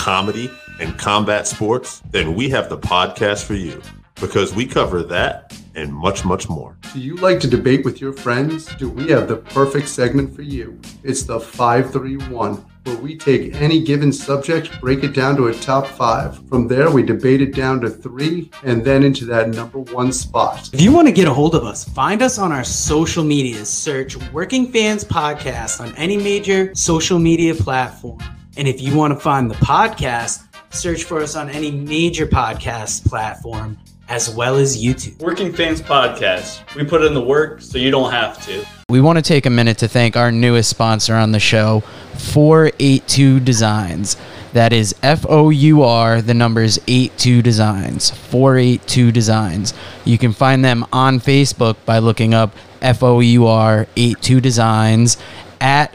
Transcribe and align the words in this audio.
comedy, 0.00 0.50
and 0.80 0.98
combat 0.98 1.46
sports? 1.46 2.00
Then 2.10 2.34
we 2.34 2.48
have 2.48 2.70
the 2.70 2.78
podcast 2.78 3.44
for 3.44 3.52
you 3.52 3.82
because 4.14 4.54
we 4.54 4.66
cover 4.66 5.02
that 5.02 5.54
and 5.74 5.92
much, 5.92 6.24
much 6.24 6.48
more. 6.48 6.74
Do 6.94 7.00
you 7.00 7.16
like 7.16 7.38
to 7.40 7.46
debate 7.46 7.84
with 7.84 8.00
your 8.00 8.14
friends? 8.14 8.64
Do 8.76 8.88
we 8.88 9.10
have 9.10 9.28
the 9.28 9.36
perfect 9.36 9.88
segment 9.88 10.34
for 10.34 10.40
you? 10.40 10.80
It's 11.04 11.24
the 11.24 11.38
531, 11.38 12.64
where 12.84 12.96
we 12.96 13.14
take 13.14 13.54
any 13.56 13.84
given 13.84 14.10
subject, 14.10 14.80
break 14.80 15.04
it 15.04 15.12
down 15.12 15.36
to 15.36 15.48
a 15.48 15.54
top 15.54 15.86
five. 15.86 16.48
From 16.48 16.66
there, 16.66 16.90
we 16.90 17.02
debate 17.02 17.42
it 17.42 17.54
down 17.54 17.82
to 17.82 17.90
three 17.90 18.50
and 18.64 18.82
then 18.82 19.04
into 19.04 19.26
that 19.26 19.50
number 19.50 19.80
one 19.80 20.14
spot. 20.14 20.70
If 20.72 20.80
you 20.80 20.92
want 20.92 21.08
to 21.08 21.12
get 21.12 21.28
a 21.28 21.34
hold 21.34 21.54
of 21.54 21.64
us, 21.64 21.84
find 21.84 22.22
us 22.22 22.38
on 22.38 22.52
our 22.52 22.64
social 22.64 23.22
media. 23.22 23.66
Search 23.66 24.16
Working 24.32 24.72
Fans 24.72 25.04
Podcast 25.04 25.78
on 25.78 25.94
any 25.96 26.16
major 26.16 26.74
social 26.74 27.18
media 27.18 27.54
platform. 27.54 28.18
And 28.56 28.66
if 28.66 28.80
you 28.80 28.96
want 28.96 29.14
to 29.14 29.20
find 29.20 29.50
the 29.50 29.54
podcast, 29.56 30.46
search 30.74 31.04
for 31.04 31.20
us 31.20 31.36
on 31.36 31.48
any 31.50 31.70
major 31.70 32.26
podcast 32.26 33.08
platform 33.08 33.78
as 34.10 34.28
well 34.28 34.56
as 34.56 34.82
YouTube. 34.82 35.18
Working 35.20 35.52
Fans 35.52 35.80
Podcast. 35.80 36.74
We 36.74 36.84
put 36.84 37.02
in 37.02 37.14
the 37.14 37.22
work 37.22 37.62
so 37.62 37.78
you 37.78 37.92
don't 37.92 38.10
have 38.10 38.44
to. 38.46 38.66
We 38.88 39.00
want 39.00 39.18
to 39.18 39.22
take 39.22 39.46
a 39.46 39.50
minute 39.50 39.78
to 39.78 39.88
thank 39.88 40.16
our 40.16 40.32
newest 40.32 40.68
sponsor 40.68 41.14
on 41.14 41.30
the 41.30 41.38
show, 41.38 41.84
482 42.16 43.38
Designs. 43.38 44.16
That 44.52 44.72
is 44.72 44.96
F 45.04 45.24
O 45.28 45.50
U 45.50 45.84
R, 45.84 46.20
the 46.20 46.34
numbers 46.34 46.80
82 46.88 47.40
Designs. 47.40 48.10
482 48.10 49.12
Designs. 49.12 49.74
You 50.04 50.18
can 50.18 50.32
find 50.32 50.64
them 50.64 50.84
on 50.92 51.20
Facebook 51.20 51.76
by 51.86 52.00
looking 52.00 52.34
up 52.34 52.52
F 52.82 53.04
O 53.04 53.20
U 53.20 53.46
R 53.46 53.86
82 53.94 54.40
Designs, 54.40 55.18
at 55.60 55.94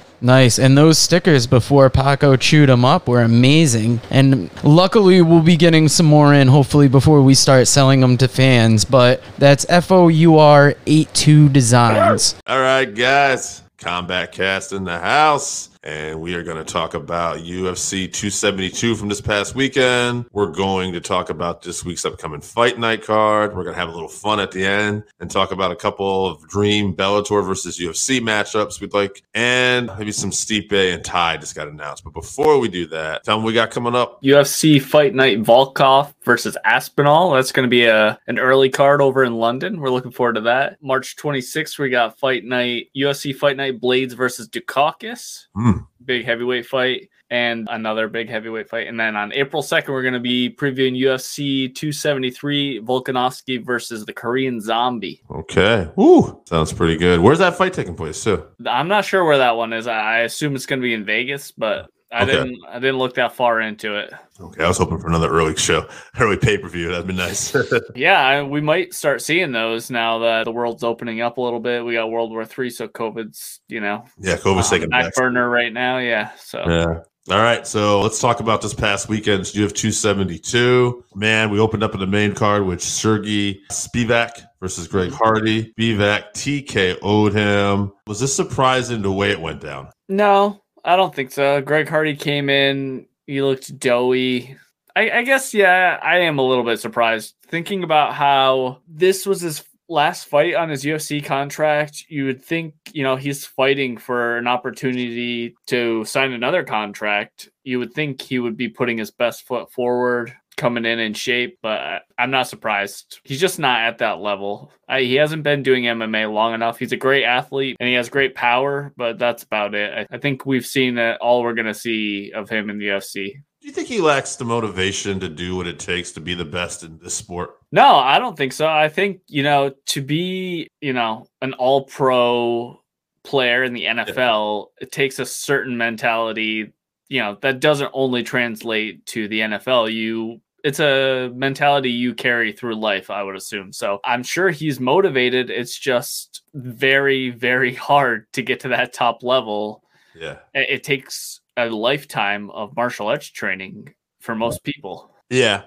Nice. 0.21 0.59
And 0.59 0.77
those 0.77 0.99
stickers 0.99 1.47
before 1.47 1.89
Paco 1.89 2.35
chewed 2.35 2.69
them 2.69 2.85
up 2.85 3.07
were 3.07 3.23
amazing. 3.23 4.01
And 4.11 4.51
luckily, 4.63 5.21
we'll 5.21 5.41
be 5.41 5.57
getting 5.57 5.87
some 5.87 6.05
more 6.05 6.33
in 6.33 6.47
hopefully 6.47 6.87
before 6.87 7.21
we 7.23 7.33
start 7.33 7.67
selling 7.67 8.01
them 8.01 8.17
to 8.17 8.27
fans. 8.27 8.85
But 8.85 9.23
that's 9.39 9.65
F 9.67 9.91
O 9.91 10.09
U 10.09 10.37
R 10.37 10.75
82 10.85 11.49
Designs. 11.49 12.35
All 12.45 12.59
right, 12.59 12.85
guys. 12.85 13.63
Combat 13.79 14.31
Cast 14.31 14.73
in 14.73 14.83
the 14.83 14.99
house. 14.99 15.70
And 15.83 16.21
we 16.21 16.35
are 16.35 16.43
going 16.43 16.63
to 16.63 16.63
talk 16.63 16.93
about 16.93 17.39
UFC 17.39 18.05
272 18.05 18.95
from 18.95 19.09
this 19.09 19.19
past 19.19 19.55
weekend. 19.55 20.25
We're 20.31 20.51
going 20.51 20.93
to 20.93 21.01
talk 21.01 21.31
about 21.31 21.63
this 21.63 21.83
week's 21.83 22.05
upcoming 22.05 22.41
fight 22.41 22.77
night 22.77 23.03
card. 23.03 23.55
We're 23.55 23.63
going 23.63 23.73
to 23.73 23.79
have 23.79 23.89
a 23.89 23.93
little 23.93 24.07
fun 24.07 24.39
at 24.39 24.51
the 24.51 24.63
end 24.63 25.03
and 25.19 25.31
talk 25.31 25.51
about 25.51 25.71
a 25.71 25.75
couple 25.75 26.27
of 26.27 26.47
dream 26.47 26.95
Bellator 26.95 27.43
versus 27.45 27.79
UFC 27.79 28.19
matchups 28.19 28.79
we'd 28.79 28.93
like, 28.93 29.23
and 29.33 29.89
maybe 29.97 30.11
some 30.11 30.29
Stipe 30.29 30.71
and 30.71 31.03
Tai 31.03 31.37
just 31.37 31.55
got 31.55 31.67
announced. 31.67 32.03
But 32.03 32.13
before 32.13 32.59
we 32.59 32.67
do 32.67 32.85
that, 32.87 33.23
tell 33.23 33.37
them 33.37 33.45
we 33.45 33.53
got 33.53 33.71
coming 33.71 33.95
up. 33.95 34.21
UFC 34.21 34.79
Fight 34.79 35.15
Night 35.15 35.41
Volkov 35.41 36.13
versus 36.23 36.57
Aspinall. 36.63 37.31
That's 37.31 37.51
going 37.51 37.65
to 37.65 37.69
be 37.69 37.85
a 37.85 38.19
an 38.27 38.37
early 38.37 38.69
card 38.69 39.01
over 39.01 39.23
in 39.23 39.33
London. 39.33 39.79
We're 39.79 39.89
looking 39.89 40.11
forward 40.11 40.33
to 40.33 40.41
that. 40.41 40.77
March 40.83 41.15
26th, 41.15 41.79
we 41.79 41.89
got 41.89 42.19
Fight 42.19 42.43
Night 42.45 42.89
UFC 42.95 43.35
Fight 43.35 43.57
Night 43.57 43.81
Blaydes 43.81 44.13
versus 44.13 44.47
Daukaus. 44.47 45.45
Hmm. 45.55 45.70
Hmm. 45.71 45.79
Big 46.05 46.25
heavyweight 46.25 46.65
fight 46.65 47.09
and 47.31 47.69
another 47.71 48.09
big 48.09 48.27
heavyweight 48.27 48.69
fight. 48.69 48.87
And 48.87 48.99
then 48.99 49.15
on 49.15 49.31
April 49.31 49.63
2nd, 49.63 49.87
we're 49.89 50.01
going 50.01 50.13
to 50.13 50.19
be 50.19 50.49
previewing 50.49 50.99
UFC 50.99 51.73
273 51.73 52.81
Volkanovski 52.81 53.63
versus 53.63 54.05
the 54.05 54.11
Korean 54.11 54.59
Zombie. 54.59 55.23
Okay. 55.31 55.89
Ooh, 55.97 56.41
sounds 56.45 56.73
pretty 56.73 56.97
good. 56.97 57.21
Where's 57.21 57.39
that 57.39 57.55
fight 57.55 57.71
taking 57.71 57.95
place, 57.95 58.21
too? 58.21 58.45
I'm 58.67 58.89
not 58.89 59.05
sure 59.05 59.23
where 59.23 59.37
that 59.37 59.55
one 59.55 59.71
is. 59.71 59.87
I 59.87 59.99
I 59.99 60.17
assume 60.19 60.55
it's 60.55 60.65
going 60.65 60.81
to 60.81 60.83
be 60.83 60.93
in 60.93 61.05
Vegas, 61.05 61.51
but 61.51 61.89
I 62.13 62.23
Okay. 62.23 62.31
didn't 62.33 62.57
I 62.69 62.79
didn't 62.79 62.97
look 62.97 63.15
that 63.15 63.35
far 63.35 63.61
into 63.61 63.95
it. 63.97 64.13
Okay, 64.39 64.63
I 64.63 64.67
was 64.67 64.77
hoping 64.77 64.97
for 64.99 65.07
another 65.07 65.29
early 65.29 65.55
show, 65.55 65.87
early 66.19 66.37
pay 66.37 66.57
per 66.57 66.67
view. 66.67 66.89
That'd 66.89 67.07
be 67.07 67.13
nice. 67.13 67.55
Yeah, 67.95 68.19
I, 68.25 68.43
we 68.43 68.59
might 68.61 68.93
start 68.93 69.21
seeing 69.21 69.51
those 69.51 69.89
now 69.91 70.19
that 70.19 70.45
the 70.45 70.51
world's 70.51 70.83
opening 70.83 71.21
up 71.21 71.37
a 71.37 71.41
little 71.41 71.59
bit. 71.59 71.85
We 71.85 71.93
got 71.93 72.09
World 72.11 72.31
War 72.31 72.43
Three, 72.45 72.69
so 72.69 72.87
COVID's 72.87 73.61
you 73.67 73.79
know 73.79 74.05
yeah, 74.19 74.35
COVID's 74.37 74.65
on 74.71 74.71
taking 74.79 74.89
back 74.89 75.05
back. 75.05 75.15
burner 75.15 75.49
right 75.49 75.71
now. 75.71 75.97
Yeah, 75.99 76.31
so 76.37 76.63
Yeah. 76.67 76.99
All 77.29 77.37
right, 77.37 77.67
so 77.67 78.01
let's 78.01 78.19
talk 78.19 78.39
about 78.39 78.63
this 78.63 78.73
past 78.73 79.07
weekend's 79.07 79.49
UF 79.55 79.73
272. 79.73 81.05
Man, 81.15 81.51
we 81.51 81.59
opened 81.59 81.83
up 81.83 81.93
in 81.93 81.99
the 81.99 82.07
main 82.07 82.33
card 82.33 82.65
with 82.65 82.81
Sergey 82.81 83.61
Spivak 83.71 84.41
versus 84.59 84.87
Greg 84.87 85.11
Hardy. 85.11 85.71
Spivak 85.79 86.33
TKO'd 86.33 87.33
him. 87.33 87.91
Was 88.07 88.19
this 88.19 88.35
surprising 88.35 89.03
the 89.03 89.11
way 89.11 89.29
it 89.31 89.39
went 89.39 89.61
down? 89.61 89.89
no, 90.09 90.59
I 90.83 90.95
don't 90.95 91.13
think 91.13 91.31
so. 91.31 91.61
Greg 91.61 91.87
Hardy 91.87 92.15
came 92.15 92.49
in. 92.49 93.05
He 93.27 93.41
looked 93.41 93.77
doughy. 93.79 94.57
I, 94.95 95.09
I 95.11 95.23
guess 95.23 95.53
yeah, 95.53 95.99
I 96.01 96.19
am 96.19 96.39
a 96.39 96.45
little 96.45 96.63
bit 96.63 96.79
surprised 96.79 97.35
thinking 97.47 97.83
about 97.83 98.13
how 98.13 98.81
this 98.87 99.25
was 99.25 99.41
his 99.41 99.63
last 99.87 100.25
fight 100.25 100.55
on 100.55 100.69
his 100.69 100.83
UFC 100.83 101.23
contract. 101.23 102.05
You 102.09 102.25
would 102.25 102.43
think 102.43 102.73
you 102.93 103.03
know 103.03 103.15
he's 103.15 103.45
fighting 103.45 103.97
for 103.97 104.37
an 104.37 104.47
opportunity 104.47 105.55
to 105.67 106.03
sign 106.05 106.31
another 106.31 106.63
contract. 106.63 107.49
You 107.63 107.79
would 107.79 107.93
think 107.93 108.21
he 108.21 108.39
would 108.39 108.57
be 108.57 108.69
putting 108.69 108.97
his 108.97 109.11
best 109.11 109.47
foot 109.47 109.71
forward, 109.71 110.33
coming 110.61 110.85
in 110.85 110.99
in 110.99 111.13
shape, 111.13 111.57
but 111.63 112.03
I'm 112.17 112.29
not 112.29 112.47
surprised. 112.47 113.19
He's 113.23 113.41
just 113.41 113.57
not 113.57 113.81
at 113.81 113.97
that 113.97 114.19
level. 114.19 114.71
I, 114.87 115.01
he 115.01 115.15
hasn't 115.15 115.41
been 115.41 115.63
doing 115.63 115.85
MMA 115.85 116.31
long 116.31 116.53
enough. 116.53 116.77
He's 116.77 116.91
a 116.91 116.97
great 116.97 117.25
athlete 117.25 117.77
and 117.79 117.89
he 117.89 117.95
has 117.95 118.09
great 118.09 118.35
power, 118.35 118.93
but 118.95 119.17
that's 119.17 119.41
about 119.41 119.73
it. 119.73 120.07
I, 120.11 120.15
I 120.15 120.19
think 120.19 120.45
we've 120.45 120.65
seen 120.65 120.95
that 120.95 121.19
all 121.19 121.41
we're 121.41 121.55
gonna 121.55 121.73
see 121.73 122.31
of 122.31 122.47
him 122.47 122.69
in 122.69 122.77
the 122.77 122.85
UFC. 122.89 123.33
Do 123.61 123.67
you 123.67 123.73
think 123.73 123.87
he 123.87 124.01
lacks 124.01 124.35
the 124.35 124.45
motivation 124.45 125.19
to 125.19 125.29
do 125.29 125.55
what 125.55 125.67
it 125.67 125.79
takes 125.79 126.11
to 126.13 126.21
be 126.21 126.33
the 126.35 126.45
best 126.45 126.83
in 126.83 126.99
this 126.99 127.13
sport? 127.13 127.57
No, 127.71 127.95
I 127.95 128.19
don't 128.19 128.35
think 128.35 128.53
so. 128.53 128.67
I 128.67 128.89
think, 128.89 129.21
you 129.27 129.43
know, 129.43 129.73
to 129.87 130.01
be, 130.01 130.67
you 130.79 130.93
know, 130.93 131.27
an 131.41 131.53
all 131.53 131.85
pro 131.85 132.79
player 133.23 133.63
in 133.63 133.73
the 133.73 133.85
NFL, 133.85 134.67
it 134.79 134.91
takes 134.91 135.19
a 135.19 135.25
certain 135.25 135.77
mentality, 135.77 136.73
you 137.07 137.19
know, 137.19 137.37
that 137.41 137.59
doesn't 137.59 137.91
only 137.93 138.23
translate 138.23 139.05
to 139.07 139.27
the 139.27 139.41
NFL. 139.41 139.93
You 139.93 140.41
it's 140.63 140.79
a 140.79 141.31
mentality 141.33 141.89
you 141.89 142.13
carry 142.13 142.51
through 142.51 142.75
life, 142.75 143.09
I 143.09 143.23
would 143.23 143.35
assume. 143.35 143.73
So 143.73 143.99
I'm 144.03 144.23
sure 144.23 144.49
he's 144.49 144.79
motivated. 144.79 145.49
It's 145.49 145.77
just 145.77 146.43
very, 146.53 147.29
very 147.31 147.73
hard 147.89 148.31
to 148.33 148.41
get 148.41 148.59
to 148.61 148.69
that 148.69 148.93
top 148.93 149.23
level. 149.23 149.83
Yeah. 150.15 150.39
It, 150.53 150.83
takes 150.83 151.39
a 151.55 151.67
lifetime 151.69 152.49
of 152.51 152.75
martial 152.75 153.07
arts 153.07 153.27
training 153.27 153.93
for 154.19 154.35
most 154.35 154.63
people. 154.63 155.09
Yeah. 155.29 155.63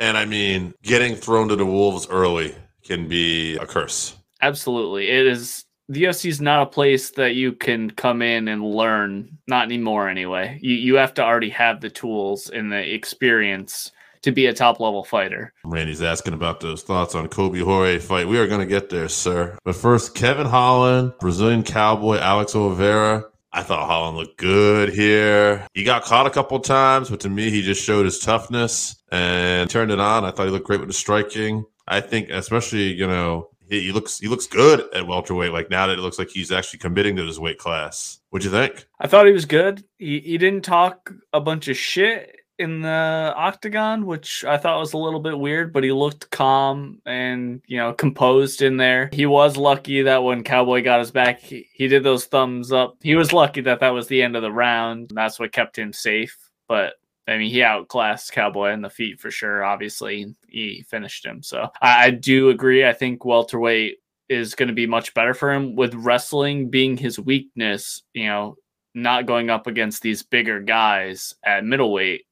And 0.00 0.16
I 0.16 0.24
mean, 0.24 0.74
getting 0.82 1.14
thrown 1.14 1.48
to 1.48 1.56
the 1.56 1.64
wolves 1.64 2.08
early 2.10 2.54
can 2.82 3.08
be 3.08 3.56
a 3.56 3.66
curse. 3.66 4.16
Absolutely. 4.42 5.08
It 5.08 5.26
is 5.26 5.64
the 5.88 6.02
UFC 6.02 6.28
is 6.28 6.40
not 6.40 6.62
a 6.62 6.70
place 6.70 7.10
that 7.12 7.36
you 7.36 7.52
can 7.52 7.90
come 7.92 8.20
in 8.20 8.48
and 8.48 8.64
learn. 8.64 9.38
Not 9.46 9.66
anymore 9.66 10.08
anyway. 10.08 10.58
You 10.60 10.74
you 10.74 10.94
have 10.96 11.14
to 11.14 11.22
already 11.22 11.50
have 11.50 11.80
the 11.80 11.90
tools 11.90 12.50
and 12.50 12.70
the 12.72 12.92
experience 12.92 13.92
to 14.26 14.32
be 14.32 14.46
a 14.46 14.52
top 14.52 14.80
level 14.80 15.04
fighter. 15.04 15.52
Randy's 15.64 16.02
asking 16.02 16.34
about 16.34 16.58
those 16.58 16.82
thoughts 16.82 17.14
on 17.14 17.28
Colby 17.28 17.60
Jorge 17.60 18.00
fight. 18.00 18.26
We 18.26 18.38
are 18.38 18.48
going 18.48 18.60
to 18.60 18.66
get 18.66 18.90
there, 18.90 19.08
sir. 19.08 19.56
But 19.64 19.76
first, 19.76 20.16
Kevin 20.16 20.46
Holland, 20.46 21.12
Brazilian 21.20 21.62
cowboy 21.62 22.18
Alex 22.18 22.54
Oliveira. 22.54 23.24
I 23.52 23.62
thought 23.62 23.86
Holland 23.86 24.18
looked 24.18 24.36
good 24.36 24.88
here. 24.90 25.66
He 25.74 25.84
got 25.84 26.02
caught 26.02 26.26
a 26.26 26.30
couple 26.30 26.58
times, 26.58 27.08
but 27.08 27.20
to 27.20 27.30
me, 27.30 27.50
he 27.50 27.62
just 27.62 27.82
showed 27.82 28.04
his 28.04 28.18
toughness 28.18 28.96
and 29.12 29.70
turned 29.70 29.92
it 29.92 30.00
on. 30.00 30.24
I 30.24 30.32
thought 30.32 30.46
he 30.46 30.50
looked 30.50 30.66
great 30.66 30.80
with 30.80 30.88
the 30.88 30.92
striking. 30.92 31.64
I 31.86 32.00
think, 32.00 32.28
especially, 32.28 32.92
you 32.92 33.06
know, 33.06 33.50
he, 33.70 33.80
he 33.80 33.92
looks 33.92 34.18
he 34.18 34.26
looks 34.26 34.48
good 34.48 34.92
at 34.92 35.06
welterweight. 35.06 35.52
Like 35.52 35.70
now 35.70 35.86
that 35.86 35.98
it 35.98 36.02
looks 36.02 36.18
like 36.18 36.30
he's 36.30 36.50
actually 36.50 36.80
committing 36.80 37.14
to 37.16 37.24
this 37.24 37.38
weight 37.38 37.58
class. 37.58 38.18
What'd 38.30 38.44
you 38.44 38.50
think? 38.50 38.86
I 39.00 39.06
thought 39.06 39.26
he 39.26 39.32
was 39.32 39.46
good. 39.46 39.84
He 39.98 40.18
he 40.20 40.36
didn't 40.36 40.64
talk 40.64 41.12
a 41.32 41.40
bunch 41.40 41.68
of 41.68 41.76
shit 41.76 42.35
in 42.58 42.80
the 42.80 43.32
octagon, 43.36 44.06
which 44.06 44.44
I 44.44 44.56
thought 44.56 44.80
was 44.80 44.92
a 44.92 44.98
little 44.98 45.20
bit 45.20 45.38
weird, 45.38 45.72
but 45.72 45.84
he 45.84 45.92
looked 45.92 46.30
calm 46.30 47.00
and, 47.04 47.60
you 47.66 47.76
know, 47.76 47.92
composed 47.92 48.62
in 48.62 48.76
there. 48.76 49.10
He 49.12 49.26
was 49.26 49.56
lucky 49.56 50.02
that 50.02 50.22
when 50.22 50.42
Cowboy 50.42 50.82
got 50.82 51.00
his 51.00 51.10
back, 51.10 51.40
he, 51.40 51.68
he 51.72 51.88
did 51.88 52.02
those 52.02 52.24
thumbs 52.24 52.72
up. 52.72 52.96
He 53.02 53.14
was 53.14 53.32
lucky 53.32 53.60
that 53.62 53.80
that 53.80 53.90
was 53.90 54.08
the 54.08 54.22
end 54.22 54.36
of 54.36 54.42
the 54.42 54.52
round. 54.52 55.10
That's 55.14 55.38
what 55.38 55.52
kept 55.52 55.78
him 55.78 55.92
safe. 55.92 56.36
But 56.68 56.94
I 57.28 57.36
mean, 57.38 57.50
he 57.50 57.62
outclassed 57.62 58.32
Cowboy 58.32 58.72
in 58.72 58.82
the 58.82 58.90
feet 58.90 59.20
for 59.20 59.30
sure. 59.30 59.64
Obviously, 59.64 60.34
he 60.48 60.84
finished 60.88 61.26
him. 61.26 61.42
So 61.42 61.68
I, 61.82 62.06
I 62.06 62.10
do 62.10 62.50
agree. 62.50 62.86
I 62.86 62.92
think 62.92 63.24
welterweight 63.24 63.98
is 64.28 64.54
going 64.54 64.68
to 64.68 64.74
be 64.74 64.86
much 64.86 65.12
better 65.14 65.34
for 65.34 65.52
him 65.52 65.76
with 65.76 65.94
wrestling 65.94 66.70
being 66.70 66.96
his 66.96 67.18
weakness. 67.18 68.02
You 68.14 68.26
know, 68.26 68.56
not 68.94 69.26
going 69.26 69.50
up 69.50 69.66
against 69.66 70.02
these 70.02 70.22
bigger 70.22 70.60
guys 70.60 71.34
at 71.44 71.64
middleweight 71.64 72.25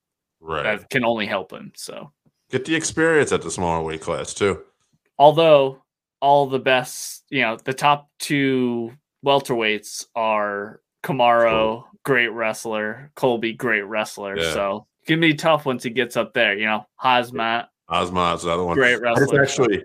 Right. 0.46 0.62
that 0.78 0.90
can 0.90 1.04
only 1.04 1.26
help 1.26 1.52
him. 1.52 1.72
So, 1.74 2.12
Get 2.50 2.66
the 2.66 2.74
experience 2.74 3.32
at 3.32 3.42
the 3.42 3.50
smaller 3.50 3.82
weight 3.82 4.00
class 4.02 4.34
too. 4.34 4.60
although 5.18 5.82
all 6.20 6.46
the 6.46 6.58
best, 6.58 7.24
you 7.30 7.40
know, 7.42 7.56
the 7.64 7.72
top 7.74 8.08
two 8.18 8.92
welterweights 9.24 10.06
are 10.14 10.80
Kamaru, 11.02 11.84
great 12.04 12.28
wrestler, 12.28 13.10
Colby, 13.16 13.52
great 13.52 13.82
wrestler. 13.82 14.36
Yeah. 14.38 14.52
So, 14.52 14.86
it's 15.00 15.08
gonna 15.08 15.20
be 15.20 15.34
tough 15.34 15.66
once 15.66 15.82
he 15.82 15.90
gets 15.90 16.16
up 16.16 16.32
there. 16.34 16.56
You 16.56 16.66
know, 16.66 16.86
Khamzat, 17.02 17.66
Osmot's 17.90 18.42
the 18.44 18.50
other 18.50 18.64
one. 18.64 18.76
great 18.76 19.00
wrestler. 19.00 19.42
actually 19.42 19.84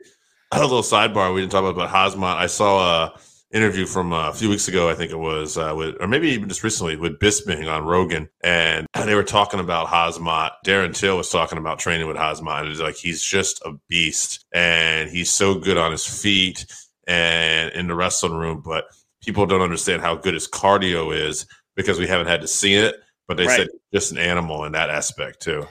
a 0.52 0.60
little 0.62 0.82
sidebar. 0.82 1.34
We 1.34 1.42
didn't 1.42 1.52
talk 1.52 1.64
about, 1.64 1.76
but 1.76 1.90
Khamzat. 1.90 2.24
I 2.36 2.48
saw 2.48 3.06
a 3.06 3.20
interview 3.52 3.86
from 3.86 4.14
uh, 4.14 4.30
a 4.30 4.34
few 4.34 4.50
weeks 4.50 4.68
ago. 4.68 4.90
I 4.90 4.94
think 4.94 5.12
it 5.12 5.18
was 5.18 5.58
uh, 5.58 5.74
with, 5.76 5.96
or 6.00 6.08
maybe 6.08 6.30
even 6.30 6.50
just 6.50 6.64
recently 6.64 6.96
with 6.96 7.20
Bisping 7.20 7.72
on 7.72 7.86
Rogan, 7.86 8.30
and 8.44 8.88
they 9.06 9.16
were 9.16 9.24
talking 9.24 9.60
about 9.60 9.88
Khamzat. 9.88 10.52
Darren 10.66 10.94
Till 10.96 11.18
was 11.18 11.30
talking 11.30 11.58
about 11.58 11.80
training 11.80 12.08
with 12.08 12.18
Khamzat, 12.18 12.62
and 12.62 12.70
it's 12.70 12.80
like 12.80 12.96
he's 12.96 13.22
just 13.22 13.62
a 13.66 13.74
beast, 13.88 14.46
and 14.54 15.10
he's 15.10 15.32
so 15.32 15.56
good 15.56 15.78
on 15.78 15.92
his 15.92 16.06
feet 16.06 16.66
and 17.08 17.72
in 17.74 17.88
the 17.88 17.96
wrestling 17.96 18.34
room, 18.34 18.62
but 18.64 18.86
people 19.24 19.46
don't 19.46 19.62
understand 19.62 20.02
how 20.02 20.16
good 20.16 20.36
his 20.36 20.48
cardio 20.48 21.14
is 21.16 21.46
because 21.76 21.98
we 22.00 22.08
haven't 22.08 22.28
had 22.28 22.42
to 22.42 22.48
see 22.48 22.76
it. 22.76 22.96
But 23.28 23.38
they 23.38 23.46
Right. 23.46 23.58
said 23.58 23.68
just 23.94 24.12
an 24.12 24.18
animal 24.18 24.66
in 24.66 24.72
that 24.74 24.90
aspect 24.90 25.42
too. 25.42 25.68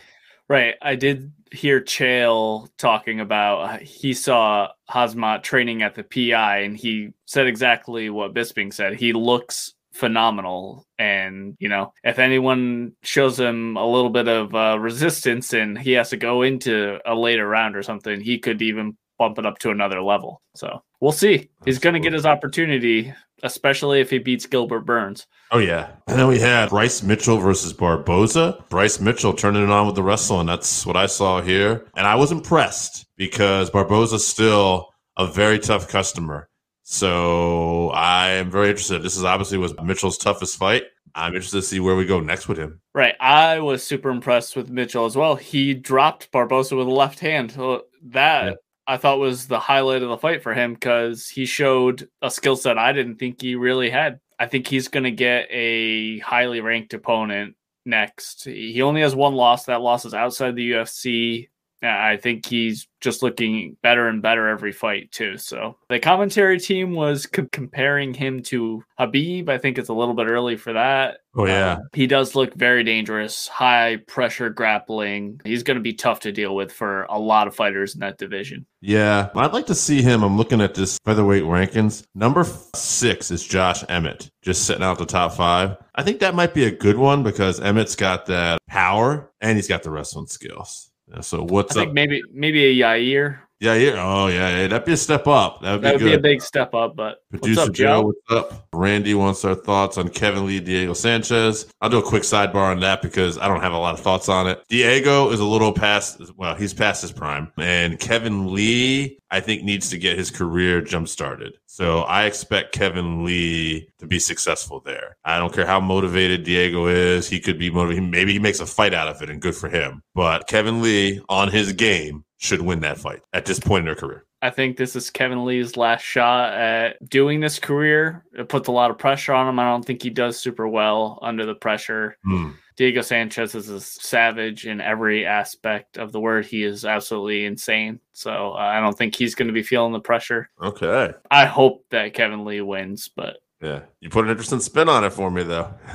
Right. 0.48 0.76
I 0.80 0.94
did 0.94 1.32
hear 1.52 1.80
Chael 1.80 2.68
talking 2.78 3.20
about 3.20 3.60
uh, 3.60 3.78
he 3.78 4.14
saw 4.14 4.68
Khamzat 4.90 5.42
training 5.42 5.82
at 5.82 5.94
the 5.94 6.02
PI 6.04 6.58
and 6.60 6.76
he 6.76 7.10
said 7.26 7.46
exactly 7.46 8.08
what 8.10 8.34
Bisping 8.34 8.72
said. 8.72 8.94
He 8.94 9.12
looks 9.12 9.74
phenomenal. 9.92 10.86
And, 10.98 11.54
you 11.58 11.68
know, 11.68 11.92
if 12.04 12.18
anyone 12.18 12.92
shows 13.02 13.38
him 13.38 13.76
a 13.76 13.86
little 13.86 14.10
bit 14.10 14.28
of 14.28 14.54
uh, 14.54 14.78
resistance 14.78 15.52
and 15.52 15.78
he 15.78 15.92
has 15.92 16.10
to 16.10 16.16
go 16.16 16.42
into 16.42 16.98
a 17.04 17.14
later 17.14 17.46
round 17.46 17.76
or 17.76 17.82
something, 17.82 18.20
he 18.20 18.38
could 18.38 18.62
even 18.62 18.96
bump 19.18 19.38
it 19.38 19.46
up 19.46 19.58
to 19.58 19.70
another 19.70 20.02
level. 20.02 20.40
So 20.54 20.82
we'll 21.00 21.12
see. 21.12 21.50
He's 21.64 21.78
going 21.78 21.94
to 21.94 22.00
get 22.00 22.12
his 22.12 22.26
opportunity, 22.26 23.12
especially 23.42 24.00
if 24.00 24.10
he 24.10 24.18
beats 24.18 24.46
Gilbert 24.46 24.80
Burns. 24.80 25.26
Oh 25.50 25.58
yeah, 25.58 25.90
and 26.06 26.18
then 26.18 26.28
we 26.28 26.38
had 26.38 26.68
Bryce 26.68 27.02
Mitchell 27.02 27.38
versus 27.38 27.72
Barboza. 27.72 28.64
Bryce 28.68 29.00
Mitchell 29.00 29.32
turning 29.32 29.64
it 29.64 29.70
on 29.70 29.86
with 29.86 29.94
the 29.94 30.02
wrestling. 30.02 30.46
That's 30.46 30.84
what 30.84 30.96
I 30.96 31.06
saw 31.06 31.40
here, 31.40 31.86
and 31.96 32.06
I 32.06 32.14
was 32.16 32.32
impressed 32.32 33.06
because 33.16 33.70
Barboza's 33.70 34.26
still 34.26 34.88
a 35.16 35.26
very 35.26 35.58
tough 35.58 35.88
customer. 35.88 36.48
So 36.82 37.90
I 37.90 38.28
am 38.30 38.50
very 38.50 38.70
interested. 38.70 39.02
This 39.02 39.16
is 39.16 39.24
obviously 39.24 39.58
was 39.58 39.74
Mitchell's 39.82 40.16
toughest 40.16 40.56
fight. 40.56 40.84
I'm 41.14 41.34
interested 41.34 41.58
to 41.58 41.66
see 41.66 41.80
where 41.80 41.96
we 41.96 42.06
go 42.06 42.20
next 42.20 42.48
with 42.48 42.58
him. 42.58 42.80
Right. 42.94 43.14
I 43.20 43.58
was 43.58 43.82
super 43.82 44.08
impressed 44.10 44.56
with 44.56 44.70
Mitchell 44.70 45.04
as 45.04 45.16
well. 45.16 45.34
He 45.34 45.74
dropped 45.74 46.30
Barboza 46.30 46.76
with 46.76 46.86
a 46.86 46.90
left 46.90 47.18
hand. 47.18 47.50
That 47.50 48.44
Yeah. 48.44 48.52
I 48.88 48.96
thought 48.96 49.18
was 49.18 49.46
the 49.46 49.60
highlight 49.60 50.02
of 50.02 50.08
the 50.08 50.16
fight 50.16 50.42
for 50.42 50.54
him 50.54 50.72
because 50.72 51.28
he 51.28 51.44
showed 51.44 52.08
a 52.22 52.30
skill 52.30 52.56
set 52.56 52.78
I 52.78 52.94
didn't 52.94 53.16
think 53.16 53.42
he 53.42 53.54
really 53.54 53.90
had. 53.90 54.18
I 54.38 54.46
think 54.46 54.66
he's 54.66 54.88
going 54.88 55.04
to 55.04 55.10
get 55.10 55.46
a 55.50 56.20
highly 56.20 56.62
ranked 56.62 56.94
opponent 56.94 57.54
next. 57.84 58.44
He 58.44 58.80
only 58.80 59.02
has 59.02 59.14
one 59.14 59.34
loss. 59.34 59.66
That 59.66 59.82
loss 59.82 60.06
is 60.06 60.14
outside 60.14 60.56
the 60.56 60.70
UFC. 60.72 61.48
Uh, 61.82 61.86
I 61.88 62.16
think 62.16 62.46
he's 62.46 62.88
just 63.00 63.22
looking 63.22 63.76
better 63.82 64.08
and 64.08 64.20
better 64.20 64.48
every 64.48 64.72
fight 64.72 65.12
too. 65.12 65.36
So 65.38 65.76
the 65.88 66.00
commentary 66.00 66.58
team 66.58 66.94
was 66.94 67.26
comparing 67.26 68.14
him 68.14 68.42
to 68.44 68.82
Khabib. 68.98 69.48
I 69.48 69.58
think 69.58 69.78
it's 69.78 69.88
a 69.88 69.94
little 69.94 70.14
bit 70.14 70.26
early 70.26 70.56
for 70.56 70.72
that. 70.72 71.18
Oh 71.36 71.46
yeah, 71.46 71.74
Um, 71.74 71.82
he 71.92 72.08
does 72.08 72.34
look 72.34 72.54
very 72.54 72.82
dangerous, 72.82 73.46
high 73.46 73.98
pressure 74.08 74.50
grappling. 74.50 75.40
He's 75.44 75.62
going 75.62 75.76
to 75.76 75.80
be 75.82 75.92
tough 75.92 76.18
to 76.20 76.32
deal 76.32 76.56
with 76.56 76.72
for 76.72 77.04
a 77.04 77.18
lot 77.18 77.46
of 77.46 77.54
fighters 77.54 77.94
in 77.94 78.00
that 78.00 78.18
division. 78.18 78.66
yeah. 78.80 79.28
I'd 79.36 79.52
like 79.52 79.66
to 79.66 79.74
see 79.76 80.02
him. 80.02 80.24
I'm 80.24 80.36
looking 80.36 80.60
at 80.60 80.74
this 80.74 80.98
featherweight 81.04 81.44
rankings. 81.44 82.02
Number 82.16 82.44
six 82.74 83.30
is 83.30 83.46
Josh 83.46 83.84
Emmett, 83.88 84.28
just 84.42 84.66
sitting 84.66 84.82
out 84.82 84.98
the 84.98 85.06
top 85.06 85.34
five. 85.34 85.76
I 85.94 86.02
think 86.02 86.18
that 86.20 86.34
might 86.34 86.54
be 86.54 86.64
a 86.64 86.72
good 86.72 86.96
one 86.96 87.22
because 87.22 87.60
Emmett's 87.60 87.94
got 87.94 88.26
that 88.26 88.58
power 88.66 89.30
and 89.40 89.56
he's 89.56 89.68
got 89.68 89.84
the 89.84 89.90
wrestling 89.92 90.26
skills. 90.26 90.90
So 91.20 91.42
I 91.42 91.44
what's 91.44 91.76
up? 91.76 91.84
think 91.84 91.94
maybe 91.94 92.22
maybe 92.32 92.64
a 92.66 92.84
Yair. 92.84 93.40
Yeah, 93.60 93.74
yeah. 93.74 93.94
Oh, 93.96 94.28
yeah. 94.28 94.60
yeah. 94.60 94.66
That'd 94.68 94.86
be 94.86 94.92
a 94.92 94.96
step 94.96 95.26
up. 95.26 95.62
That 95.62 95.82
would 95.82 95.98
be 95.98 96.04
be 96.04 96.14
a 96.14 96.18
big 96.18 96.40
step 96.42 96.74
up. 96.74 96.94
But 96.94 97.22
Producer 97.30 97.60
what's 97.60 97.68
up, 97.70 97.74
Joe, 97.74 97.84
Joe? 97.84 98.02
what's 98.02 98.52
up? 98.52 98.68
Randy 98.72 99.14
wants 99.14 99.44
our 99.44 99.56
thoughts 99.56 99.98
on 99.98 100.08
Kevin 100.10 100.46
Lee, 100.46 100.60
Diego 100.60 100.92
Sanchez. 100.92 101.66
I'll 101.80 101.90
do 101.90 101.98
a 101.98 102.02
quick 102.02 102.22
sidebar 102.22 102.70
on 102.70 102.80
that 102.80 103.02
because 103.02 103.36
I 103.38 103.48
don't 103.48 103.60
have 103.60 103.72
a 103.72 103.78
lot 103.78 103.94
of 103.94 104.00
thoughts 104.00 104.28
on 104.28 104.46
it. 104.46 104.62
Diego 104.68 105.30
is 105.30 105.40
a 105.40 105.44
little 105.44 105.72
past, 105.72 106.20
well, 106.36 106.54
he's 106.54 106.72
past 106.72 107.02
his 107.02 107.10
prime. 107.10 107.50
And 107.56 107.98
Kevin 107.98 108.54
Lee, 108.54 109.18
I 109.30 109.40
think, 109.40 109.64
needs 109.64 109.90
to 109.90 109.98
get 109.98 110.16
his 110.16 110.30
career 110.30 110.80
jump 110.80 111.08
started. 111.08 111.58
So 111.66 112.00
I 112.00 112.24
expect 112.24 112.72
Kevin 112.72 113.24
Lee 113.24 113.88
to 113.98 114.06
be 114.06 114.20
successful 114.20 114.80
there. 114.84 115.16
I 115.24 115.38
don't 115.38 115.52
care 115.52 115.66
how 115.66 115.80
motivated 115.80 116.44
Diego 116.44 116.86
is. 116.86 117.28
He 117.28 117.40
could 117.40 117.58
be 117.58 117.70
motivated. 117.70 118.08
Maybe 118.08 118.32
he 118.32 118.38
makes 118.38 118.60
a 118.60 118.66
fight 118.66 118.94
out 118.94 119.08
of 119.08 119.20
it 119.22 119.30
and 119.30 119.42
good 119.42 119.56
for 119.56 119.68
him. 119.68 120.02
But 120.14 120.46
Kevin 120.46 120.80
Lee 120.80 121.20
on 121.28 121.50
his 121.50 121.72
game 121.72 122.24
should 122.38 122.62
win 122.62 122.80
that 122.80 122.98
fight 122.98 123.20
at 123.32 123.44
this 123.44 123.60
point 123.60 123.80
in 123.80 123.86
their 123.86 123.94
career. 123.94 124.24
I 124.40 124.50
think 124.50 124.76
this 124.76 124.94
is 124.94 125.10
Kevin 125.10 125.44
Lee's 125.44 125.76
last 125.76 126.02
shot 126.02 126.54
at 126.54 127.08
doing 127.08 127.40
this 127.40 127.58
career. 127.58 128.24
It 128.32 128.48
puts 128.48 128.68
a 128.68 128.72
lot 128.72 128.90
of 128.90 128.98
pressure 128.98 129.32
on 129.32 129.48
him. 129.48 129.58
I 129.58 129.68
don't 129.68 129.84
think 129.84 130.00
he 130.00 130.10
does 130.10 130.38
super 130.38 130.68
well 130.68 131.18
under 131.22 131.44
the 131.44 131.56
pressure. 131.56 132.16
Hmm. 132.24 132.50
Diego 132.76 133.00
Sanchez 133.00 133.56
is 133.56 133.68
a 133.68 133.80
savage 133.80 134.64
in 134.64 134.80
every 134.80 135.26
aspect 135.26 135.98
of 135.98 136.12
the 136.12 136.20
word. 136.20 136.46
He 136.46 136.62
is 136.62 136.84
absolutely 136.84 137.44
insane. 137.44 137.98
So 138.12 138.52
uh, 138.52 138.58
I 138.58 138.78
don't 138.78 138.96
think 138.96 139.16
he's 139.16 139.34
going 139.34 139.48
to 139.48 139.52
be 139.52 139.64
feeling 139.64 139.92
the 139.92 139.98
pressure. 139.98 140.48
Okay. 140.62 141.12
I 141.32 141.44
hope 141.46 141.84
that 141.90 142.14
Kevin 142.14 142.44
Lee 142.44 142.60
wins, 142.60 143.10
but 143.14 143.38
Yeah, 143.60 143.80
you 143.98 144.08
put 144.08 144.24
an 144.26 144.30
interesting 144.30 144.60
spin 144.60 144.88
on 144.88 145.02
it 145.02 145.12
for 145.12 145.28
me, 145.28 145.42
though. 145.42 145.74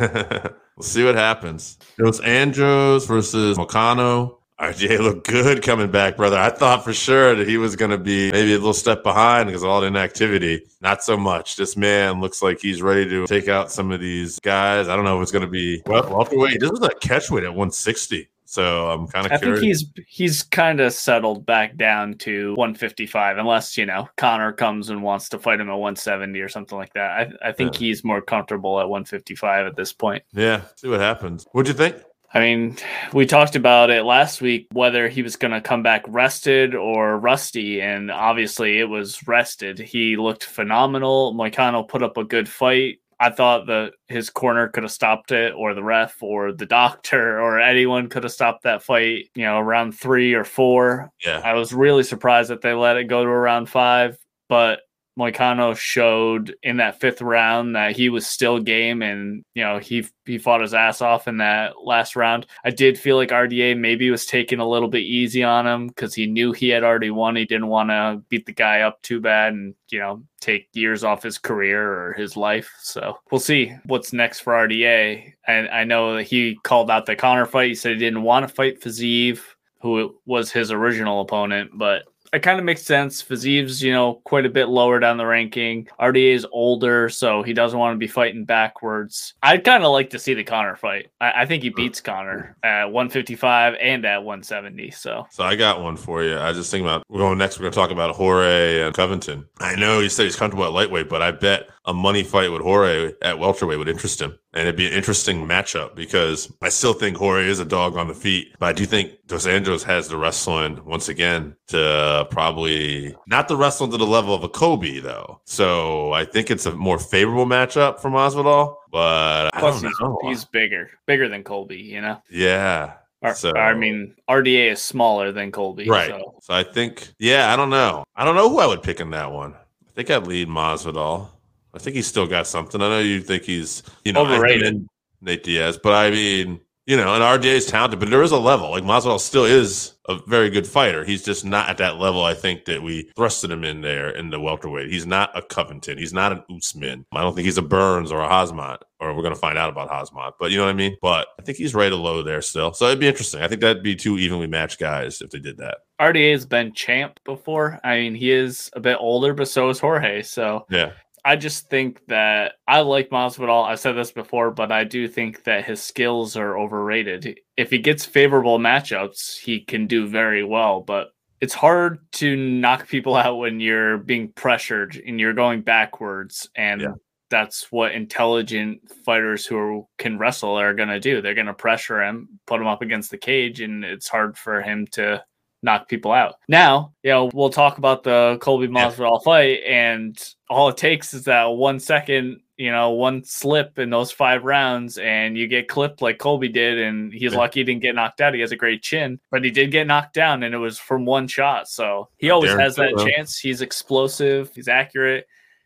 we'll 0.75 0.83
see 0.83 1.05
what 1.05 1.15
happens. 1.15 1.77
It 1.97 2.03
was 2.03 2.19
Anjos 2.19 3.07
versus 3.07 3.57
Moicano. 3.57 4.39
RJ 4.59 4.99
looked 4.99 5.27
good 5.27 5.63
coming 5.63 5.89
back, 5.91 6.15
brother. 6.15 6.37
I 6.37 6.49
thought 6.49 6.83
for 6.83 6.93
sure 6.93 7.35
that 7.35 7.47
he 7.47 7.57
was 7.57 7.75
going 7.75 7.91
to 7.91 7.97
be 7.97 8.31
maybe 8.31 8.51
a 8.53 8.57
little 8.57 8.73
step 8.73 9.03
behind 9.03 9.47
because 9.47 9.63
of 9.63 9.69
all 9.69 9.81
the 9.81 9.87
inactivity. 9.87 10.61
Not 10.81 11.03
so 11.03 11.17
much. 11.17 11.55
This 11.55 11.75
man 11.75 12.21
looks 12.21 12.41
like 12.41 12.59
he's 12.59 12.81
ready 12.81 13.09
to 13.09 13.25
take 13.27 13.47
out 13.47 13.71
some 13.71 13.91
of 13.91 13.99
these 13.99 14.39
guys. 14.39 14.87
I 14.87 14.95
don't 14.95 15.05
know 15.05 15.17
if 15.17 15.23
it's 15.23 15.31
going 15.31 15.43
to 15.45 15.49
be 15.51 15.81
well, 15.87 16.03
welterweight. 16.09 16.59
This 16.59 16.71
is 16.71 16.81
a 16.81 16.89
catchweight 16.89 17.43
at 17.43 17.49
160. 17.49 18.29
So 18.45 18.91
I'm 18.91 19.07
kind 19.07 19.25
of. 19.25 19.31
I 19.31 19.35
of 19.35 19.41
think 19.41 19.55
curious. 19.57 19.83
he's 19.95 20.05
he's 20.07 20.43
kind 20.43 20.79
of 20.79 20.93
settled 20.93 21.43
back 21.43 21.75
down 21.75 22.13
to 22.19 22.51
155, 22.53 23.39
unless 23.39 23.75
you 23.75 23.87
know 23.87 24.07
Conor 24.17 24.51
comes 24.53 24.89
and 24.91 25.01
wants 25.01 25.29
to 25.29 25.39
fight 25.39 25.59
him 25.59 25.69
at 25.69 25.73
170 25.73 26.39
or 26.39 26.47
something 26.49 26.77
like 26.77 26.93
that. 26.93 27.31
I, 27.41 27.49
I 27.49 27.51
think 27.51 27.73
Yeah. 27.73 27.79
he's 27.87 28.03
more 28.03 28.21
comfortable 28.21 28.79
at 28.79 28.87
155 28.87 29.65
at 29.65 29.75
this 29.75 29.91
point. 29.91 30.21
yeah, 30.33 30.61
see 30.75 30.87
what 30.87 30.99
happens. 30.99 31.47
What'd 31.53 31.67
you 31.67 31.73
think? 31.73 31.95
I 32.33 32.39
mean, 32.39 32.77
we 33.13 33.27
talked 33.27 33.55
about 33.55 33.91
it 33.91 34.05
last 34.05 34.41
week 34.41 34.67
whether 34.71 35.07
he 35.07 35.21
was 35.21 35.35
going 35.35 35.51
to 35.51 35.61
come 35.61 35.83
back 35.83 36.03
rested 36.07 36.73
or 36.73 37.19
rusty, 37.19 37.79
and 37.79 38.09
obviously 38.09 38.79
it 38.79 38.89
was 38.89 39.27
rested. 39.27 39.77
He 39.77 40.17
looked 40.17 40.43
phenomenal. 40.43 41.35
Moicano 41.35 41.87
put 41.87 42.01
up 42.01 42.17
a 42.17 42.23
good 42.23 42.49
fight. 42.49 42.97
I 43.19 43.29
thought 43.29 43.67
that 43.67 43.93
his 44.07 44.31
corner 44.31 44.67
could 44.67 44.83
have 44.83 44.91
stopped 44.91 45.31
it, 45.31 45.53
or 45.53 45.75
the 45.75 45.83
ref, 45.83 46.21
or 46.21 46.51
the 46.51 46.65
doctor, 46.65 47.39
or 47.39 47.61
anyone 47.61 48.09
could 48.09 48.23
have 48.23 48.33
stopped 48.33 48.63
that 48.63 48.81
fight, 48.83 49.29
you 49.35 49.43
know, 49.43 49.59
around 49.59 49.93
three 49.93 50.33
or 50.33 50.43
four. 50.43 51.11
Yeah. 51.23 51.39
I 51.43 51.53
was 51.53 51.71
really 51.71 52.03
surprised 52.03 52.49
that 52.49 52.61
they 52.61 52.73
let 52.73 52.97
it 52.97 53.05
go 53.05 53.23
to 53.23 53.29
around 53.29 53.69
five, 53.69 54.17
but 54.49 54.79
Moicano 55.17 55.75
showed 55.77 56.55
in 56.63 56.77
that 56.77 56.99
fifth 56.99 57.21
round 57.21 57.75
that 57.75 57.95
he 57.95 58.09
was 58.09 58.25
still 58.25 58.59
game 58.59 59.01
and 59.01 59.43
you 59.53 59.63
know 59.63 59.77
he 59.77 60.05
he 60.25 60.37
fought 60.37 60.61
his 60.61 60.73
ass 60.73 61.01
off 61.01 61.27
in 61.27 61.37
that 61.37 61.83
last 61.83 62.15
round. 62.15 62.47
I 62.63 62.71
did 62.71 62.97
feel 62.97 63.17
like 63.17 63.29
RDA 63.29 63.77
maybe 63.77 64.09
was 64.09 64.25
taking 64.25 64.59
a 64.59 64.67
little 64.67 64.87
bit 64.87 65.03
easy 65.03 65.43
on 65.43 65.67
him 65.67 65.87
because 65.87 66.15
he 66.15 66.25
knew 66.25 66.51
he 66.51 66.69
had 66.69 66.83
already 66.83 67.11
won. 67.11 67.35
He 67.35 67.45
didn't 67.45 67.67
want 67.67 67.89
to 67.89 68.23
beat 68.29 68.45
the 68.45 68.53
guy 68.53 68.81
up 68.81 69.01
too 69.03 69.21
bad 69.21 69.53
and 69.53 69.75
you 69.89 69.99
know 69.99 70.23
take 70.41 70.67
years 70.73 71.03
off 71.03 71.23
his 71.23 71.37
career 71.37 71.91
or 71.91 72.13
his 72.13 72.35
life. 72.35 72.71
So 72.81 73.17
we'll 73.31 73.39
see 73.39 73.73
what's 73.85 74.13
next 74.13 74.39
for 74.39 74.53
RDA. 74.53 75.33
And 75.47 75.69
I 75.69 75.83
know 75.83 76.15
that 76.15 76.23
he 76.23 76.57
called 76.63 76.89
out 76.89 77.05
the 77.05 77.15
Conor 77.15 77.45
fight. 77.45 77.69
He 77.69 77.75
said 77.75 77.93
he 77.93 77.99
didn't 77.99 78.23
want 78.23 78.47
to 78.47 78.53
fight 78.53 78.81
Fiziev, 78.81 79.39
who 79.81 80.15
was 80.25 80.51
his 80.51 80.71
original 80.71 81.21
opponent, 81.21 81.71
but 81.75 82.03
it 82.33 82.41
kind 82.41 82.57
of 82.57 82.65
makes 82.65 82.81
sense. 82.81 83.21
Fiziev's, 83.21 83.81
you 83.81 83.93
know, 83.93 84.15
quite 84.23 84.45
a 84.45 84.49
bit 84.49 84.67
lower 84.67 84.99
down 84.99 85.17
the 85.17 85.25
ranking. 85.25 85.87
RDA 85.99 86.33
is 86.33 86.47
older, 86.51 87.07
so 87.07 87.43
he 87.43 87.53
doesn't 87.53 87.77
want 87.77 87.93
to 87.93 87.99
be 87.99 88.07
fighting 88.07 88.43
backwards. 88.43 89.35
I'd 89.43 89.63
kind 89.63 89.83
of 89.83 89.91
like 89.91 90.09
to 90.09 90.19
see 90.19 90.33
the 90.33 90.43
Conor 90.43 90.75
fight. 90.75 91.11
I, 91.21 91.43
I 91.43 91.45
think 91.45 91.61
he 91.61 91.69
uh, 91.69 91.73
beats 91.75 92.01
Conor 92.01 92.57
at 92.63 92.85
155 92.85 93.75
and 93.79 94.03
at 94.05 94.23
170. 94.23 94.89
So, 94.91 95.27
So 95.29 95.43
I 95.43 95.55
got 95.55 95.81
one 95.81 95.95
for 95.95 96.23
you. 96.23 96.37
I 96.37 96.53
just 96.53 96.71
think 96.71 96.83
about 96.83 97.03
we're 97.07 97.19
going 97.19 97.37
next. 97.37 97.59
We're 97.59 97.63
going 97.63 97.73
to 97.73 97.79
talk 97.79 97.91
about 97.91 98.15
Jorge 98.15 98.81
and 98.81 98.95
Covington. 98.95 99.45
I 99.59 99.75
know 99.75 99.99
you 99.99 100.09
said 100.09 100.23
he's 100.23 100.35
comfortable 100.35 100.65
at 100.65 100.71
lightweight, 100.71 101.09
but 101.09 101.21
I 101.21 101.31
bet 101.31 101.69
a 101.85 101.93
money 101.93 102.23
fight 102.23 102.51
with 102.51 102.61
Jorge 102.61 103.13
at 103.21 103.39
welterweight 103.39 103.77
would 103.77 103.89
interest 103.89 104.21
him, 104.21 104.37
and 104.53 104.63
it'd 104.63 104.77
be 104.77 104.87
an 104.87 104.93
interesting 104.93 105.45
matchup 105.45 105.95
because 105.95 106.51
I 106.61 106.69
still 106.69 106.93
think 106.93 107.17
Jorge 107.17 107.47
is 107.47 107.59
a 107.59 107.65
dog 107.65 107.97
on 107.97 108.07
the 108.07 108.13
feet, 108.13 108.55
but 108.59 108.67
I 108.67 108.73
do 108.73 108.85
think 108.85 109.11
Dos 109.27 109.45
Anjos 109.45 109.83
has 109.83 110.07
the 110.07 110.17
wrestling 110.17 110.83
once 110.85 111.09
again 111.09 111.55
to 111.67 112.27
probably 112.31 113.15
not 113.27 113.47
the 113.47 113.57
wrestling 113.57 113.91
to 113.91 113.97
the 113.97 114.05
level 114.07 114.33
of 114.33 114.43
a 114.43 114.49
Colby 114.49 114.99
though. 114.99 115.41
So 115.45 116.13
I 116.13 116.23
think 116.25 116.49
it's 116.51 116.65
a 116.65 116.73
more 116.73 116.99
favorable 116.99 117.45
matchup 117.45 117.99
for 117.99 118.09
Masvidal, 118.09 118.75
but 118.91 119.53
I 119.53 119.59
plus 119.59 119.81
don't 119.81 120.17
he's, 120.23 120.39
he's 120.39 120.45
bigger, 120.45 120.89
bigger 121.05 121.27
than 121.27 121.43
Colby, 121.43 121.77
you 121.77 122.01
know? 122.01 122.21
yeah. 122.29 122.93
So- 123.35 123.55
I 123.55 123.73
mean, 123.73 124.15
RDA 124.29 124.71
is 124.73 124.81
smaller 124.81 125.31
than 125.31 125.51
Colby. 125.51 125.87
Right. 125.89 126.09
So. 126.09 126.35
So 126.41 126.53
I 126.53 126.63
think, 126.63 127.13
yeah, 127.19 127.53
I 127.53 127.55
don't 127.55 127.69
know. 127.69 128.03
I 128.15 128.25
don't 128.25 128.35
know 128.35 128.49
who 128.49 128.59
I 128.59 128.67
would 128.67 128.83
pick 128.83 128.99
in 128.99 129.11
that 129.11 129.31
one. 129.31 129.53
I 129.53 129.91
think 129.95 130.09
I'd 130.11 130.27
lead 130.27 130.49
Masvidal. 130.49 131.29
I 131.73 131.79
think 131.79 131.95
he's 131.95 132.07
still 132.07 132.27
got 132.27 132.47
something. 132.47 132.81
I 132.81 132.89
know 132.89 132.99
you 132.99 133.21
think 133.21 133.43
he's, 133.43 133.83
you 134.05 134.13
know, 134.13 134.21
Overrated. 134.21 134.87
Nate 135.21 135.43
Diaz, 135.43 135.79
but 135.81 135.93
I 135.93 136.11
mean, 136.11 136.59
you 136.85 136.97
know, 136.97 137.13
and 137.13 137.23
RDA 137.23 137.45
is 137.45 137.65
talented, 137.65 137.99
but 137.99 138.09
there 138.09 138.21
is 138.21 138.31
a 138.31 138.37
level. 138.37 138.71
Like 138.71 138.83
Masvidal 138.83 139.19
still 139.19 139.45
is 139.45 139.93
a 140.09 140.19
very 140.27 140.49
good 140.49 140.67
fighter. 140.67 141.05
He's 141.05 141.23
just 141.23 141.45
not 141.45 141.69
at 141.69 141.77
that 141.77 141.95
level. 141.95 142.25
I 142.25 142.33
think 142.33 142.65
that 142.65 142.83
we 142.83 143.09
thrusted 143.17 143.49
him 143.49 143.63
in 143.63 143.79
there 143.79 144.09
in 144.09 144.29
the 144.29 144.39
welterweight. 144.39 144.91
He's 144.91 145.05
not 145.05 145.35
a 145.37 145.41
Covington. 145.41 145.97
He's 145.97 146.11
not 146.11 146.33
an 146.33 146.43
Usman. 146.53 147.05
I 147.13 147.21
don't 147.21 147.33
think 147.35 147.45
he's 147.45 147.57
a 147.57 147.61
Burns 147.61 148.11
or 148.11 148.21
a 148.21 148.27
Khamzat, 148.27 148.79
or 148.99 149.15
we're 149.15 149.23
gonna 149.23 149.35
find 149.35 149.57
out 149.57 149.69
about 149.69 149.89
Khamzat. 149.89 150.33
But 150.37 150.51
you 150.51 150.57
know 150.57 150.65
what 150.65 150.71
I 150.71 150.73
mean. 150.73 150.97
But 151.01 151.27
I 151.39 151.43
think 151.43 151.57
he's 151.57 151.73
right 151.73 151.91
a 151.91 151.95
low 151.95 152.21
there 152.21 152.41
still. 152.41 152.73
So 152.73 152.87
it'd 152.87 152.99
be 152.99 153.07
interesting. 153.07 153.41
I 153.41 153.47
think 153.47 153.61
that'd 153.61 153.81
be 153.81 153.95
two 153.95 154.17
evenly 154.17 154.47
matched 154.47 154.79
guys 154.79 155.21
if 155.21 155.29
they 155.29 155.39
did 155.39 155.57
that. 155.59 155.77
RDA 156.01 156.33
has 156.33 156.45
been 156.45 156.73
champ 156.73 157.17
before. 157.23 157.79
I 157.85 157.95
mean, 158.01 158.13
he 158.13 158.29
is 158.31 158.69
a 158.73 158.81
bit 158.81 158.97
older, 158.99 159.33
but 159.33 159.47
so 159.47 159.69
is 159.69 159.79
Jorge. 159.79 160.21
So 160.21 160.65
Yeah. 160.69 160.91
I 161.25 161.35
just 161.37 161.69
think 161.69 162.05
that 162.07 162.53
I 162.67 162.81
like 162.81 163.09
Masvidal. 163.09 163.65
I've 163.65 163.79
said 163.79 163.93
this 163.93 164.11
before, 164.11 164.51
but 164.51 164.71
I 164.71 164.83
do 164.83 165.07
think 165.07 165.43
that 165.45 165.63
his 165.65 165.81
skills 165.81 166.35
are 166.35 166.57
overrated. 166.59 167.39
If 167.55 167.69
he 167.69 167.77
gets 167.77 168.05
favorable 168.05 168.59
matchups, 168.59 169.37
he 169.39 169.61
can 169.61 169.87
do 169.87 170.07
very 170.07 170.43
well, 170.43 170.81
but 170.81 171.11
it's 171.39 171.53
hard 171.53 171.99
to 172.13 172.35
knock 172.35 172.87
people 172.87 173.15
out 173.23 173.37
when 173.37 173.59
you're 173.59 173.97
being 173.99 174.31
pressured 174.33 175.01
and 175.05 175.19
you're 175.19 175.33
going 175.33 175.61
backwards 175.61 176.49
and 176.55 176.81
Yeah. 176.81 176.93
that's 177.29 177.71
what 177.71 177.93
intelligent 177.93 178.81
fighters 179.05 179.45
who 179.45 179.87
can 179.97 180.17
wrestle 180.17 180.59
are 180.59 180.73
going 180.73 180.89
to 180.89 180.99
do. 180.99 181.21
They're 181.21 181.33
going 181.33 181.47
to 181.47 181.53
pressure 181.53 182.01
him, 182.03 182.39
put 182.47 182.59
him 182.61 182.67
up 182.67 182.81
against 182.81 183.11
the 183.11 183.17
cage 183.17 183.61
and 183.61 183.85
it's 183.85 184.07
hard 184.09 184.37
for 184.37 184.61
him 184.61 184.87
to 184.91 185.23
knock 185.63 185.87
people 185.87 186.11
out. 186.11 186.35
Now, 186.47 186.93
you 187.03 187.11
know, 187.11 187.31
we'll 187.33 187.49
talk 187.49 187.77
about 187.77 188.03
the 188.03 188.37
Colby 188.41 188.65
Yeah. 188.67 188.89
Masvidal 188.89 189.23
fight, 189.23 189.61
and 189.65 190.17
all 190.49 190.69
it 190.69 190.77
takes 190.77 191.13
is 191.13 191.23
that 191.25 191.45
one 191.45 191.79
second, 191.79 192.41
you 192.57 192.71
know, 192.71 192.91
one 192.91 193.23
slip 193.23 193.79
in 193.79 193.89
those 193.89 194.11
five 194.11 194.43
rounds, 194.43 194.97
and 194.99 195.37
you 195.37 195.47
get 195.47 195.67
clipped 195.67 196.01
like 196.01 196.19
Colby 196.19 196.49
did. 196.49 196.77
And 196.77 197.11
he's 197.11 197.33
Yeah. 197.33 197.39
lucky 197.39 197.61
he 197.61 197.63
didn't 197.63 197.81
get 197.81 197.95
knocked 197.95 198.21
out. 198.21 198.35
He 198.35 198.41
has 198.41 198.51
a 198.51 198.55
great 198.55 198.83
chin, 198.83 199.19
but 199.31 199.43
he 199.43 199.49
did 199.49 199.71
get 199.71 199.87
knocked 199.87 200.13
down, 200.13 200.43
and 200.43 200.53
it 200.53 200.59
was 200.59 200.77
from 200.77 201.05
one 201.05 201.27
shot. 201.27 201.67
So 201.67 202.09
he 202.17 202.29
always 202.29 202.51
Darren 202.51 202.59
has 202.59 202.75
that 202.75 202.89
Silva. 202.95 203.09
chance. 203.11 203.39
He's 203.39 203.61
explosive. 203.61 204.51
He's 204.53 204.67
accurate. 204.67 205.25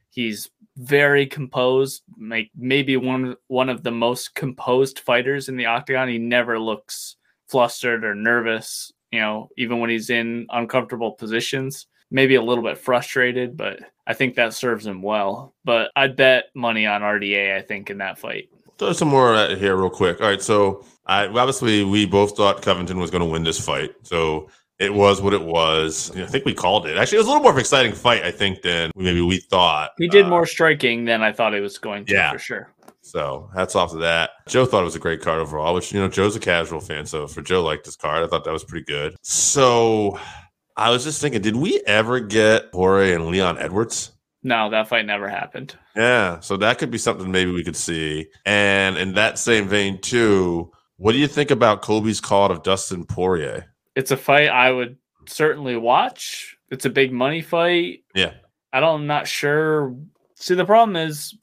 He's 0.10 0.50
very 0.77 1.25
composed, 1.25 2.04
like 2.22 2.51
maybe 2.56 2.98
one 2.98 3.36
one 3.48 3.68
of 3.68 3.82
the 3.84 3.92
most 3.92 4.36
composed 4.36 5.00
fighters 5.00 5.50
in 5.50 5.58
the 5.58 5.66
octagon. 5.66 6.08
He 6.08 6.20
never 6.20 6.60
looks 6.60 7.16
flustered 7.48 8.04
or 8.06 8.13
nervous, 8.16 8.92
you 9.12 9.20
know, 9.20 9.50
even 9.58 9.80
when 9.80 9.90
he's 9.90 10.10
in 10.10 10.48
uncomfortable 10.50 11.12
positions. 11.12 11.88
Maybe 12.10 12.36
a 12.36 12.42
little 12.42 12.64
bit 12.64 12.78
frustrated, 12.78 13.58
but 13.58 13.82
I 14.06 14.14
think 14.14 14.36
that 14.36 14.54
serves 14.54 14.88
him 14.88 15.02
well. 15.02 15.54
But 15.66 15.92
I'd 15.94 16.16
bet 16.16 16.46
money 16.56 16.86
on 16.86 17.02
RDA, 17.02 17.54
I 17.58 17.62
think, 17.62 17.90
in 17.90 17.98
that 17.98 18.18
fight. 18.18 18.50
Throw 18.78 18.94
some 18.94 19.10
more 19.10 19.36
at 19.36 19.58
here 19.58 19.76
real 19.76 19.90
quick. 19.90 20.22
All 20.22 20.28
right, 20.28 20.42
so 20.42 20.86
I 21.06 21.28
obviously 21.28 21.84
we 21.84 22.06
both 22.06 22.38
thought 22.38 22.62
Covington 22.62 22.98
was 22.98 23.12
going 23.12 23.24
to 23.24 23.30
win 23.30 23.44
this 23.44 23.60
fight. 23.60 23.94
So 24.04 24.50
it 24.80 24.94
was 24.94 25.22
what 25.22 25.34
it 25.34 25.42
was. 25.42 26.16
I 26.16 26.28
think 26.28 26.46
we 26.46 26.54
called 26.54 26.88
it. 26.88 26.96
Actually, 26.98 27.18
it 27.18 27.20
was 27.20 27.28
a 27.28 27.30
little 27.32 27.44
more 27.44 27.52
of 27.52 27.58
an 27.58 27.62
exciting 27.62 27.92
fight, 27.94 28.24
I 28.24 28.32
think, 28.32 28.62
than 28.62 28.92
maybe 28.96 29.22
we 29.22 29.40
thought. 29.40 29.90
He 29.98 30.08
did 30.08 30.28
Uh, 30.28 30.30
more 30.30 30.46
striking 30.46 31.04
than 31.04 31.22
I 31.22 31.34
thought 31.34 31.54
he 31.54 31.60
was 31.60 31.78
going 31.78 32.06
to, 32.06 32.14
yeah. 32.14 32.32
for 32.32 32.40
sure. 32.40 32.74
So 33.08 33.50
hats 33.56 33.76
off 33.76 33.92
to 33.92 33.98
that. 33.98 34.32
Joe 34.48 34.66
thought 34.66 34.82
it 34.82 34.86
was 34.86 34.96
a 34.96 35.00
great 35.00 35.22
card 35.22 35.40
overall, 35.40 35.74
which 35.74 35.94
you 35.94 36.00
know 36.00 36.10
Joe's 36.10 36.36
a 36.36 36.40
casual 36.40 36.82
fan, 36.82 37.06
so 37.06 37.28
for 37.28 37.42
Joe 37.42 37.64
liked 37.64 37.86
this 37.86 37.96
card, 37.96 38.24
I 38.24 38.28
thought 38.28 38.44
that 38.44 38.54
was 38.54 38.64
pretty 38.64 38.86
good. 38.86 39.16
So 39.22 40.20
I 40.76 40.90
was 40.90 41.04
just 41.04 41.22
thinking, 41.22 41.42
did 41.42 41.56
we 41.56 41.82
ever 41.88 42.20
get 42.20 42.66
Jorge 42.74 43.14
and 43.14 43.28
Leon 43.28 43.58
Edwards? 43.60 44.12
No, 44.44 44.70
that 44.70 44.88
fight 44.88 45.06
never 45.06 45.28
happened. 45.28 45.76
Yeah, 45.96 46.40
so 46.42 46.58
that 46.58 46.78
could 46.78 46.92
be 46.92 46.98
something 46.98 47.32
maybe 47.32 47.52
we 47.52 47.64
could 47.64 47.76
see. 47.76 48.28
And 48.46 48.98
in 48.98 49.14
that 49.16 49.40
same 49.40 49.68
vein, 49.68 50.00
too, 50.00 50.72
what 50.98 51.14
do 51.14 51.18
you 51.18 51.28
think 51.28 51.50
about 51.50 51.82
Colby's 51.82 52.22
call 52.22 52.52
of 52.52 52.64
Dustin 52.64 53.06
Poirier? 53.06 53.74
It's 53.96 54.12
a 54.12 54.18
fight 54.18 54.50
I 54.50 54.72
would 54.72 54.98
certainly 55.28 55.76
watch. 55.76 56.58
It's 56.70 56.86
a 56.86 56.90
big 56.90 57.12
money 57.12 57.42
fight. 57.42 58.04
Yeah, 58.14 58.34
I 58.74 58.80
don't, 58.80 59.02
I'm 59.02 59.08
not 59.08 59.28
sure. 59.28 59.96
See, 60.36 60.56
the 60.56 60.66
problem 60.66 60.96
is, 60.96 61.36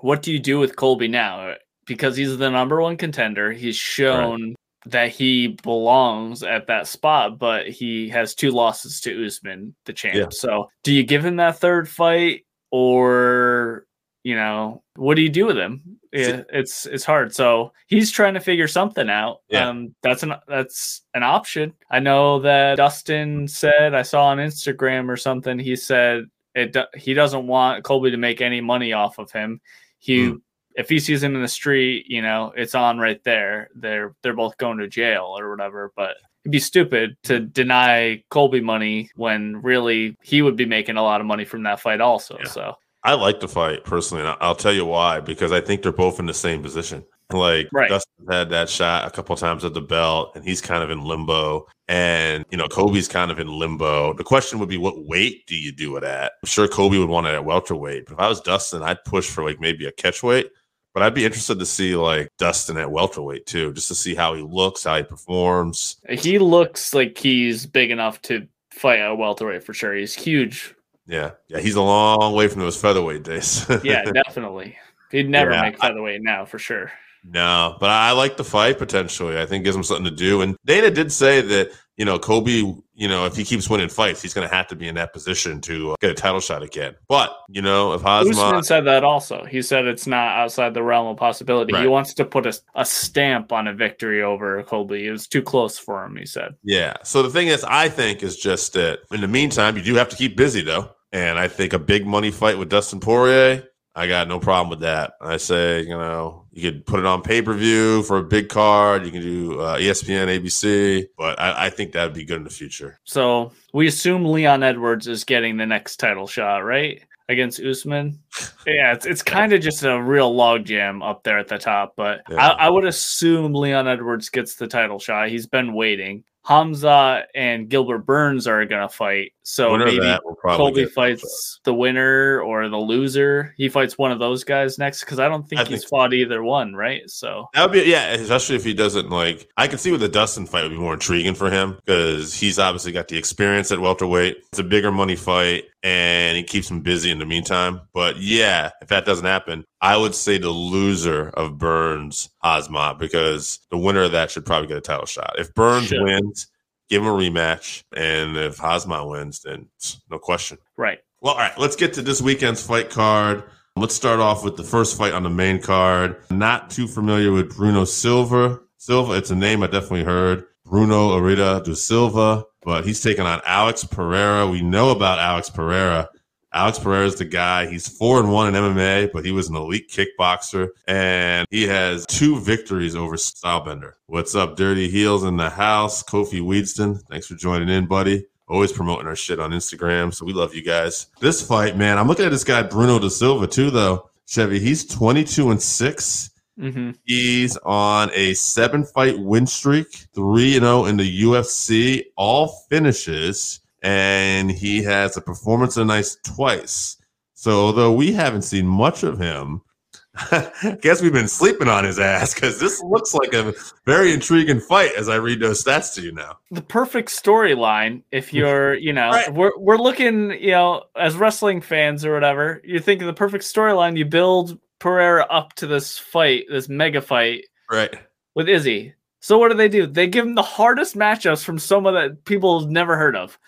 what 0.00 0.22
do 0.22 0.32
you 0.32 0.38
do 0.38 0.58
with 0.58 0.76
Colby 0.76 1.08
now? 1.08 1.54
Because 1.86 2.16
he's 2.16 2.36
the 2.36 2.50
number 2.50 2.80
one 2.80 2.96
contender. 2.96 3.52
He's 3.52 3.76
shown 3.76 4.54
that 4.86 5.10
he 5.10 5.48
belongs 5.62 6.42
at 6.42 6.66
that 6.68 6.86
spot, 6.86 7.38
but 7.38 7.68
he 7.68 8.08
has 8.08 8.34
two 8.34 8.50
losses 8.50 9.00
to 9.02 9.26
Usman, 9.26 9.74
the 9.84 9.92
champ. 9.92 10.16
Yeah. 10.16 10.26
So, 10.30 10.70
do 10.84 10.92
you 10.92 11.02
give 11.02 11.24
him 11.24 11.36
that 11.36 11.58
third 11.58 11.88
fight, 11.88 12.44
or 12.70 13.86
you 14.26 14.34
know, 14.34 14.82
what 14.96 15.14
do 15.14 15.22
you 15.22 15.28
do 15.28 15.46
with 15.46 15.56
him? 15.56 15.98
Yeah, 16.12 16.42
it's 16.52 16.84
it's 16.86 17.04
hard. 17.04 17.32
So 17.32 17.72
he's 17.86 18.10
trying 18.10 18.34
to 18.34 18.40
figure 18.40 18.66
something 18.66 19.08
out. 19.08 19.42
Yeah. 19.48 19.68
Um, 19.68 19.94
that's 20.02 20.24
an 20.24 20.34
that's 20.48 21.02
an 21.14 21.22
option. 21.22 21.74
I 21.92 22.00
know 22.00 22.40
that 22.40 22.76
Dustin 22.76 23.46
said 23.46 23.94
I 23.94 24.02
saw 24.02 24.26
on 24.26 24.38
Instagram 24.38 25.08
or 25.08 25.16
something. 25.16 25.60
He 25.60 25.76
said 25.76 26.24
it 26.56 26.76
he 26.96 27.14
doesn't 27.14 27.46
want 27.46 27.84
Colby 27.84 28.10
to 28.10 28.16
make 28.16 28.40
any 28.40 28.60
money 28.60 28.92
off 28.92 29.18
of 29.18 29.30
him. 29.30 29.60
He 29.98 30.26
Hmm. 30.26 30.36
if 30.74 30.88
he 30.88 30.98
sees 30.98 31.22
him 31.22 31.34
in 31.34 31.42
the 31.42 31.48
street, 31.48 32.06
you 32.08 32.20
know, 32.22 32.52
it's 32.56 32.74
on 32.74 32.98
right 32.98 33.22
there. 33.24 33.70
They're 33.74 34.14
they're 34.22 34.34
both 34.34 34.56
going 34.58 34.78
to 34.78 34.88
jail 34.88 35.34
or 35.38 35.50
whatever. 35.50 35.92
But 35.96 36.16
it'd 36.44 36.52
be 36.52 36.58
stupid 36.58 37.16
to 37.24 37.40
deny 37.40 38.22
Colby 38.30 38.60
money 38.60 39.10
when 39.16 39.62
really 39.62 40.16
he 40.22 40.42
would 40.42 40.56
be 40.56 40.66
making 40.66 40.96
a 40.96 41.02
lot 41.02 41.20
of 41.20 41.26
money 41.26 41.44
from 41.44 41.62
that 41.64 41.80
fight 41.80 42.00
also. 42.00 42.36
Yeah. 42.40 42.48
So 42.48 42.74
I 43.02 43.14
like 43.14 43.40
the 43.40 43.48
fight 43.48 43.84
personally, 43.84 44.24
and 44.24 44.36
I'll 44.40 44.54
tell 44.54 44.72
you 44.72 44.84
why. 44.84 45.20
Because 45.20 45.52
I 45.52 45.60
think 45.60 45.82
they're 45.82 45.92
both 45.92 46.18
in 46.20 46.26
the 46.26 46.34
same 46.34 46.62
position. 46.62 47.04
Like 47.32 47.68
Right. 47.72 47.88
Dustin 47.88 48.26
had 48.30 48.50
that 48.50 48.70
shot 48.70 49.06
a 49.06 49.10
couple 49.10 49.34
times 49.36 49.64
at 49.64 49.74
the 49.74 49.80
belt, 49.80 50.32
and 50.36 50.44
he's 50.44 50.60
kind 50.60 50.82
of 50.82 50.90
in 50.90 51.04
limbo. 51.04 51.66
And 51.88 52.44
you 52.50 52.56
know, 52.56 52.68
Colby's 52.68 53.08
kind 53.08 53.30
of 53.30 53.38
in 53.38 53.48
limbo. 53.48 54.12
The 54.14 54.24
question 54.24 54.58
would 54.60 54.68
be, 54.68 54.76
what 54.76 55.04
weight 55.06 55.46
do 55.46 55.56
you 55.56 55.72
do 55.72 55.96
it 55.96 56.04
at? 56.04 56.32
I'm 56.42 56.46
sure 56.46 56.68
Colby 56.68 56.98
would 56.98 57.08
want 57.08 57.26
it 57.26 57.34
at 57.34 57.44
welterweight, 57.44 58.06
but 58.06 58.12
if 58.14 58.20
I 58.20 58.28
was 58.28 58.40
Dustin, 58.40 58.82
I'd 58.82 59.02
push 59.04 59.28
for 59.28 59.42
like 59.44 59.60
maybe 59.60 59.86
a 59.86 59.92
catchweight. 59.92 60.48
But 60.94 61.02
I'd 61.02 61.14
be 61.14 61.24
interested 61.26 61.58
to 61.58 61.66
see 61.66 61.94
like 61.94 62.28
Dustin 62.38 62.78
at 62.78 62.90
welterweight 62.90 63.44
too, 63.46 63.72
just 63.74 63.88
to 63.88 63.94
see 63.94 64.14
how 64.14 64.34
he 64.34 64.42
looks, 64.42 64.84
how 64.84 64.96
he 64.96 65.02
performs. 65.02 65.96
he 66.08 66.38
looks 66.38 66.94
like 66.94 67.18
he's 67.18 67.66
big 67.66 67.90
enough 67.90 68.22
to 68.22 68.46
fight 68.70 68.96
a 69.00 69.14
welterweight 69.14 69.62
for 69.64 69.74
sure. 69.74 69.94
He's 69.94 70.14
huge. 70.14 70.74
Yeah, 71.06 71.32
yeah, 71.48 71.58
he's 71.60 71.74
a 71.76 71.82
long 71.82 72.34
way 72.34 72.48
from 72.48 72.62
those 72.62 72.80
featherweight 72.80 73.24
days. 73.24 73.66
Yeah, 73.84 74.04
definitely. 74.12 74.76
He'd 75.10 75.28
never 75.28 75.52
Yeah, 75.52 75.62
make 75.62 75.78
featherweight 75.78 76.22
now 76.22 76.44
for 76.46 76.58
sure. 76.58 76.90
No, 77.28 77.76
but 77.80 77.90
I 77.90 78.12
like 78.12 78.36
the 78.36 78.44
fight 78.44 78.78
potentially. 78.78 79.38
I 79.38 79.46
think 79.46 79.64
gives 79.64 79.76
him 79.76 79.82
something 79.82 80.04
to 80.04 80.10
do. 80.10 80.42
And 80.42 80.56
Dana 80.64 80.90
did 80.90 81.10
say 81.10 81.40
that, 81.40 81.70
you 81.96 82.04
know, 82.04 82.18
Colby, 82.18 82.74
you 82.94 83.08
know, 83.08 83.26
if 83.26 83.34
he 83.34 83.42
keeps 83.42 83.68
winning 83.68 83.88
fights, 83.88 84.22
he's 84.22 84.32
going 84.32 84.48
to 84.48 84.54
have 84.54 84.68
to 84.68 84.76
be 84.76 84.86
in 84.86 84.94
that 84.94 85.12
position 85.12 85.60
to 85.62 85.92
uh, 85.92 85.94
get 86.00 86.10
a 86.10 86.14
title 86.14 86.40
shot 86.40 86.62
again. 86.62 86.94
But 87.08 87.36
you 87.48 87.62
know, 87.62 87.94
if 87.94 88.06
Usman 88.06 88.62
said 88.62 88.82
that 88.82 89.02
also. 89.02 89.44
He 89.44 89.60
said 89.62 89.86
it's 89.86 90.06
not 90.06 90.38
outside 90.38 90.74
the 90.74 90.82
realm 90.82 91.08
of 91.08 91.16
possibility. 91.16 91.76
He 91.76 91.88
wants 91.88 92.14
to 92.14 92.24
put 92.24 92.46
a, 92.46 92.58
a 92.74 92.84
stamp 92.84 93.50
on 93.50 93.66
a 93.66 93.74
victory 93.74 94.22
over 94.22 94.62
Colby. 94.62 95.06
It 95.06 95.10
was 95.10 95.26
too 95.26 95.42
close 95.42 95.78
for 95.78 96.04
him, 96.04 96.16
he 96.16 96.26
said. 96.26 96.54
yeah. 96.62 96.94
So 97.02 97.22
the 97.22 97.30
thing 97.30 97.48
is, 97.48 97.64
I 97.64 97.88
think 97.88 98.22
is 98.22 98.36
just 98.36 98.74
that. 98.74 99.00
In 99.10 99.20
the 99.20 99.28
meantime, 99.28 99.76
you 99.76 99.82
do 99.82 99.94
have 99.94 100.08
to 100.10 100.16
keep 100.16 100.36
busy 100.36 100.62
though, 100.62 100.90
and 101.12 101.38
I 101.38 101.48
think 101.48 101.72
a 101.72 101.78
big 101.78 102.06
money 102.06 102.30
fight 102.30 102.58
with 102.58 102.68
Dustin 102.68 103.00
Poirier. 103.00 103.64
I 103.96 104.06
got 104.06 104.28
no 104.28 104.38
problem 104.38 104.68
with 104.68 104.80
that. 104.80 105.14
I 105.22 105.38
say, 105.38 105.80
you 105.80 105.88
know, 105.88 106.44
you 106.52 106.70
could 106.70 106.84
put 106.84 107.00
it 107.00 107.06
on 107.06 107.22
pay 107.22 107.40
per 107.40 107.54
view 107.54 108.02
for 108.02 108.18
a 108.18 108.22
big 108.22 108.50
card. 108.50 109.06
You 109.06 109.10
can 109.10 109.22
do 109.22 109.58
uh, 109.58 109.78
ESPN, 109.78 110.26
ABC, 110.28 111.06
but 111.16 111.40
I, 111.40 111.66
I 111.66 111.70
think 111.70 111.92
that 111.92 112.04
would 112.04 112.14
be 112.14 112.26
good 112.26 112.36
in 112.36 112.44
the 112.44 112.50
future. 112.50 113.00
So 113.04 113.52
we 113.72 113.86
assume 113.86 114.26
Leon 114.26 114.62
Edwards 114.62 115.08
is 115.08 115.24
getting 115.24 115.56
the 115.56 115.64
next 115.64 115.96
title 115.96 116.26
shot, 116.26 116.58
right? 116.58 117.02
Against 117.30 117.58
Usman. 117.58 118.18
Yeah, 118.66 118.92
it's, 118.92 119.06
it's 119.06 119.22
kind 119.22 119.52
of 119.52 119.60
just 119.60 119.82
a 119.84 120.00
real 120.02 120.34
logjam 120.34 121.08
up 121.08 121.22
there 121.22 121.38
at 121.38 121.48
the 121.48 121.58
top, 121.58 121.94
but 121.96 122.22
Yeah. 122.30 122.36
I, 122.48 122.66
I 122.66 122.70
would 122.70 122.84
assume 122.84 123.54
Leon 123.54 123.86
Edwards 123.88 124.28
gets 124.28 124.56
the 124.56 124.66
title 124.66 124.98
shot. 124.98 125.28
He's 125.28 125.46
been 125.46 125.72
waiting. 125.74 126.24
Hamza 126.44 127.24
and 127.34 127.68
Gilbert 127.68 128.06
Burns 128.06 128.46
are 128.46 128.64
going 128.66 128.80
to 128.80 128.88
fight. 128.88 129.32
So 129.42 129.72
Winner 129.72 129.84
maybe 129.86 129.98
that 130.00 130.22
probably 130.40 130.56
Colby 130.56 130.74
get 130.74 130.82
a 130.82 130.94
title 130.94 130.94
fights 131.16 131.60
the 131.64 131.74
winner 131.74 132.40
or 132.40 132.68
the 132.68 132.76
loser. 132.76 133.52
He 133.56 133.68
fights 133.68 133.98
one 133.98 134.10
of 134.12 134.18
those 134.20 134.44
guys 134.44 134.78
next 134.78 135.00
because 135.00 135.18
I 135.18 135.28
don't 135.28 135.48
think 135.48 135.60
I 135.60 135.64
he's 135.64 135.80
think- 135.80 135.90
fought 135.90 136.12
either 136.14 136.42
one, 136.44 136.74
right? 136.74 137.02
So 137.10 137.46
That 137.54 137.62
would 137.62 137.72
be 137.72 137.90
yeah, 137.90 138.10
especially 138.12 138.54
if 138.56 138.64
he 138.64 138.74
doesn't 138.74 139.10
like. 139.10 139.48
I 139.56 139.66
can 139.68 139.78
see 139.78 139.90
with 139.90 140.00
the 140.00 140.08
Dustin 140.08 140.46
fight 140.46 140.62
would 140.62 140.70
be 140.72 140.78
more 140.78 140.94
intriguing 140.94 141.34
for 141.34 141.50
him 141.50 141.78
because 141.84 142.32
he's 142.34 142.58
obviously 142.60 142.92
got 142.92 143.08
the 143.08 143.16
experience 143.18 143.70
at 143.72 143.78
welterweight. 143.80 144.36
It's 144.50 144.58
a 144.60 144.64
bigger 144.64 144.90
money 144.92 145.16
fight, 145.16 145.64
and 145.84 146.36
he 146.36 146.42
keeps 146.44 146.68
him 146.70 146.80
busy 146.80 147.10
in 147.12 147.18
the 147.20 147.26
meantime. 147.26 147.80
But 147.92 148.16
yeah, 148.26 148.70
if 148.82 148.88
that 148.88 149.04
doesn't 149.06 149.24
happen, 149.24 149.64
I 149.80 149.96
would 149.96 150.14
say 150.14 150.38
the 150.38 150.50
loser 150.50 151.30
of 151.30 151.58
Burns 151.58 152.28
Osma 152.42 152.96
because 152.98 153.60
the 153.70 153.78
winner 153.78 154.02
of 154.02 154.12
that 154.12 154.30
should 154.30 154.44
probably 154.44 154.68
get 154.68 154.76
a 154.76 154.80
title 154.82 155.06
shot. 155.06 155.34
If 155.38 155.54
Burns 155.54 155.86
Should. 155.88 156.02
wins, 156.02 156.48
give 156.90 157.02
him 157.02 157.08
a 157.08 157.12
rematch, 157.12 157.84
and 157.94 158.36
if 158.36 158.58
Hosma 158.58 159.08
wins, 159.08 159.40
then 159.42 159.68
no 160.10 160.18
question. 160.18 160.58
right. 160.76 160.98
Well, 161.22 161.32
all 161.32 161.40
right, 161.40 161.58
let's 161.58 161.76
get 161.76 161.94
to 161.94 162.02
this 162.02 162.20
weekend's 162.20 162.62
fight 162.64 162.90
card. 162.90 163.42
Let's 163.74 163.94
start 163.94 164.20
off 164.20 164.44
with 164.44 164.56
the 164.56 164.62
first 164.62 164.96
fight 164.98 165.12
on 165.14 165.22
the 165.22 165.30
main 165.30 165.60
card. 165.62 166.16
Not 166.30 166.68
too 166.70 166.86
familiar 166.86 167.32
with 167.32 167.56
Bruno 167.56 167.84
Silva. 167.84 168.60
Silva, 168.76 169.14
it's 169.14 169.30
a 169.30 169.34
name 169.34 169.62
I 169.62 169.66
definitely 169.66 170.04
heard. 170.04 170.44
Bruno 170.64 171.18
Arita 171.18 171.64
do 171.64 171.74
Silva, 171.74 172.44
but 172.62 172.84
he's 172.84 173.00
taking 173.00 173.24
on 173.24 173.40
Alex 173.46 173.82
Pereira. 173.84 174.46
We 174.46 174.60
know 174.62 174.90
about 174.90 175.18
Alex 175.18 175.48
Pereira. 175.48 176.08
Alex 176.52 176.78
Pereira 176.78 177.06
is 177.06 177.16
the 177.16 177.24
guy. 177.24 177.66
He's 177.66 177.86
four 177.88 178.18
and 178.20 178.32
one 178.32 178.54
in 178.54 178.54
MMA, 178.62 179.12
but 179.12 179.24
he 179.24 179.30
was 179.32 179.48
an 179.48 179.56
elite 179.56 179.90
kickboxer, 179.90 180.68
and 180.86 181.46
he 181.50 181.64
has 181.66 182.06
two 182.06 182.38
victories 182.40 182.96
over 182.96 183.16
Stylebender. 183.16 183.92
What's 184.06 184.34
up, 184.34 184.56
Dirty 184.56 184.88
Heels 184.88 185.24
in 185.24 185.36
the 185.36 185.50
house? 185.50 186.02
Kofi 186.02 186.40
Weedston, 186.40 187.02
thanks 187.10 187.26
for 187.26 187.34
joining 187.34 187.68
in, 187.68 187.86
buddy. 187.86 188.24
Always 188.48 188.72
promoting 188.72 189.06
our 189.08 189.16
shit 189.16 189.40
on 189.40 189.50
Instagram, 189.50 190.14
so 190.14 190.24
we 190.24 190.32
love 190.32 190.54
you 190.54 190.62
guys. 190.62 191.08
This 191.20 191.46
fight, 191.46 191.76
man, 191.76 191.98
I'm 191.98 192.06
looking 192.06 192.24
at 192.26 192.30
this 192.30 192.44
guy 192.44 192.62
Bruno 192.62 192.98
da 193.00 193.08
Silva 193.08 193.46
too, 193.48 193.70
though. 193.70 194.08
Chevy, 194.26 194.58
he's 194.60 194.86
22 194.86 195.50
and 195.50 195.60
six. 195.60 196.30
hmm 196.58 196.92
He's 197.04 197.56
on 197.58 198.08
a 198.14 198.34
seven 198.34 198.84
fight 198.84 199.18
win 199.18 199.46
streak, 199.46 199.88
3 200.14 200.54
and 200.56 200.64
0 200.64 200.84
in 200.86 200.96
the 200.96 201.22
UFC, 201.22 202.04
all 202.16 202.64
finishes, 202.70 203.60
and 203.82 204.50
he 204.50 204.82
has 204.82 205.16
a 205.16 205.20
performance 205.20 205.76
of 205.76 205.86
the 205.86 205.94
night 205.94 206.06
twice. 206.24 206.96
So, 207.34 207.52
although 207.66 207.92
we 207.92 208.12
haven't 208.12 208.42
seen 208.42 208.66
much 208.66 209.02
of 209.02 209.18
him, 209.18 209.60
I 210.32 210.78
guess 210.80 211.02
we've 211.02 211.12
been 211.12 211.28
sleeping 211.28 211.68
on 211.68 211.84
his 211.84 211.98
ass 211.98 212.32
because 212.34 212.58
this 212.58 212.82
looks 212.82 213.12
like 213.12 213.34
a 213.34 213.52
very 213.84 214.12
intriguing 214.14 214.60
fight 214.60 214.92
as 214.96 215.10
I 215.10 215.16
read 215.16 215.40
those 215.40 215.62
stats 215.62 215.94
to 215.94 216.00
you 216.02 216.12
now. 216.12 216.38
the 216.50 216.62
perfect 216.62 217.10
storyline 217.10 218.02
if 218.12 218.32
you're 218.32 218.74
you 218.74 218.94
know 218.94 219.10
Right. 219.10 219.32
we're, 219.32 219.52
we're 219.58 219.76
looking 219.76 220.30
you 220.30 220.52
know 220.52 220.84
as 220.96 221.16
wrestling 221.16 221.60
fans 221.60 222.02
or 222.06 222.14
whatever 222.14 222.62
you're 222.64 222.80
thinking 222.80 223.06
the 223.06 223.12
perfect 223.12 223.44
storyline 223.44 223.98
you 223.98 224.06
build 224.06 224.58
pereira 224.78 225.26
up 225.28 225.52
to 225.54 225.66
this 225.66 225.98
fight 225.98 226.44
this 226.50 226.68
mega 226.70 227.02
fight 227.02 227.44
Right. 227.70 227.94
with 228.34 228.48
izzy 228.48 228.94
so 229.20 229.36
what 229.36 229.50
do 229.50 229.54
they 229.58 229.68
do 229.68 229.86
they 229.86 230.06
give 230.06 230.24
him 230.24 230.34
the 230.34 230.42
hardest 230.42 230.96
matchups 230.96 231.44
from 231.44 231.58
someone 231.58 231.92
that 231.92 232.24
people 232.24 232.58
have 232.60 232.70
never 232.70 232.96
heard 232.96 233.16
of 233.16 233.38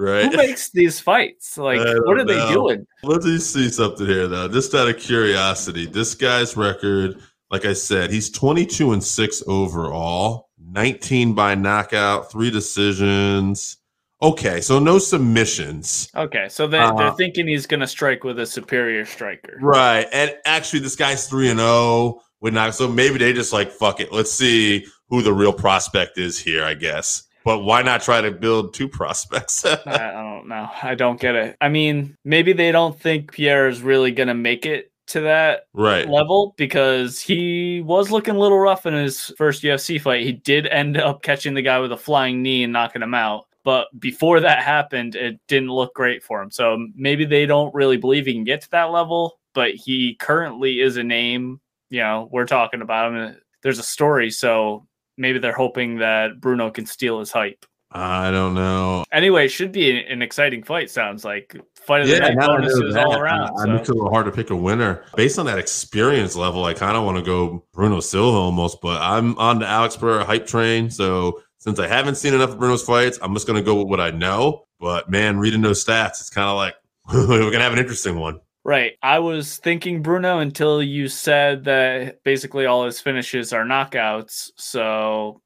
Right. 0.00 0.30
who 0.30 0.36
makes 0.36 0.70
these 0.70 1.00
fights 1.00 1.58
like 1.68 1.78
what 1.80 1.88
are 1.88 2.16
don't 2.18 2.26
they 2.28 2.36
know. 2.36 2.52
doing 2.52 2.86
Let 3.02 3.24
me 3.24 3.38
see 3.38 3.68
something 3.68 4.06
here, 4.06 4.28
though. 4.28 4.46
Just 4.48 4.72
out 4.74 4.88
of 4.88 4.96
curiosity, 4.98 5.86
this 5.86 6.14
guy's 6.14 6.56
record, 6.56 7.20
like 7.50 7.64
I 7.64 7.72
said, 7.72 8.10
he's 8.10 8.30
22 8.30 8.92
and 8.92 9.02
6 9.02 9.42
overall, 9.48 10.50
19 10.70 11.34
by 11.34 11.54
knockout, 11.56 12.30
three 12.30 12.50
decisions. 12.50 13.76
Okay, 14.20 14.60
so 14.60 14.78
no 14.80 14.98
submissions. 14.98 16.08
okay 16.16 16.48
so 16.48 16.66
they, 16.66 16.78
Uh, 16.78 16.92
they're 16.94 17.12
thinking 17.12 17.46
he's 17.46 17.66
gonna 17.66 17.86
strike 17.86 18.24
with 18.24 18.38
a 18.40 18.46
superior 18.46 19.04
striker 19.04 19.56
Right. 19.60 20.06
And 20.12 20.34
actually, 20.44 20.80
this 20.80 20.96
guy's 20.96 21.26
3 21.28 21.50
and 21.50 21.60
0 21.60 22.20
with 22.40 22.54
knock. 22.54 22.72
So 22.74 22.88
maybe 22.88 23.18
they 23.18 23.32
just 23.32 23.52
like, 23.52 23.70
fuck 23.72 24.00
it. 24.00 24.12
Let's 24.12 24.32
see 24.32 24.86
who 25.08 25.22
the 25.22 25.32
real 25.32 25.52
prospect 25.52 26.18
is 26.18 26.38
here, 26.38 26.64
I 26.64 26.74
guess. 26.74 27.24
But 27.48 27.60
why 27.60 27.80
not 27.80 28.02
try 28.02 28.20
to 28.20 28.30
build 28.30 28.74
two 28.74 28.88
prospects? 28.90 29.64
I, 29.64 30.12
don't 30.12 30.48
know. 30.48 30.68
I 30.82 30.94
don't 30.94 31.18
get 31.18 31.34
it. 31.34 31.56
I 31.62 31.70
mean, 31.70 32.14
maybe 32.22 32.52
they 32.52 32.70
don't 32.72 33.00
think 33.00 33.32
Pierre 33.32 33.68
is 33.68 33.80
really 33.80 34.10
going 34.10 34.26
to 34.26 34.34
make 34.34 34.66
it 34.66 34.92
to 35.06 35.22
that 35.22 35.62
right. 35.72 36.06
level 36.06 36.52
because 36.58 37.18
he 37.18 37.80
was 37.80 38.10
looking 38.10 38.36
a 38.36 38.38
little 38.38 38.58
rough 38.58 38.84
in 38.84 38.92
his 38.92 39.32
first 39.38 39.62
UFC 39.62 39.98
fight. 39.98 40.26
He 40.26 40.32
did 40.32 40.66
end 40.66 40.98
up 40.98 41.22
catching 41.22 41.54
the 41.54 41.62
guy 41.62 41.78
with 41.78 41.90
a 41.90 41.96
flying 41.96 42.42
knee 42.42 42.64
and 42.64 42.72
knocking 42.74 43.00
him 43.00 43.14
out. 43.14 43.46
But 43.64 43.88
before 43.98 44.40
that 44.40 44.62
happened, 44.62 45.14
it 45.14 45.40
didn't 45.48 45.70
look 45.70 45.94
great 45.94 46.22
for 46.22 46.42
him. 46.42 46.50
So 46.50 46.86
maybe 46.94 47.24
they 47.24 47.46
don't 47.46 47.74
really 47.74 47.96
believe 47.96 48.26
he 48.26 48.34
can 48.34 48.44
get 48.44 48.60
to 48.60 48.70
that 48.72 48.90
level, 48.90 49.38
but 49.54 49.70
he 49.70 50.16
currently 50.16 50.82
is 50.82 50.98
a 50.98 51.02
name. 51.02 51.62
You 51.88 52.00
know, 52.00 52.28
we're 52.30 52.44
talking 52.44 52.82
about 52.82 53.14
him. 53.14 53.36
There's 53.62 53.78
a 53.78 53.82
story. 53.82 54.30
So 54.30 54.86
maybe 55.18 55.38
they're 55.38 55.52
hoping 55.52 55.98
that 55.98 56.40
Bruno 56.40 56.70
can 56.70 56.86
steal 56.86 57.20
his 57.20 57.30
hype. 57.30 57.64
I 57.90 58.30
don't 58.30 58.54
know. 58.54 59.04
Anyway, 59.12 59.46
it 59.46 59.48
should 59.48 59.72
be 59.72 60.04
an 60.04 60.20
exciting 60.20 60.62
fight. 60.62 60.90
Sounds 60.90 61.24
like 61.24 61.56
fight 61.74 62.02
of 62.02 62.08
the 62.08 62.18
night 62.20 62.32
I 62.32 62.34
know 62.34 62.46
bonuses 62.48 62.96
all 62.96 63.18
around. 63.18 63.50
I, 63.58 63.62
I 63.62 63.82
so. 63.82 63.92
a 63.92 63.94
little 63.94 64.10
hard 64.10 64.26
to 64.26 64.32
pick 64.32 64.50
a 64.50 64.56
winner 64.56 65.04
based 65.16 65.38
on 65.38 65.46
that 65.46 65.58
experience 65.58 66.36
level. 66.36 66.64
I 66.66 66.74
kind 66.74 66.98
of 66.98 67.04
want 67.04 67.16
to 67.16 67.22
go 67.22 67.64
Bruno 67.72 68.00
Silva 68.00 68.36
almost, 68.36 68.82
but 68.82 69.00
I'm 69.00 69.38
on 69.38 69.58
the 69.58 69.66
Alex 69.66 69.96
Pereira 69.96 70.24
hype 70.24 70.46
train. 70.46 70.90
So 70.90 71.40
since 71.58 71.78
I 71.78 71.86
haven't 71.86 72.16
seen 72.16 72.34
enough 72.34 72.50
of 72.50 72.58
Bruno's 72.58 72.82
fights, 72.82 73.18
I'm 73.22 73.32
just 73.32 73.46
going 73.46 73.58
to 73.58 73.64
go 73.64 73.76
with 73.76 73.88
what 73.88 74.00
I 74.00 74.10
know. 74.10 74.64
But 74.80 75.10
man, 75.10 75.38
reading 75.38 75.62
those 75.62 75.82
stats, 75.82 76.20
it's 76.20 76.30
kind 76.30 76.48
of 76.48 76.56
like 76.56 76.74
we're 77.12 77.50
gonna 77.50 77.64
have 77.64 77.72
an 77.72 77.78
interesting 77.78 78.18
one. 78.18 78.40
Right. 78.68 78.98
I 79.02 79.20
was 79.20 79.56
thinking 79.56 80.02
Bruno 80.02 80.40
until 80.40 80.82
you 80.82 81.08
said 81.08 81.64
that 81.64 82.22
basically 82.22 82.66
all 82.66 82.84
his 82.84 83.00
finishes 83.00 83.54
are 83.54 83.64
knockouts. 83.64 84.50
So 84.58 85.40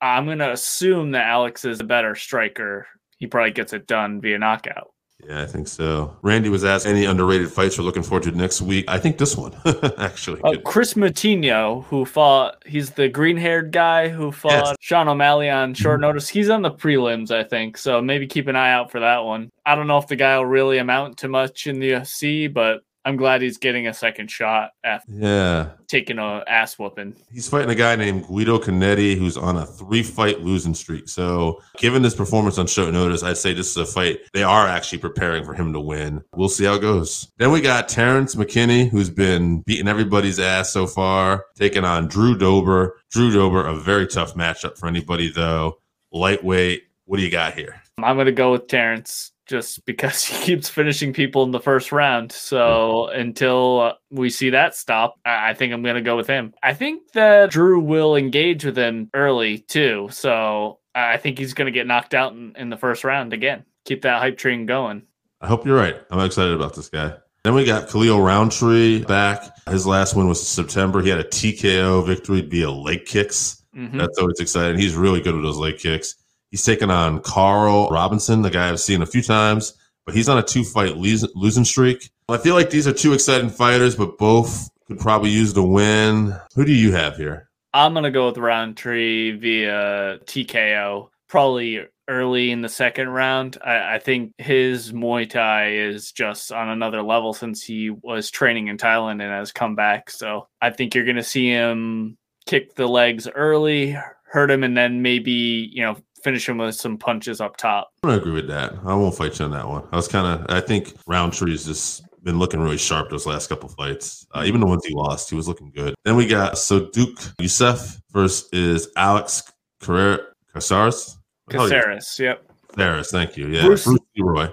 I'm 0.00 0.26
going 0.26 0.38
to 0.38 0.52
assume 0.52 1.10
that 1.10 1.26
Alex 1.26 1.64
is 1.64 1.80
a 1.80 1.84
better 1.84 2.14
striker. 2.14 2.86
He 3.16 3.26
probably 3.26 3.50
gets 3.50 3.72
it 3.72 3.88
done 3.88 4.20
via 4.20 4.38
knockout. 4.38 4.92
Yeah, 5.26 5.42
I 5.42 5.46
think 5.46 5.66
so. 5.66 6.16
Randy 6.22 6.48
was 6.48 6.64
asked 6.64 6.86
any 6.86 7.04
underrated 7.04 7.50
fights 7.50 7.76
we're 7.76 7.84
looking 7.84 8.04
forward 8.04 8.22
to 8.24 8.30
next 8.30 8.62
week. 8.62 8.84
I 8.88 8.98
think 8.98 9.18
this 9.18 9.36
one 9.36 9.52
actually. 9.98 10.40
Uh, 10.42 10.58
Kris 10.64 10.94
Moutinho, 10.94 11.84
who 11.84 12.04
fought, 12.04 12.62
he's 12.64 12.90
the 12.90 13.08
green 13.08 13.36
haired 13.36 13.72
guy 13.72 14.08
who 14.08 14.30
fought 14.30 14.52
Yes. 14.52 14.76
Sean 14.80 15.08
O'Malley 15.08 15.50
on 15.50 15.74
short 15.74 16.00
notice. 16.00 16.28
He's 16.28 16.48
on 16.48 16.62
the 16.62 16.70
prelims, 16.70 17.32
I 17.32 17.42
think. 17.42 17.78
So 17.78 18.00
maybe 18.00 18.28
keep 18.28 18.46
an 18.46 18.54
eye 18.56 18.72
out 18.72 18.92
for 18.92 19.00
that 19.00 19.24
one. 19.24 19.50
I 19.66 19.74
don't 19.74 19.88
know 19.88 19.98
if 19.98 20.06
the 20.06 20.16
guy 20.16 20.36
will 20.38 20.46
really 20.46 20.78
amount 20.78 21.18
to 21.18 21.28
much 21.28 21.66
in 21.66 21.80
the 21.80 21.90
UFC, 21.90 22.52
but 22.52 22.82
I'm 23.08 23.16
glad 23.16 23.40
he's 23.40 23.56
getting 23.56 23.86
a 23.86 23.94
second 23.94 24.30
shot 24.30 24.72
after 24.84 25.10
yeah, 25.10 25.70
taking 25.86 26.18
a 26.18 26.44
ass 26.46 26.78
whooping. 26.78 27.16
He's 27.32 27.48
fighting 27.48 27.70
a 27.70 27.74
guy 27.74 27.96
named 27.96 28.26
Guido 28.26 28.58
Canetti 28.58 29.16
who's 29.16 29.38
on 29.38 29.56
a 29.56 29.64
three 29.64 30.02
fight 30.02 30.42
losing 30.42 30.74
streak. 30.74 31.08
So, 31.08 31.62
given 31.78 32.02
this 32.02 32.14
performance 32.14 32.58
on 32.58 32.66
short 32.66 32.92
notice, 32.92 33.22
I'd 33.22 33.38
say 33.38 33.54
this 33.54 33.70
is 33.70 33.78
a 33.78 33.86
fight 33.86 34.20
they 34.34 34.42
are 34.42 34.66
actually 34.66 34.98
preparing 34.98 35.42
for 35.42 35.54
him 35.54 35.72
to 35.72 35.80
win. 35.80 36.22
We'll 36.36 36.50
see 36.50 36.66
how 36.66 36.74
it 36.74 36.82
goes. 36.82 37.32
Then 37.38 37.50
we 37.50 37.62
got 37.62 37.88
Terrence 37.88 38.34
McKinney, 38.34 38.90
who's 38.90 39.08
been 39.08 39.62
beating 39.62 39.88
everybody's 39.88 40.38
ass 40.38 40.70
so 40.70 40.86
far, 40.86 41.46
taking 41.54 41.84
on 41.84 42.08
Drew 42.08 42.36
Dober. 42.36 43.00
Drew 43.10 43.32
Dober, 43.32 43.66
a 43.66 43.74
very 43.74 44.06
tough 44.06 44.34
matchup 44.34 44.76
for 44.76 44.86
anybody, 44.86 45.32
though. 45.32 45.78
Lightweight. 46.12 46.82
What 47.06 47.16
do 47.16 47.22
you 47.22 47.30
got 47.30 47.54
here? 47.54 47.80
I'm 48.02 48.16
going 48.16 48.26
to 48.26 48.32
go 48.32 48.52
with 48.52 48.68
Terrence 48.68 49.32
just 49.48 49.84
because 49.84 50.24
he 50.24 50.44
keeps 50.44 50.68
finishing 50.68 51.12
people 51.12 51.42
in 51.42 51.50
the 51.50 51.60
first 51.60 51.90
round. 51.90 52.30
So 52.30 53.08
until 53.08 53.80
uh, 53.80 53.92
we 54.10 54.30
see 54.30 54.50
that 54.50 54.76
stop, 54.76 55.18
I, 55.24 55.50
I 55.50 55.54
think 55.54 55.72
I'm 55.72 55.82
going 55.82 55.96
to 55.96 56.02
go 56.02 56.16
with 56.16 56.28
him. 56.28 56.54
I 56.62 56.74
think 56.74 57.12
that 57.12 57.50
Drew 57.50 57.80
will 57.80 58.14
engage 58.14 58.64
with 58.64 58.76
him 58.76 59.10
early 59.14 59.58
too. 59.58 60.08
So 60.12 60.78
I 60.94 61.16
think 61.16 61.38
he's 61.38 61.54
going 61.54 61.66
to 61.66 61.72
get 61.72 61.86
knocked 61.86 62.14
out 62.14 62.32
in, 62.32 62.54
in 62.56 62.70
the 62.70 62.76
first 62.76 63.04
round 63.04 63.32
again. 63.32 63.64
Keep 63.84 64.02
that 64.02 64.20
hype 64.20 64.36
train 64.38 64.66
going. 64.66 65.02
I 65.40 65.46
hope 65.46 65.64
you're 65.64 65.76
right. 65.76 65.96
I'm 66.10 66.20
excited 66.20 66.52
about 66.52 66.74
this 66.74 66.88
guy. 66.88 67.14
Then 67.44 67.54
we 67.54 67.64
got 67.64 67.88
Khalil 67.88 68.20
Rountree 68.20 69.04
back. 69.04 69.56
His 69.68 69.86
last 69.86 70.16
win 70.16 70.28
was 70.28 70.46
September. 70.46 71.00
He 71.00 71.08
had 71.08 71.20
a 71.20 71.24
TKO 71.24 72.04
victory 72.04 72.42
via 72.42 72.70
leg 72.70 73.06
kicks. 73.06 73.62
Mhm. 73.74 73.96
That's 73.96 74.18
always 74.18 74.40
exciting. 74.40 74.78
He's 74.78 74.94
really 74.96 75.20
good 75.20 75.34
with 75.34 75.44
those 75.44 75.56
leg 75.56 75.78
kicks. 75.78 76.16
He's 76.50 76.64
taking 76.64 76.90
on 76.90 77.20
Karl 77.20 77.88
Roberson, 77.90 78.42
the 78.42 78.50
guy 78.50 78.68
I've 78.68 78.80
seen 78.80 79.02
a 79.02 79.06
few 79.06 79.22
times, 79.22 79.74
but 80.06 80.14
he's 80.14 80.28
on 80.28 80.38
a 80.38 80.42
two 80.42 80.64
fight 80.64 80.96
losing 80.96 81.64
streak. 81.64 82.10
I 82.28 82.38
feel 82.38 82.54
like 82.54 82.70
these 82.70 82.86
are 82.86 82.92
two 82.92 83.12
exciting 83.12 83.50
fighters, 83.50 83.96
but 83.96 84.18
both 84.18 84.70
could 84.86 84.98
probably 84.98 85.30
use 85.30 85.52
the 85.52 85.62
win. 85.62 86.34
Who 86.54 86.64
do 86.64 86.72
you 86.72 86.92
have 86.92 87.16
here? 87.16 87.48
I'm 87.74 87.92
going 87.92 88.04
to 88.04 88.10
go 88.10 88.26
with 88.26 88.38
Rountree 88.38 89.32
via 89.32 90.18
TKO, 90.24 91.10
probably 91.28 91.86
early 92.08 92.50
in 92.50 92.62
the 92.62 92.68
second 92.68 93.10
round. 93.10 93.58
I, 93.64 93.96
I 93.96 93.98
think 93.98 94.32
his 94.38 94.92
Muay 94.92 95.28
Thai 95.28 95.72
is 95.74 96.10
just 96.12 96.50
on 96.50 96.70
another 96.70 97.02
level 97.02 97.34
since 97.34 97.62
he 97.62 97.90
was 97.90 98.30
training 98.30 98.68
in 98.68 98.78
Thailand 98.78 99.22
and 99.22 99.30
has 99.30 99.52
come 99.52 99.76
back. 99.76 100.10
So 100.10 100.48
I 100.62 100.70
think 100.70 100.94
you're 100.94 101.04
going 101.04 101.16
to 101.16 101.22
see 101.22 101.48
him 101.48 102.16
kick 102.46 102.74
the 102.74 102.86
legs 102.86 103.28
early, 103.28 103.96
hurt 104.24 104.50
him, 104.50 104.64
and 104.64 104.76
then 104.76 105.02
maybe, 105.02 105.70
you 105.70 105.82
know, 105.82 105.96
finish 106.22 106.48
him 106.48 106.58
with 106.58 106.74
some 106.74 106.96
punches 106.98 107.40
up 107.40 107.56
top. 107.56 107.92
I 108.02 108.14
agree 108.14 108.32
with 108.32 108.48
that. 108.48 108.74
I 108.84 108.94
won't 108.94 109.14
fight 109.14 109.38
you 109.38 109.44
on 109.44 109.50
that 109.52 109.68
one. 109.68 109.86
I 109.92 109.96
was 109.96 110.08
kind 110.08 110.26
of, 110.26 110.46
I 110.54 110.60
think 110.60 110.94
Rountree's 111.06 111.64
just 111.64 112.02
been 112.24 112.38
looking 112.38 112.60
really 112.60 112.76
sharp 112.78 113.10
those 113.10 113.26
last 113.26 113.48
couple 113.48 113.68
fights. 113.68 114.26
Uh, 114.34 114.42
even 114.44 114.60
the 114.60 114.66
ones 114.66 114.84
he 114.84 114.94
lost, 114.94 115.30
he 115.30 115.36
was 115.36 115.48
looking 115.48 115.70
good. 115.70 115.94
Then 116.04 116.16
we 116.16 116.26
got 116.26 116.54
Sodiq 116.54 117.14
Yusuff 117.36 118.00
versus 118.10 118.88
Alex 118.96 119.42
Carrera 119.80 120.18
Casares. 120.54 121.16
Caceres, 121.50 122.18
yep. 122.18 122.44
Caceres, 122.76 123.10
thank 123.10 123.36
you. 123.36 123.48
Yeah, 123.48 123.66
Bruce- 123.66 123.84
Bruce 123.84 124.00
Leroy, 124.16 124.48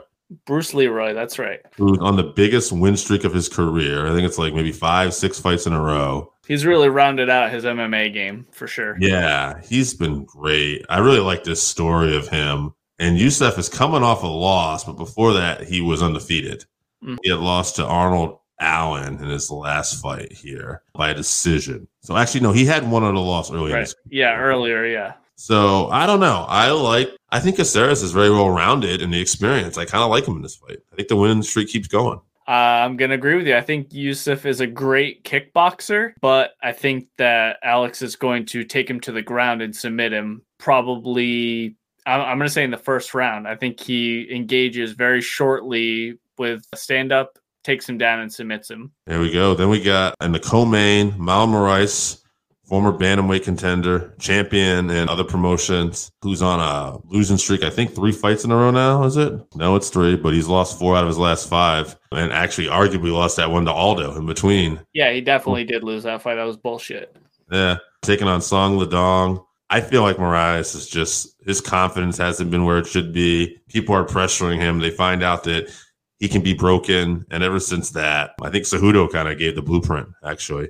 Bruce 0.46 0.74
Leroy, 0.74 1.14
that's 1.14 1.38
right. 1.38 1.60
who's 1.76 1.98
on 2.00 2.16
the 2.16 2.24
biggest 2.24 2.72
win 2.72 2.96
streak 2.98 3.24
of 3.24 3.34
his 3.34 3.50
career. 3.50 4.08
I 4.08 4.12
think 4.12 4.26
it's 4.26 4.38
like 4.38 4.54
maybe 4.54 4.72
five, 4.72 5.14
six 5.14 5.40
fights 5.40 5.68
in 5.68 5.74
a 5.74 5.82
row. 5.82 6.32
He's 6.48 6.66
really 6.66 6.90
rounded 6.90 7.30
out 7.30 7.52
his 7.52 7.64
MMA 7.64 8.14
game 8.14 8.46
for 8.52 8.68
sure. 8.68 8.98
Yeah, 9.00 9.60
he's 9.62 9.94
been 9.94 10.26
great. 10.26 10.86
I 10.90 11.00
really 11.00 11.20
like 11.20 11.44
this 11.44 11.62
story 11.62 12.16
of 12.16 12.28
him. 12.28 12.74
And 12.98 13.18
Yusuff 13.18 13.58
is 13.58 13.68
coming 13.68 14.04
off 14.04 14.24
a 14.24 14.28
loss, 14.28 14.86
but 14.86 14.94
before 14.94 15.34
that, 15.34 15.64
he 15.64 15.82
was 15.82 16.02
undefeated. 16.02 16.66
Mm. 17.04 17.18
He 17.24 17.30
had 17.30 17.40
lost 17.40 17.76
to 17.76 17.86
Arnold 17.86 18.40
Allen 18.60 19.22
in 19.22 19.30
his 19.30 19.52
last 19.52 20.02
fight 20.02 20.32
here 20.32 20.82
by 20.94 21.10
a 21.10 21.14
decision. 21.14 21.88
So 22.02 22.16
actually, 22.16 22.42
no, 22.42 22.52
he 22.52 22.66
had 22.66 22.90
one 22.90 23.04
other 23.04 23.18
loss 23.18 23.52
earlier. 23.52 23.76
Right. 23.76 23.94
Yeah, 24.10 24.38
earlier, 24.38 24.86
yeah. 24.86 25.14
So 25.36 25.90
I 25.90 26.06
don't 26.06 26.22
know. 26.22 26.46
I 26.48 26.72
like. 26.72 27.10
I 27.32 27.40
think 27.42 27.58
Caceres 27.58 28.02
is 28.02 28.12
very 28.12 28.30
well 28.30 28.50
rounded 28.50 29.02
in 29.02 29.12
the 29.12 29.20
experience. 29.20 29.78
I 29.78 29.84
kind 29.84 30.04
of 30.04 30.10
like 30.10 30.26
him 30.26 30.38
in 30.38 30.42
this 30.42 30.56
fight. 30.56 30.78
I 30.94 30.96
think 30.96 31.10
the 31.10 31.18
winning 31.18 31.44
streak 31.44 31.68
keeps 31.68 31.90
going. 31.90 32.22
Uh, 32.48 32.52
I'm 32.86 32.96
gonna 32.96 33.16
agree 33.16 33.36
with 33.36 33.48
you. 33.48 33.56
I 33.56 33.62
think 33.62 33.90
Yusuff 33.90 34.46
is 34.46 34.62
a 34.62 34.68
great 34.68 35.24
kickboxer, 35.24 36.14
but 36.22 36.52
I 36.62 36.74
think 36.74 37.08
that 37.18 37.58
Alex 37.64 38.02
is 38.02 38.16
going 38.16 38.46
to 38.48 38.64
take 38.64 38.90
him 38.90 39.00
to 39.02 39.12
the 39.12 39.22
ground 39.22 39.62
and 39.62 39.76
submit 39.76 40.14
him. 40.14 40.44
Probably, 40.60 41.76
I'm, 42.06 42.22
I'm 42.22 42.38
gonna 42.38 42.50
say 42.50 42.64
in 42.64 42.72
the 42.72 42.78
first 42.78 43.16
round. 43.16 43.48
I 43.48 43.56
think 43.56 43.80
he 43.80 44.28
engages 44.34 44.92
very 44.92 45.22
shortly 45.22 46.20
with 46.38 46.64
a 46.72 46.78
stand 46.78 47.12
up, 47.12 47.40
takes 47.64 47.90
him 47.90 47.98
down, 47.98 48.20
and 48.20 48.32
submits 48.32 48.70
him. 48.70 48.92
There 49.08 49.20
we 49.20 49.32
go. 49.32 49.56
Then 49.56 49.70
we 49.70 49.82
got 49.82 50.14
in 50.22 50.32
the 50.32 50.40
co-main, 50.40 51.16
Mal 51.18 51.48
Moraes, 51.48 52.22
former 52.66 52.92
bantamweight 52.92 53.44
contender, 53.44 54.14
champion 54.20 54.90
in 54.90 55.08
other 55.08 55.24
promotions, 55.24 56.12
who's 56.22 56.42
on 56.42 56.60
a 56.60 56.98
losing 57.08 57.38
streak. 57.38 57.64
I 57.64 57.70
think 57.70 57.94
three 57.94 58.12
fights 58.12 58.44
in 58.44 58.52
a 58.52 58.56
row 58.56 58.72
now. 58.72 59.04
Is 59.04 59.18
it? 59.18 59.34
No, 59.56 59.76
it's 59.76 59.90
three, 59.90 60.16
but 60.16 60.34
he's 60.34 60.48
lost 60.48 60.80
four 60.80 60.96
out 60.96 61.04
of 61.04 61.08
his 61.08 61.18
last 61.18 61.48
five, 61.48 61.98
and 62.12 62.32
actually, 62.34 62.68
arguably, 62.68 63.12
lost 63.12 63.38
that 63.38 63.52
one 63.52 63.66
to 63.66 63.72
Aldo 63.72 64.16
in 64.18 64.26
between. 64.26 64.80
Yeah, 64.94 65.12
he 65.12 65.22
definitely 65.22 65.64
did 65.64 65.84
lose 65.84 66.04
that 66.04 66.22
fight. 66.22 66.36
That 66.36 66.44
was 66.44 66.58
bullshit. 66.58 67.16
Yeah, 67.52 67.78
taking 68.02 68.28
on 68.28 68.42
Song 68.42 68.78
Yadong. 68.80 69.46
I 69.70 69.82
feel 69.82 70.04
like 70.04 70.18
Moraes 70.18 70.76
is 70.76 70.88
just 70.88 71.36
his 71.46 71.60
confidence 71.60 72.18
hasn't 72.18 72.52
been 72.52 72.66
where 72.66 72.78
it 72.78 72.88
should 72.88 73.14
be. 73.14 73.58
People 73.68 73.96
are 73.96 74.06
pressuring 74.06 74.60
him. 74.60 74.80
They 74.80 74.92
find 74.92 75.24
out 75.24 75.44
that 75.46 75.72
he 76.20 76.28
can 76.28 76.42
be 76.42 76.54
broken, 76.54 77.26
and 77.30 77.44
ever 77.44 77.60
since 77.60 77.92
that, 77.92 78.32
I 78.42 78.50
think 78.50 78.66
Cejudo 78.66 79.12
kind 79.12 79.28
of 79.28 79.38
gave 79.38 79.56
the 79.56 79.62
blueprint 79.62 80.10
actually. 80.24 80.70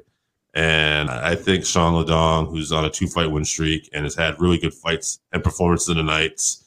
And 0.56 1.10
I 1.10 1.36
think 1.36 1.66
Song 1.66 2.02
Yadong, 2.02 2.50
who's 2.50 2.72
on 2.72 2.86
a 2.86 2.90
two 2.90 3.08
fight 3.08 3.30
win 3.30 3.44
streak 3.44 3.90
and 3.94 4.06
has 4.06 4.16
had 4.16 4.40
really 4.40 4.58
good 4.58 4.74
fights 4.74 5.20
and 5.34 5.44
performances 5.44 5.90
in 5.90 5.98
the 5.98 6.04
nights, 6.04 6.64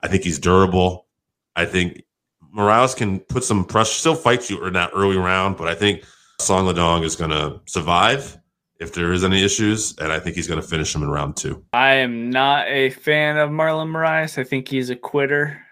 I 0.00 0.08
think 0.08 0.24
he's 0.24 0.38
durable. 0.38 1.06
I 1.54 1.66
think 1.66 2.02
Morales 2.50 2.94
can 2.94 3.20
put 3.20 3.44
some 3.44 3.64
pressure, 3.66 3.92
still 3.92 4.14
fight 4.14 4.48
you 4.48 4.64
in 4.64 4.72
that 4.72 4.90
early 4.94 5.18
round, 5.18 5.58
but 5.58 5.68
I 5.68 5.74
think 5.74 6.04
Song 6.40 6.66
Yadong 6.66 7.04
is 7.04 7.14
going 7.14 7.30
to 7.30 7.60
survive 7.66 8.38
if 8.80 8.94
there 8.94 9.12
is 9.12 9.24
any 9.24 9.42
issues, 9.42 9.96
and 9.98 10.12
I 10.12 10.18
think 10.18 10.36
he's 10.36 10.48
going 10.48 10.60
to 10.60 10.66
finish 10.66 10.94
him 10.94 11.02
in 11.02 11.10
round 11.10 11.36
two. 11.36 11.62
I 11.72 11.94
am 11.94 12.30
not 12.30 12.68
a 12.68 12.90
fan 12.90 13.36
of 13.36 13.50
Marlon 13.50 13.90
Moraes. 13.90 14.38
I 14.38 14.44
think 14.44 14.68
he's 14.68 14.90
a 14.90 14.96
quitter. 14.96 15.62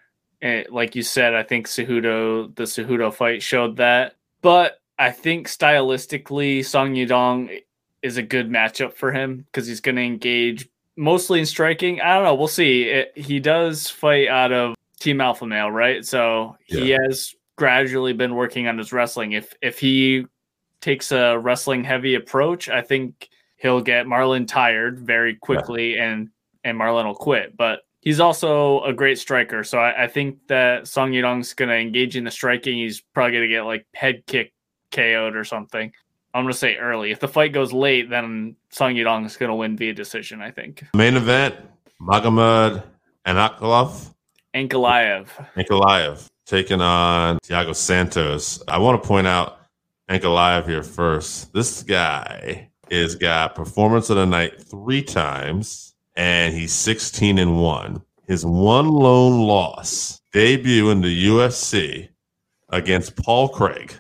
Eh, 0.43 0.65
like 0.71 0.95
you 0.95 1.03
said, 1.03 1.35
I 1.35 1.43
think 1.43 1.67
Cejudo, 1.67 2.55
the 2.55 2.65
Cejudo 2.65 3.13
fight 3.13 3.43
showed 3.43 3.77
that. 3.77 4.17
But 4.43 4.81
I 4.99 5.11
think 5.11 5.49
stylistically, 5.49 6.65
Song 6.65 6.95
Yadong 6.95 7.63
is 8.03 8.17
a 8.17 8.23
good 8.23 8.51
matchup 8.51 8.95
for 8.95 9.13
him 9.13 9.47
because 9.47 9.67
he's 9.67 9.81
going 9.81 9.97
to 9.97 10.03
engage 10.03 10.69
mostly 10.97 11.41
in 11.41 11.47
striking. 11.47 12.01
I 12.01 12.15
don't 12.15 12.25
know. 12.25 12.35
We'll 12.35 12.49
see. 12.49 12.85
It, 12.85 13.13
he 13.17 13.41
does 13.41 13.89
fight 13.89 14.29
out 14.29 14.53
of 14.53 14.75
Team 15.01 15.21
Alpha 15.21 15.47
Male, 15.47 15.71
right? 15.71 16.05
So 16.05 16.57
he 16.65 16.91
has 16.91 17.35
gradually 17.57 18.13
been 18.13 18.35
working 18.35 18.69
on 18.69 18.79
his 18.79 18.93
wrestling. 18.93 19.33
If 19.33 19.55
if 19.63 19.79
he 19.79 20.27
takes 20.81 21.13
a 21.13 21.39
wrestling 21.39 21.85
heavy 21.85 22.15
approach, 22.15 22.69
I 22.69 22.83
think 22.83 23.29
he'll 23.57 23.81
get 23.81 24.07
Marlon 24.07 24.47
tired 24.47 25.01
very 25.01 25.35
quickly 25.35 25.99
and 25.99 26.31
and 26.63 26.79
Marlon 26.79 27.07
will 27.07 27.15
quit. 27.15 27.57
But 27.57 27.81
he's 28.01 28.21
also 28.21 28.83
a 28.85 28.93
great 28.93 29.19
striker. 29.19 29.65
So 29.65 29.79
I, 29.79 30.05
I 30.05 30.07
think 30.09 30.39
that 30.49 30.87
Song 30.87 31.13
Yadong's 31.13 31.55
gonna 31.55 31.75
engage 31.75 32.17
in 32.17 32.25
the 32.25 32.31
striking. 32.31 32.79
He's 32.79 33.01
probably 33.01 33.33
gonna 33.33 33.49
get 33.49 33.63
like 33.63 33.87
head 33.95 34.25
kick 34.27 34.53
KO'd 34.95 35.37
or 35.37 35.45
something. 35.45 35.93
I'm 36.33 36.45
gonna 36.45 36.55
say 36.55 36.77
early. 36.77 37.11
If 37.11 37.21
the 37.21 37.29
fight 37.29 37.53
goes 37.53 37.73
late, 37.73 38.11
then 38.11 38.57
Song 38.71 38.95
Yadong 38.95 39.27
is 39.27 39.37
gonna 39.37 39.55
win 39.55 39.77
via 39.77 39.93
decision, 39.93 40.41
I 40.41 40.51
think. 40.51 40.85
Main 40.95 41.17
event: 41.17 41.57
Magomed 42.01 42.83
Anakalov, 43.27 44.15
Ankalaev. 44.55 45.29
Ankalaev 45.57 46.29
taking 46.47 46.81
on 46.81 47.39
Thiago 47.39 47.75
Santos. 47.75 48.63
I 48.69 48.79
want 48.79 49.03
to 49.03 49.07
point 49.07 49.27
out 49.27 49.59
Ankalaev 50.11 50.67
here 50.67 50.83
first. 50.83 51.53
This 51.53 51.83
guy 51.83 52.71
has 52.91 53.15
got 53.15 53.55
performance 53.55 54.11
of 54.11 54.17
the 54.17 54.27
night 54.27 54.63
three 54.63 55.03
times, 55.03 55.95
and 56.17 56.55
he's 56.55 56.73
16 56.73 57.39
and 57.39 57.61
one. 57.61 58.03
His 58.27 58.45
one 58.45 58.89
lone 58.89 59.41
loss 59.41 60.21
debut 60.33 60.91
in 60.91 61.01
the 61.01 61.27
UFC 61.27 62.09
against 62.71 63.17
Paul 63.17 63.49
Craig, 63.49 63.95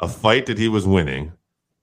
a 0.00 0.08
fight 0.08 0.46
that 0.46 0.58
he 0.58 0.68
was 0.68 0.86
winning, 0.86 1.32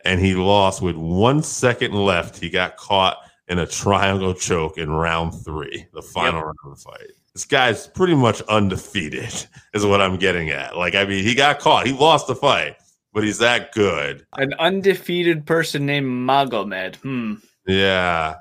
and 0.03 0.19
he 0.19 0.35
lost 0.35 0.81
with 0.81 0.95
one 0.95 1.41
second 1.41 1.93
left. 1.93 2.37
He 2.37 2.49
got 2.49 2.77
caught 2.77 3.17
in 3.47 3.59
a 3.59 3.65
triangle 3.65 4.33
choke 4.33 4.77
in 4.77 4.89
round 4.89 5.33
three, 5.33 5.87
the 5.93 6.01
final 6.01 6.41
round 6.41 6.57
of 6.65 6.71
the 6.71 6.81
fight. 6.81 7.11
This 7.33 7.45
guy's 7.45 7.87
pretty 7.87 8.15
much 8.15 8.41
undefeated, 8.43 9.47
is 9.73 9.85
what 9.85 10.01
I'm 10.01 10.17
getting 10.17 10.49
at. 10.49 10.75
Like, 10.75 10.95
I 10.95 11.05
mean, 11.05 11.23
he 11.23 11.35
got 11.35 11.59
caught. 11.59 11.85
He 11.85 11.93
lost 11.93 12.27
the 12.27 12.35
fight, 12.35 12.75
but 13.13 13.23
he's 13.23 13.37
that 13.37 13.71
good. 13.73 14.25
An 14.33 14.53
undefeated 14.59 15.45
person 15.45 15.85
named 15.85 16.07
Magomed. 16.07 16.95
Hmm. 16.97 17.35
Yeah. 17.67 18.35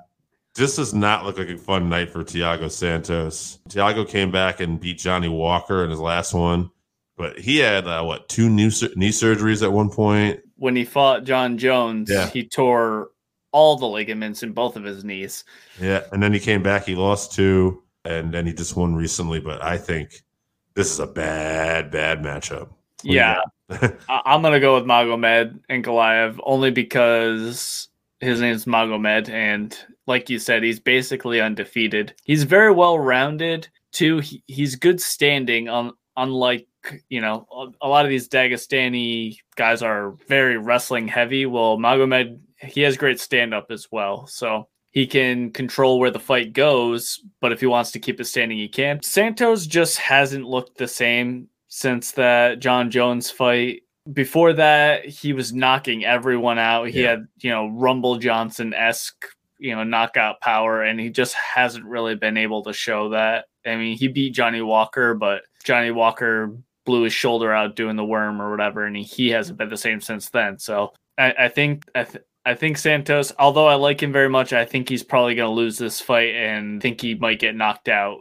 This 0.54 0.76
does 0.76 0.94
not 0.94 1.26
look 1.26 1.36
like 1.36 1.50
a 1.50 1.58
fun 1.58 1.90
night 1.90 2.08
for 2.08 2.24
Thiago 2.24 2.70
Santos. 2.70 3.58
Thiago 3.68 4.08
came 4.08 4.30
back 4.30 4.60
and 4.60 4.80
beat 4.80 4.96
Johnny 4.96 5.28
Walker 5.28 5.84
in 5.84 5.90
his 5.90 6.00
last 6.00 6.32
one, 6.32 6.70
but 7.16 7.38
he 7.38 7.58
had, 7.58 7.86
uh, 7.86 8.02
what, 8.02 8.28
two 8.28 8.48
new 8.50 8.70
sur- 8.70 8.90
knee 8.96 9.10
surgeries 9.10 9.62
at 9.62 9.72
one 9.72 9.90
point? 9.90 10.40
When 10.56 10.76
he 10.76 10.84
fought 10.84 11.24
Jon 11.24 11.58
Jones, 11.58 12.10
Yeah. 12.10 12.28
he 12.28 12.44
tore 12.46 13.08
all 13.52 13.76
the 13.76 13.86
ligaments 13.86 14.42
in 14.42 14.52
both 14.52 14.76
of 14.76 14.84
his 14.84 15.02
knees. 15.04 15.44
Yeah. 15.80 16.02
And 16.12 16.22
then 16.22 16.32
he 16.32 16.40
came 16.40 16.62
back, 16.62 16.84
he 16.84 16.94
lost 16.94 17.32
two, 17.32 17.82
and 18.04 18.32
then 18.32 18.46
he 18.46 18.52
just 18.52 18.76
won 18.76 18.94
recently. 18.94 19.40
But 19.40 19.62
I 19.62 19.78
think 19.78 20.22
this 20.74 20.90
is 20.92 20.98
a 21.00 21.06
bad, 21.06 21.90
bad 21.90 22.22
matchup. 22.22 22.68
What 23.02 23.14
Yeah. 23.14 23.40
I'm 24.08 24.42
gonna 24.42 24.60
go 24.60 24.74
with 24.76 24.84
Magomed 24.84 25.58
Ankalaev 25.70 26.38
only 26.44 26.70
because 26.70 27.88
his 28.20 28.40
name's 28.40 28.64
Magomed, 28.64 29.28
and 29.28 29.76
like 30.06 30.30
you 30.30 30.38
said, 30.38 30.62
he's 30.62 30.78
basically 30.80 31.40
undefeated. 31.40 32.14
He's 32.24 32.44
very 32.44 32.72
well 32.72 32.98
rounded 32.98 33.68
too. 33.92 34.18
He, 34.20 34.42
he's 34.46 34.76
good 34.76 35.00
standing. 35.00 35.68
On 35.68 35.92
unlike 36.16 36.66
you 37.08 37.20
know 37.20 37.46
a, 37.52 37.86
a 37.86 37.88
lot 37.88 38.04
of 38.04 38.08
these 38.10 38.28
Dagestani 38.28 39.38
guys 39.56 39.82
are 39.82 40.12
very 40.28 40.56
wrestling 40.58 41.08
heavy. 41.08 41.46
Well, 41.46 41.78
Magomed 41.78 42.38
he 42.58 42.80
has 42.82 42.96
great 42.96 43.20
stand 43.20 43.52
up 43.52 43.66
as 43.70 43.88
well, 43.92 44.26
so 44.26 44.68
he 44.90 45.06
can 45.06 45.50
control 45.50 45.98
where 45.98 46.10
the 46.10 46.18
fight 46.18 46.54
goes, 46.54 47.20
but 47.42 47.52
if 47.52 47.60
he 47.60 47.66
wants 47.66 47.90
to 47.92 47.98
keep 47.98 48.18
it 48.18 48.24
standing, 48.24 48.56
he 48.56 48.66
can. 48.68 49.02
Santos 49.02 49.66
just 49.66 49.98
hasn't 49.98 50.46
looked 50.46 50.78
the 50.78 50.88
same 50.88 51.48
since 51.68 52.12
that 52.12 52.60
Jon 52.60 52.90
Jones 52.90 53.30
fight. 53.30 53.82
Before 54.10 54.54
that, 54.54 55.04
he 55.04 55.34
was 55.34 55.52
knocking 55.52 56.06
everyone 56.06 56.58
out. 56.58 56.88
He 56.88 57.02
Yeah. 57.02 57.10
had, 57.10 57.28
you 57.40 57.50
know, 57.50 57.66
Rumble 57.68 58.16
Johnson 58.16 58.72
esque, 58.72 59.26
you 59.58 59.74
know, 59.76 59.84
knockout 59.84 60.40
power, 60.40 60.82
and 60.82 60.98
he 60.98 61.10
just 61.10 61.34
hasn't 61.34 61.84
really 61.84 62.14
been 62.14 62.38
able 62.38 62.62
to 62.62 62.72
show 62.72 63.10
that. 63.10 63.46
I 63.66 63.76
mean, 63.76 63.98
he 63.98 64.08
beat 64.08 64.30
Johnny 64.32 64.62
Walker, 64.62 65.12
but 65.12 65.42
Johnny 65.64 65.90
Walker 65.90 66.56
blew 66.86 67.02
his 67.02 67.12
shoulder 67.12 67.52
out 67.52 67.76
doing 67.76 67.96
the 67.96 68.04
worm 68.04 68.40
or 68.40 68.50
whatever, 68.50 68.86
and 68.86 68.96
he, 68.96 69.02
he 69.02 69.28
hasn't 69.28 69.58
been 69.58 69.68
the 69.68 69.76
same 69.76 70.00
since 70.00 70.30
then. 70.30 70.58
So 70.58 70.94
I, 71.18 71.34
I 71.38 71.48
think 71.48 71.84
I, 71.94 72.04
th- 72.04 72.24
I 72.46 72.54
think 72.54 72.78
Santos, 72.78 73.32
although 73.38 73.66
I 73.66 73.74
like 73.74 74.02
him 74.02 74.12
very 74.12 74.28
much, 74.30 74.52
I 74.54 74.64
think 74.64 74.88
he's 74.88 75.02
probably 75.02 75.34
going 75.34 75.50
to 75.50 75.54
lose 75.54 75.76
this 75.76 76.00
fight 76.00 76.34
and 76.34 76.80
think 76.80 77.00
he 77.00 77.14
might 77.14 77.40
get 77.40 77.54
knocked 77.56 77.88
out. 77.88 78.20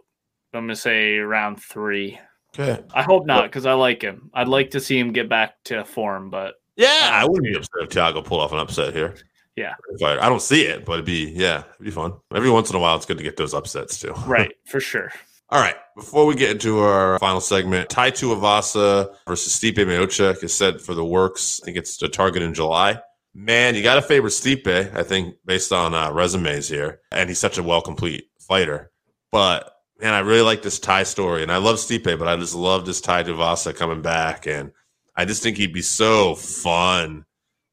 I'm 0.54 0.62
going 0.62 0.70
to 0.70 0.76
say 0.76 1.18
round 1.20 1.62
three. 1.62 2.20
Okay. 2.58 2.82
I 2.94 3.04
hope 3.04 3.26
not 3.26 3.44
because 3.44 3.66
I 3.66 3.74
like 3.74 4.02
him. 4.02 4.30
I'd 4.34 4.48
like 4.48 4.72
to 4.72 4.80
see 4.80 4.98
him 4.98 5.12
get 5.12 5.30
back 5.30 5.56
to 5.66 5.84
form, 5.84 6.30
but 6.30 6.56
Yeah, 6.78 6.88
uh, 6.88 7.10
I 7.12 7.26
wouldn't 7.26 7.44
be 7.44 7.56
upset 7.56 7.84
if 7.84 7.90
Thiago 7.90 8.24
pulled 8.24 8.42
off 8.42 8.54
an 8.54 8.60
upset 8.60 8.94
here. 8.94 9.16
Yeah. 9.58 9.76
But 10.00 10.20
I 10.20 10.28
don't 10.30 10.42
see 10.42 10.64
it, 10.64 10.86
but 10.86 10.94
it'd 10.94 11.06
be 11.06 11.32
yeah, 11.36 11.64
it'd 11.76 11.86
be 11.86 11.92
fun. 11.92 12.14
Every 12.34 12.50
once 12.50 12.70
in 12.70 12.76
a 12.76 12.80
while, 12.80 12.96
it's 12.96 13.06
good 13.06 13.18
to 13.18 13.24
get 13.24 13.38
those 13.38 13.54
upsets 13.54 14.00
too. 14.00 14.14
right 14.26 14.54
for 14.66 14.80
sure. 14.80 15.12
All 15.56 15.62
right. 15.62 15.78
Before 15.96 16.26
we 16.26 16.36
get 16.36 16.52
into 16.52 16.80
our 16.80 17.18
final 17.18 17.40
segment, 17.40 17.88
Tai 17.88 18.12
Tuivasa 18.12 19.16
versus 19.26 19.58
Stipe 19.58 19.78
Miocic 19.78 20.44
is 20.44 20.54
set 20.54 20.82
for 20.82 20.94
the 20.94 21.06
works. 21.06 21.62
I 21.62 21.66
think 21.66 21.78
it's 21.78 21.96
the 21.96 22.10
target 22.10 22.44
in 22.44 22.54
July. 22.54 23.00
Man, 23.34 23.74
you 23.74 23.82
got 23.82 23.96
to 23.96 24.02
favor 24.02 24.28
Stipe, 24.28 24.94
I 24.94 25.02
think, 25.04 25.36
based 25.46 25.72
on 25.72 25.94
uh, 25.94 26.12
resumes 26.12 26.68
here. 26.68 27.00
And 27.10 27.30
he's 27.30 27.40
such 27.40 27.58
a 27.58 27.64
well 27.64 27.82
complete 27.82 28.26
fighter. 28.38 28.92
But 29.32 29.72
man, 30.02 30.14
I 30.14 30.20
really 30.20 30.42
like 30.42 30.62
this 30.62 30.78
Tai 30.78 31.04
story. 31.04 31.42
And 31.42 31.50
I 31.54 31.56
love 31.56 31.78
Stipe, 31.78 32.20
but 32.20 32.28
I 32.28 32.36
just 32.36 32.54
love 32.54 32.86
this 32.86 33.00
Tai 33.00 33.24
Tuivasa 33.24 33.74
coming 33.74 34.02
back. 34.02 34.48
And 34.48 34.74
I 35.16 35.24
just 35.24 35.42
think 35.42 35.56
he'd 35.56 35.72
be 35.72 35.82
so 35.82 36.36
fun 36.36 37.24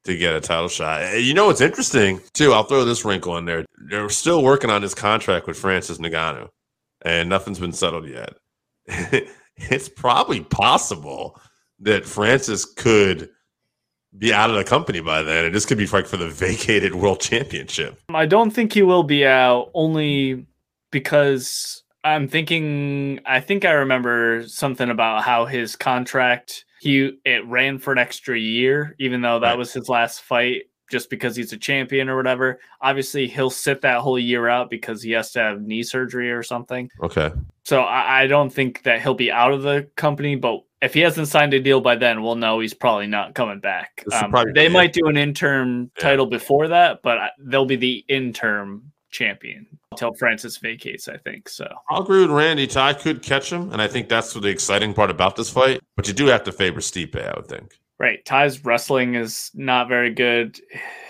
to 0.05 0.17
get 0.17 0.37
a 0.37 0.41
title 0.41 0.69
shot. 0.69 1.03
And 1.03 1.25
You 1.25 1.35
know 1.35 1.47
what's 1.47 1.61
interesting, 1.61 2.21
too? 2.33 2.53
I'll 2.53 2.63
throw 2.63 2.85
this 2.85 3.05
wrinkle 3.05 3.39
in 3.39 3.45
there. 3.45 3.67
They're 3.91 4.09
still 4.09 4.45
working 4.45 4.71
on 4.71 4.83
his 4.83 4.95
contract 4.95 5.49
with 5.49 5.59
Francis 5.59 5.99
Ngannou 5.99 6.49
and 7.05 7.29
nothing's 7.29 7.59
been 7.59 7.73
settled 7.73 8.09
yet. 8.09 8.35
it's 9.57 9.89
probably 9.89 10.41
possible 10.41 11.41
that 11.81 12.05
Francis 12.05 12.65
could 12.65 13.29
be 14.17 14.33
out 14.33 14.51
of 14.51 14.57
the 14.57 14.65
company 14.65 15.01
by 15.01 15.23
then, 15.23 15.47
and 15.47 15.55
this 15.55 15.65
could 15.67 15.79
be 15.79 15.87
like 15.87 16.07
for 16.07 16.17
the 16.17 16.29
vacated 16.29 16.95
world 16.95 17.21
championship. 17.21 17.99
I 18.11 18.27
don't 18.27 18.51
think 18.51 18.73
he 18.73 18.83
will 18.83 19.03
be 19.05 19.27
out 19.27 19.71
only 19.75 20.47
because 20.91 21.83
I'm 22.05 22.29
thinking 22.29 23.21
I 23.25 23.41
think 23.41 23.65
I 23.65 23.73
remember 23.73 24.47
something 24.47 24.91
about 24.91 25.23
how 25.23 25.47
his 25.47 25.77
contract 25.77 26.65
he 26.81 27.13
it 27.25 27.47
ran 27.47 27.79
for 27.79 27.93
an 27.93 27.99
extra 27.99 28.39
year 28.39 28.97
even 28.99 29.21
though 29.23 29.39
that 29.39 29.51
Right. 29.51 29.59
was 29.59 29.73
his 29.73 29.89
last 29.89 30.21
fight 30.23 30.63
just 30.93 31.11
because 31.11 31.35
he's 31.35 31.53
a 31.53 31.57
champion 31.57 32.09
or 32.09 32.17
whatever. 32.17 32.61
Obviously 32.83 33.27
he'll 33.27 33.51
sit 33.51 33.81
that 33.81 34.01
whole 34.01 34.19
year 34.19 34.47
out 34.47 34.69
because 34.71 35.03
he 35.03 35.11
has 35.13 35.33
to 35.33 35.41
have 35.41 35.63
knee 35.63 35.83
surgery 35.83 36.31
or 36.31 36.43
something. 36.43 36.91
Okay. 37.03 37.33
So 37.65 37.81
I, 37.81 38.23
I 38.23 38.27
don't 38.27 38.53
think 38.53 38.83
that 38.83 39.01
he'll 39.01 39.15
be 39.15 39.33
out 39.33 39.53
of 39.53 39.63
the 39.63 39.89
company, 39.97 40.37
but 40.37 40.61
if 40.83 40.95
he 40.95 41.01
hasn't 41.01 41.29
signed 41.29 41.55
a 41.55 41.61
deal 41.61 41.81
by 41.81 41.97
then, 41.97 42.23
we'll 42.23 42.35
know 42.35 42.61
he's 42.61 42.75
probably 42.75 43.07
not 43.07 43.35
coming 43.35 43.61
back. 43.61 44.05
Um, 44.13 44.35
they 44.55 44.69
might 44.69 44.93
do 44.93 45.07
an 45.07 45.17
interim 45.17 45.91
Yeah. 45.97 46.03
title 46.03 46.27
before 46.27 46.69
that, 46.69 47.01
but 47.03 47.19
they'll 47.39 47.65
be 47.65 47.77
the 47.77 48.05
interim 48.09 48.93
champion 49.11 49.67
until 49.93 50.13
Francis 50.15 50.57
vacates. 50.59 51.09
I 51.09 51.17
think 51.19 51.49
so. 51.49 51.69
I'll 51.89 52.03
agree 52.03 52.23
with 52.23 52.31
Randy. 52.31 52.67
Tai 52.67 52.95
could 52.95 53.23
catch 53.23 53.53
him, 53.53 53.73
and 53.73 53.81
I 53.81 53.87
think 53.89 54.09
that's 54.09 54.33
the 54.35 54.49
exciting 54.49 54.93
part 54.93 55.11
about 55.11 55.37
this 55.37 55.51
fight. 55.51 55.81
But 55.97 56.09
you 56.09 56.15
do 56.15 56.27
have 56.27 56.45
to 56.45 56.53
favor 56.53 56.81
Stipe, 56.81 57.17
I 57.17 57.33
would 57.37 57.47
think. 57.47 57.79
Right. 57.99 58.25
Tai's 58.25 58.65
wrestling 58.65 59.15
is 59.15 59.51
not 59.55 59.89
very 59.89 60.11
good. 60.13 60.59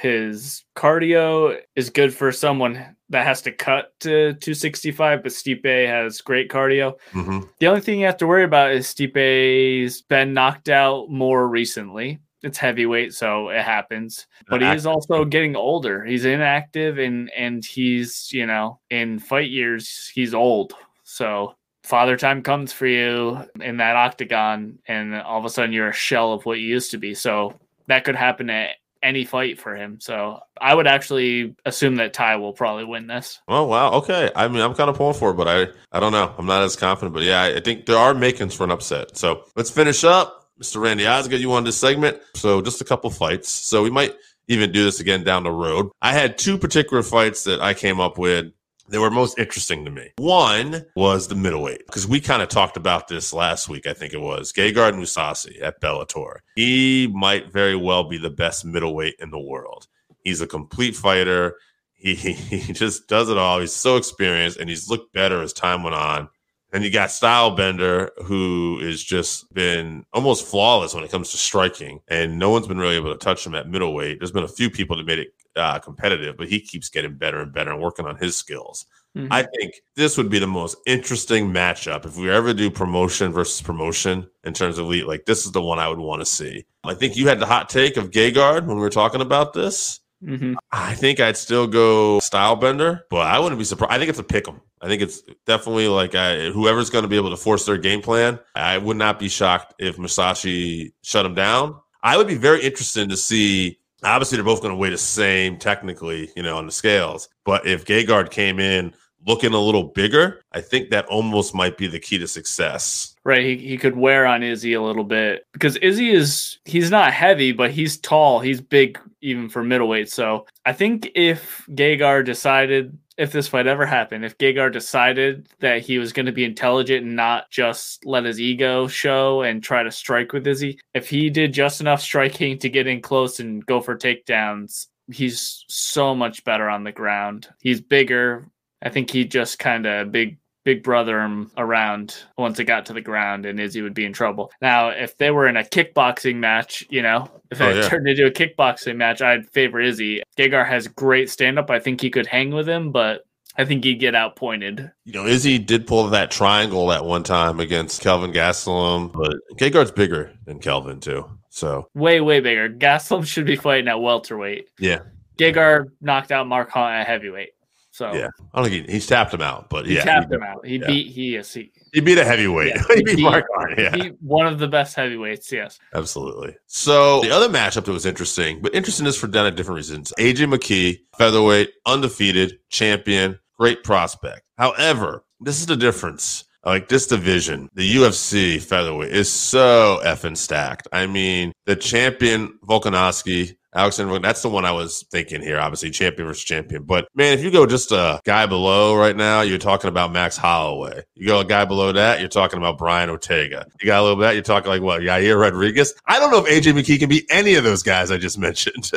His 0.00 0.62
cardio 0.76 1.58
is 1.74 1.88
good 1.88 2.12
for 2.12 2.32
someone 2.32 2.96
that 3.08 3.24
has 3.26 3.40
to 3.42 3.52
cut 3.52 3.92
to 4.00 4.34
265, 4.34 5.22
but 5.22 5.32
Stipe 5.32 5.86
has 5.86 6.20
great 6.20 6.50
cardio. 6.50 6.98
hmm 7.12 7.40
The 7.60 7.66
only 7.66 7.80
thing 7.80 8.00
you 8.00 8.06
have 8.06 8.18
to 8.18 8.26
worry 8.26 8.44
about 8.44 8.72
is 8.72 8.86
Stipe's 8.92 10.02
been 10.02 10.34
knocked 10.34 10.68
out 10.68 11.08
more 11.10 11.48
recently. 11.48 12.20
It's 12.42 12.58
heavyweight, 12.58 13.14
so 13.14 13.50
it 13.50 13.62
happens. 13.62 14.26
But 14.48 14.62
he 14.62 14.68
is 14.68 14.84
also 14.84 15.24
getting 15.24 15.54
older. 15.54 16.04
He's 16.04 16.24
inactive 16.24 16.98
and 16.98 17.30
and 17.30 17.64
he's, 17.64 18.30
you 18.32 18.46
know, 18.46 18.80
in 18.90 19.20
fight 19.20 19.50
years, 19.50 20.10
he's 20.12 20.34
old. 20.34 20.74
So 21.04 21.54
father 21.82 22.16
time 22.16 22.42
comes 22.42 22.72
for 22.72 22.86
you 22.86 23.38
in 23.60 23.78
that 23.78 23.96
octagon 23.96 24.78
and 24.86 25.14
all 25.14 25.38
of 25.38 25.44
a 25.44 25.50
sudden 25.50 25.72
you're 25.72 25.88
a 25.88 25.92
shell 25.92 26.32
of 26.32 26.44
what 26.46 26.58
you 26.58 26.66
used 26.66 26.92
to 26.92 26.98
be. 26.98 27.14
So 27.14 27.54
that 27.88 28.04
could 28.04 28.16
happen 28.16 28.50
at 28.50 28.76
any 29.02 29.24
fight 29.24 29.60
for 29.60 29.74
him. 29.74 29.98
So 30.00 30.40
I 30.60 30.74
would 30.74 30.86
actually 30.86 31.56
assume 31.64 31.96
that 31.96 32.12
Tai 32.12 32.36
will 32.36 32.52
probably 32.52 32.84
win 32.84 33.06
this. 33.06 33.40
Oh 33.48 33.64
wow, 33.64 33.92
okay. 33.94 34.30
I 34.36 34.48
mean, 34.48 34.62
I'm 34.62 34.74
kind 34.74 34.88
of 34.88 34.96
pulling 34.96 35.14
for 35.14 35.30
it, 35.30 35.34
but 35.34 35.48
I, 35.48 35.66
I 35.90 36.00
don't 36.00 36.12
know. 36.12 36.32
I'm 36.38 36.46
not 36.46 36.62
as 36.62 36.76
confident, 36.76 37.14
but 37.14 37.24
yeah, 37.24 37.42
I, 37.42 37.60
think 37.60 37.86
there 37.86 37.96
are 37.96 38.14
makings 38.14 38.54
for 38.54 38.64
an 38.64 38.70
upset. 38.70 39.16
So 39.16 39.44
let's 39.56 39.70
finish 39.70 40.04
up. 40.04 40.38
Mr. 40.60 40.80
Randy 40.80 41.06
Osgood, 41.06 41.40
you 41.40 41.52
on 41.52 41.64
this 41.64 41.76
segment. 41.76 42.20
So 42.34 42.62
just 42.62 42.80
a 42.80 42.84
couple 42.84 43.10
fights. 43.10 43.48
So 43.48 43.82
we 43.82 43.90
might 43.90 44.14
even 44.46 44.70
do 44.70 44.84
this 44.84 45.00
again 45.00 45.24
down 45.24 45.42
the 45.42 45.50
road. 45.50 45.90
I 46.00 46.12
had 46.12 46.38
two 46.38 46.56
particular 46.56 47.02
fights 47.02 47.44
that 47.44 47.60
I 47.60 47.74
came 47.74 47.98
up 47.98 48.18
with 48.18 48.52
that 48.88 49.00
were 49.00 49.10
most 49.10 49.38
interesting 49.38 49.84
to 49.84 49.90
me. 49.90 50.12
One 50.18 50.84
was 50.96 51.28
the 51.28 51.34
middleweight 51.34 51.86
because 51.86 52.06
we 52.06 52.20
kind 52.20 52.42
of 52.42 52.48
talked 52.48 52.76
about 52.76 53.08
this 53.08 53.32
last 53.32 53.68
week. 53.68 53.86
I 53.86 53.94
think 53.94 54.12
it 54.12 54.20
was 54.20 54.52
Gegard 54.52 54.94
Mousasi 54.94 55.62
at 55.62 55.80
Bellator. 55.80 56.38
He 56.56 57.10
might 57.12 57.52
very 57.52 57.76
well 57.76 58.04
be 58.04 58.18
the 58.18 58.30
best 58.30 58.64
middleweight 58.64 59.14
in 59.18 59.30
the 59.30 59.38
world. 59.38 59.86
He's 60.24 60.40
a 60.40 60.46
complete 60.46 60.94
fighter. 60.94 61.56
He, 61.94 62.14
he 62.14 62.72
just 62.72 63.08
does 63.08 63.28
it 63.28 63.38
all. 63.38 63.60
He's 63.60 63.72
so 63.72 63.96
experienced 63.96 64.58
and 64.58 64.68
he's 64.68 64.88
looked 64.88 65.12
better 65.12 65.42
as 65.42 65.52
time 65.52 65.82
went 65.82 65.96
on. 65.96 66.28
And 66.74 66.82
you 66.82 66.90
got 66.90 67.10
Stylebender, 67.10 68.08
who 68.24 68.80
has 68.82 69.02
just 69.02 69.52
been 69.52 70.06
almost 70.14 70.46
flawless 70.46 70.94
when 70.94 71.04
it 71.04 71.10
comes 71.10 71.30
to 71.30 71.36
striking, 71.36 72.00
and 72.08 72.38
no 72.38 72.48
one's 72.48 72.66
been 72.66 72.78
really 72.78 72.96
able 72.96 73.12
to 73.12 73.18
touch 73.18 73.46
him 73.46 73.54
at 73.54 73.68
middleweight. 73.68 74.18
There's 74.18 74.32
been 74.32 74.42
a 74.42 74.48
few 74.48 74.70
people 74.70 74.96
that 74.96 75.04
made 75.04 75.18
it 75.18 75.34
uh, 75.56 75.78
competitive, 75.78 76.36
but 76.36 76.48
he 76.48 76.60
keeps 76.60 76.88
getting 76.88 77.14
better 77.14 77.40
and 77.40 77.52
better 77.52 77.72
and 77.72 77.80
working 77.80 78.06
on 78.06 78.16
his 78.16 78.36
skills. 78.36 78.86
I 79.30 79.42
think 79.42 79.74
this 79.94 80.16
would 80.16 80.30
be 80.30 80.38
the 80.38 80.46
most 80.46 80.78
interesting 80.86 81.52
matchup 81.52 82.06
if 82.06 82.16
we 82.16 82.30
ever 82.30 82.54
do 82.54 82.70
promotion 82.70 83.30
versus 83.30 83.60
promotion 83.60 84.26
in 84.44 84.54
terms 84.54 84.78
of 84.78 84.86
elite. 84.86 85.06
Like 85.06 85.26
this 85.26 85.44
is 85.44 85.52
the 85.52 85.60
one 85.60 85.78
I 85.78 85.86
would 85.86 85.98
want 85.98 86.22
to 86.22 86.24
see. 86.26 86.64
I 86.82 86.94
think 86.94 87.14
you 87.14 87.28
had 87.28 87.38
the 87.38 87.44
hot 87.44 87.68
take 87.68 87.98
of 87.98 88.10
Gegard 88.10 88.64
when 88.64 88.76
we 88.76 88.82
were 88.82 88.88
talking 88.88 89.20
about 89.20 89.52
this. 89.52 90.00
Mhm. 90.24 90.54
I 90.70 90.94
think 90.94 91.20
I'd 91.20 91.36
still 91.36 91.66
go 91.66 92.20
Stylebender, 92.20 93.02
but 93.10 93.26
I 93.26 93.38
wouldn't 93.38 93.58
be 93.58 93.66
surprised. 93.66 93.92
I 93.92 93.98
think 93.98 94.08
it's 94.08 94.18
a 94.18 94.22
pick 94.24 94.48
'em. 94.48 94.62
I 94.80 94.86
think 94.88 95.02
it's 95.02 95.22
definitely 95.46 95.88
like 95.88 96.14
uh, 96.14 96.50
whoever's 96.50 96.88
going 96.88 97.02
to 97.02 97.08
be 97.08 97.16
able 97.16 97.30
to 97.30 97.36
force 97.36 97.66
their 97.66 97.76
game 97.76 98.00
plan. 98.00 98.38
I 98.54 98.78
would 98.78 98.96
not 98.96 99.18
be 99.18 99.28
shocked 99.28 99.74
if 99.78 99.98
Mousasi 99.98 100.92
shut 101.02 101.26
him 101.26 101.34
down. 101.34 101.76
I 102.02 102.16
would 102.16 102.28
be 102.28 102.36
very 102.36 102.62
interested 102.62 103.10
to 103.10 103.16
see. 103.18 103.78
Obviously, 104.04 104.36
they're 104.36 104.44
both 104.44 104.60
going 104.60 104.72
to 104.72 104.76
weigh 104.76 104.90
the 104.90 104.98
same 104.98 105.56
technically, 105.56 106.30
you 106.36 106.42
know, 106.42 106.56
on 106.56 106.66
the 106.66 106.72
scales. 106.72 107.28
But 107.44 107.66
if 107.66 107.84
Gegard 107.84 108.30
came 108.30 108.58
in 108.58 108.94
looking 109.26 109.52
a 109.52 109.58
little 109.58 109.84
bigger, 109.84 110.40
I 110.52 110.60
think 110.60 110.90
that 110.90 111.06
almost 111.06 111.54
might 111.54 111.76
be 111.76 111.86
the 111.86 112.00
key 112.00 112.18
to 112.18 112.26
success. 112.26 113.14
Right, 113.24 113.44
he, 113.44 113.56
he 113.56 113.78
could 113.78 113.96
wear 113.96 114.26
on 114.26 114.42
Izzy 114.42 114.72
a 114.74 114.82
little 114.82 115.04
bit 115.04 115.46
because 115.52 115.76
Izzy 115.76 116.10
is 116.10 116.58
he's 116.64 116.90
not 116.90 117.12
heavy, 117.12 117.52
but 117.52 117.70
he's 117.70 117.98
tall. 117.98 118.40
He's 118.40 118.60
big 118.60 118.98
even 119.20 119.48
for 119.48 119.62
middleweight. 119.62 120.10
So 120.10 120.46
I 120.66 120.72
think 120.72 121.10
if 121.14 121.64
Gegard 121.70 122.24
decided 122.24 122.98
if 123.22 123.30
this 123.30 123.46
fight 123.46 123.68
ever 123.68 123.87
happened, 123.87 124.24
if 124.24 124.37
Gegard 124.37 124.72
decided 124.72 125.48
that 125.61 125.82
he 125.82 125.98
was 125.98 126.12
going 126.12 126.26
to 126.26 126.32
be 126.32 126.44
intelligent 126.44 127.06
and 127.06 127.14
not 127.14 127.48
just 127.52 128.04
let 128.04 128.24
his 128.24 128.40
ego 128.40 128.88
show 128.88 129.42
and 129.42 129.62
try 129.62 129.85
to 129.85 129.92
strike 129.92 130.32
with 130.32 130.44
Izzy, 130.44 130.80
if 130.92 131.08
he 131.08 131.30
did 131.30 131.52
just 131.52 131.80
enough 131.80 132.00
striking 132.00 132.58
to 132.58 132.68
get 132.68 132.88
in 132.88 133.00
close 133.00 133.38
and 133.38 133.64
go 133.64 133.80
for 133.80 133.96
takedowns, 133.96 134.88
he's 135.12 135.64
so 135.68 136.16
much 136.16 136.42
better 136.42 136.68
on 136.68 136.82
the 136.82 136.90
ground. 136.90 137.48
He's 137.61 137.80
bigger. 137.80 138.50
I 138.82 138.88
think 138.88 139.08
he 139.08 139.24
just 139.24 139.61
kind 139.61 139.87
of 139.87 140.11
big 140.11 140.38
big 140.64 140.83
brother 140.83 141.20
him 141.20 141.51
around 141.57 142.16
once 142.38 142.59
it 142.59 142.64
got 142.64 142.87
to 142.87 142.92
the 142.92 143.01
ground 143.01 143.46
and 143.46 143.59
Izzy 143.59 143.83
would 143.83 143.94
be 143.94 144.05
in 144.05 144.12
trouble. 144.12 144.53
Now, 144.61 144.88
if 144.90 145.16
they 145.18 145.31
were 145.31 145.48
in 145.48 145.57
a 145.57 145.62
kickboxing 145.64 146.37
match, 146.37 146.85
you 146.88 147.03
know, 147.03 147.29
if 147.51 147.61
Oh, 147.61 147.68
it 147.70 147.77
yeah. 147.77 147.88
turned 147.88 148.09
into 148.09 148.27
a 148.27 148.31
kickboxing 148.31 148.96
match, 148.96 149.20
I'd 149.22 149.48
favor 149.51 149.81
Izzy. 149.81 150.22
Gegard 150.38 150.68
has 150.68 150.87
great 150.88 151.29
stand 151.31 151.59
up. 151.59 151.70
I 151.70 151.79
think 151.81 152.01
he 152.01 152.11
could 152.11 152.27
hang 152.27 152.51
with 152.51 152.68
him, 152.68 152.92
but 152.92 153.22
I 153.59 153.64
think 153.64 153.85
he'd 153.85 153.96
get 154.01 154.14
outpointed. 154.14 154.90
You 155.05 155.12
know, 155.12 155.27
Izzy 155.27 155.59
did 155.59 155.87
pull 155.87 156.09
that 156.09 156.31
triangle 156.31 156.90
at 156.92 157.05
one 157.05 157.22
time 157.22 157.61
against 157.61 158.01
Kelvin 158.01 158.33
Gastelum, 158.33 159.12
but 159.12 159.35
Gegard's 159.59 159.90
bigger 159.90 160.33
than 160.46 160.59
Kelvin 160.59 161.01
too. 161.01 161.29
So 161.51 161.88
Way, 161.94 162.20
way 162.22 162.40
bigger. 162.40 162.70
Gaslam 162.70 163.27
should 163.27 163.44
be 163.44 163.57
fighting 163.57 163.88
at 163.88 164.01
welterweight. 164.01 164.68
yeah, 164.79 165.01
Gegard 165.38 165.88
knocked 166.01 166.33
out 166.33 166.46
Mark 166.46 166.70
Hunt 166.70 166.94
at 166.94 167.07
heavyweight. 167.07 167.51
So 167.92 168.12
Yeah. 168.14 168.28
I 168.52 168.61
don't 168.61 168.70
think 168.70 168.87
he, 168.87 168.92
he's 168.94 169.07
tapped 169.07 169.33
him 169.33 169.42
out, 169.42 169.68
but 169.68 169.87
he 169.87 169.94
yeah, 169.94 170.05
tapped 170.05 170.28
he, 170.28 170.35
him 170.35 170.42
out. 170.42 170.66
He 170.66 170.76
yeah. 170.78 170.87
beat 170.87 171.12
he 171.12 171.35
yes 171.35 171.52
he, 171.52 171.70
he 171.92 172.00
beat 172.00 172.18
a 172.18 172.24
heavyweight. 172.24 172.74
Yeah, 172.74 172.83
he 172.94 173.02
beat 173.05 173.20
Mark 173.20 173.46
Hunt, 173.55 173.78
yeah. 173.78 174.09
one 174.20 174.46
of 174.46 174.59
the 174.59 174.66
best 174.66 174.96
heavyweights. 174.96 175.52
Yes. 175.52 175.78
Absolutely. 175.94 176.57
So 176.66 177.20
the 177.20 177.31
other 177.31 177.48
matchup 177.48 177.85
that 177.85 177.92
was 177.92 178.07
interesting, 178.07 178.61
but 178.62 178.74
interesting 178.74 179.07
is 179.07 179.16
for 179.16 179.26
done 179.26 179.46
at 179.46 179.57
different 179.57 179.76
reasons. 179.76 180.12
AJ 180.18 180.52
McKee, 180.52 181.00
featherweight, 181.18 181.68
undefeated, 181.87 182.59
champion, 182.70 183.38
great 183.59 183.85
prospect. 183.85 184.42
However, 184.57 185.24
this 185.40 185.61
is 185.61 185.66
the 185.66 185.76
difference. 185.76 186.44
Like 186.64 186.88
this 186.88 187.09
division, 187.09 187.68
the 187.74 187.96
UFC 187.96 188.62
featherweight 188.62 189.12
is 189.12 189.31
so 189.31 190.00
effing 190.05 190.37
stacked. 190.37 190.87
I 190.92 191.07
mean, 191.09 191.52
the 191.66 191.74
champion 191.74 192.57
Volkanovski, 192.64 193.57
Alexander, 193.74 194.11
Volk- 194.12 194.22
that's 194.22 194.42
the 194.42 194.48
one 194.50 194.64
I 194.66 194.72
was 194.72 195.04
thinking 195.11 195.40
here. 195.40 195.58
Obviously, 195.58 195.90
champion 195.90 196.28
versus 196.28 196.44
champion. 196.44 196.82
But 196.85 197.08
man, 197.14 197.32
if 197.38 197.42
you 197.42 197.50
go 197.50 197.64
just 197.66 197.90
a 197.90 198.20
guy 198.24 198.44
below 198.46 198.94
right 198.96 199.16
now, 199.16 199.40
you're 199.40 199.56
talking 199.58 199.88
about 199.88 200.12
Max 200.12 200.37
Holloway. 200.37 201.02
You 201.14 201.26
go 201.28 201.40
a 201.40 201.44
guy 201.44 201.64
below 201.64 201.90
that, 201.92 202.20
you're 202.20 202.28
talking 202.28 202.58
about 202.58 202.76
Brian 202.76 203.08
Ortega. 203.08 203.66
You 203.80 203.87
got 203.87 204.00
a 204.00 204.02
little 204.02 204.18
bit, 204.18 204.35
you're 204.35 204.42
talking 204.42 204.68
like 204.70 204.82
what, 204.82 205.00
Yair 205.00 205.40
Rodriguez. 205.40 205.94
I 206.06 206.18
don't 206.20 206.30
know 206.30 206.44
if 206.44 206.46
AJ 206.46 206.72
McKee 206.78 206.98
can 206.98 207.08
be 207.08 207.26
any 207.30 207.54
of 207.54 207.64
those 207.64 207.82
guys 207.82 208.11
I 208.11 208.18
just 208.18 208.38
mentioned. 208.48 208.90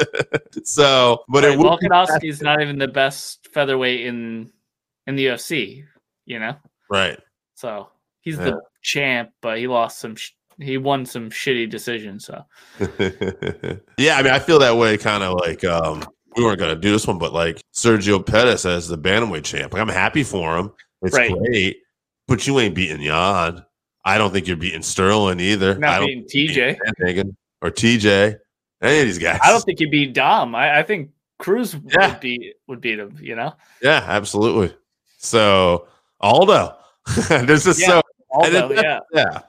so, 0.64 1.24
but 1.30 1.44
Right, 1.44 1.54
it 1.54 1.58
would 1.60 1.68
Volkanovski 1.68 2.30
is 2.30 2.42
not 2.42 2.62
even 2.62 2.78
the 2.78 2.88
best 2.88 3.48
featherweight 3.54 4.06
in 4.06 4.52
in 5.08 5.16
the 5.16 5.28
UFC. 5.28 5.84
You 6.26 6.40
know, 6.40 6.56
right. 6.90 7.20
so 7.54 7.90
he's 8.22 8.38
Yeah. 8.38 8.46
the 8.46 8.62
champ, 8.82 9.30
but 9.42 9.58
he 9.60 9.68
lost 9.68 10.00
some. 10.00 10.16
Sh- 10.16 10.32
he 10.60 10.78
won 10.78 11.06
some 11.06 11.30
shitty 11.30 11.70
decisions. 11.70 12.26
So 12.26 12.44
yeah, 13.98 14.18
I 14.18 14.22
mean, 14.24 14.34
I 14.34 14.40
feel 14.40 14.60
that 14.60 14.78
way 14.78 14.98
kind 14.98 15.24
of 15.24 15.34
like 15.40 15.64
um 15.64 16.06
we 16.36 16.44
weren't 16.44 16.60
gonna 16.60 16.76
do 16.76 16.92
this 16.92 17.08
one, 17.08 17.18
but 17.18 17.34
like 17.34 17.62
Sergio 17.74 18.26
Pettis 18.26 18.66
as 18.66 18.88
the 18.88 18.98
bantamweight 18.98 19.44
champ. 19.44 19.74
Like 19.74 19.82
I'm 19.82 19.88
happy 19.90 20.24
for 20.24 20.58
him. 20.58 20.72
It's 21.02 21.16
Right. 21.16 21.32
great, 21.32 21.78
but 22.28 22.46
you 22.48 22.60
ain't 22.60 22.76
beating 22.76 23.02
Yan. 23.02 23.64
I 24.04 24.18
don't 24.18 24.32
think 24.32 24.48
you're 24.48 24.58
beating 24.58 24.82
Sterling 24.84 25.40
either. 25.40 25.76
I 25.76 25.78
not 25.78 26.00
don't 26.00 26.08
beating 26.08 26.26
TJ. 26.50 26.78
Sandhagen 27.00 27.36
or 27.62 27.72
TJ. 27.72 28.38
Any 28.82 29.00
of 29.00 29.06
these 29.06 29.18
guys. 29.18 29.40
I 29.44 29.50
don't 29.52 29.64
think 29.64 29.80
he 29.80 29.86
beat 29.86 30.14
Dom. 30.14 30.54
I, 30.54 30.80
I 30.80 30.84
think 30.84 31.10
Cruz 31.40 31.76
Yeah. 31.90 32.10
would 32.12 32.20
beat 32.20 32.54
would 32.68 32.82
beat 32.82 33.00
him. 33.00 33.18
You 33.22 33.36
know, 33.36 33.54
Yeah, 33.82 34.04
absolutely. 34.08 34.76
So 35.18 35.88
Aldo. 36.22 36.76
this 37.30 37.66
is 37.66 37.80
Yeah. 37.80 37.88
so 37.88 38.02
Aldo. 38.32 38.74
Yeah, 38.74 39.00
Yeah. 39.14 39.40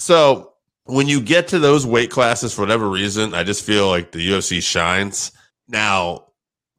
So 0.00 0.54
when 0.84 1.08
you 1.08 1.20
get 1.20 1.48
to 1.48 1.58
those 1.58 1.86
weight 1.86 2.10
classes, 2.10 2.54
for 2.54 2.62
whatever 2.62 2.88
reason, 2.88 3.34
I 3.34 3.44
just 3.44 3.64
feel 3.64 3.88
like 3.88 4.12
the 4.12 4.30
UFC 4.30 4.62
shines. 4.62 5.30
Now, 5.68 6.28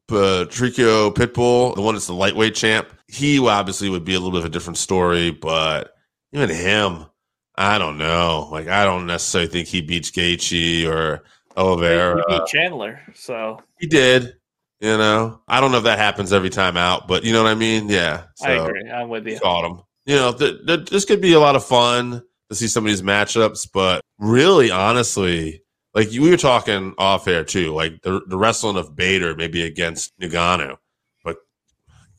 Patricio 0.08 1.10
Pitbull, 1.12 1.76
the 1.76 1.82
one 1.82 1.94
that's 1.94 2.08
the 2.08 2.14
lightweight 2.14 2.56
champ, 2.56 2.88
he 3.06 3.38
obviously 3.38 3.88
would 3.88 4.04
be 4.04 4.14
a 4.14 4.18
little 4.18 4.32
bit 4.32 4.40
of 4.40 4.46
a 4.46 4.48
different 4.50 4.76
story, 4.76 5.30
but 5.30 5.94
even 6.32 6.50
him, 6.50 7.06
I 7.54 7.78
don't 7.78 7.96
know. 7.96 8.48
Like, 8.50 8.66
I 8.66 8.84
don't 8.84 9.06
necessarily 9.06 9.48
think 9.48 9.68
he 9.68 9.82
beats 9.82 10.10
Gaethje 10.10 10.88
or 10.88 11.22
Oliveira. 11.56 12.24
he 12.26 12.38
beat 12.38 12.46
Chandler. 12.46 13.00
So 13.14 13.60
He 13.78 13.86
did. 13.86 14.34
You 14.80 14.98
know, 14.98 15.40
I 15.46 15.60
don't 15.60 15.70
know 15.70 15.78
if 15.78 15.84
that 15.84 16.00
happens 16.00 16.32
every 16.32 16.50
time 16.50 16.76
out, 16.76 17.06
but 17.06 17.22
you 17.22 17.32
know 17.32 17.44
what 17.44 17.52
I 17.52 17.54
mean? 17.54 17.88
Yeah. 17.88 18.24
I 18.42 18.52
agree. 18.54 18.90
I'm 18.90 19.08
with 19.08 19.28
you. 19.28 19.38
caught 19.38 19.64
him. 19.64 19.80
You 20.06 20.16
know, 20.16 20.32
th- 20.32 20.66
th- 20.66 20.90
this 20.90 21.04
could 21.04 21.20
be 21.20 21.34
a 21.34 21.38
lot 21.40 21.54
of 21.54 21.64
fun 21.64 22.20
to 22.52 22.56
see 22.56 22.68
some 22.68 22.84
of 22.84 22.90
these 22.90 23.02
matchups, 23.02 23.68
but 23.72 24.02
really, 24.18 24.70
honestly, 24.70 25.62
like 25.94 26.10
we 26.10 26.30
were 26.30 26.36
talking 26.36 26.94
off 26.98 27.26
air 27.28 27.44
too, 27.44 27.72
like 27.74 28.00
the, 28.02 28.20
the 28.28 28.36
wrestling 28.36 28.76
of 28.76 28.94
Bader 28.96 29.34
maybe 29.34 29.62
against 29.64 30.12
Ngannou, 30.20 30.76
but 31.24 31.36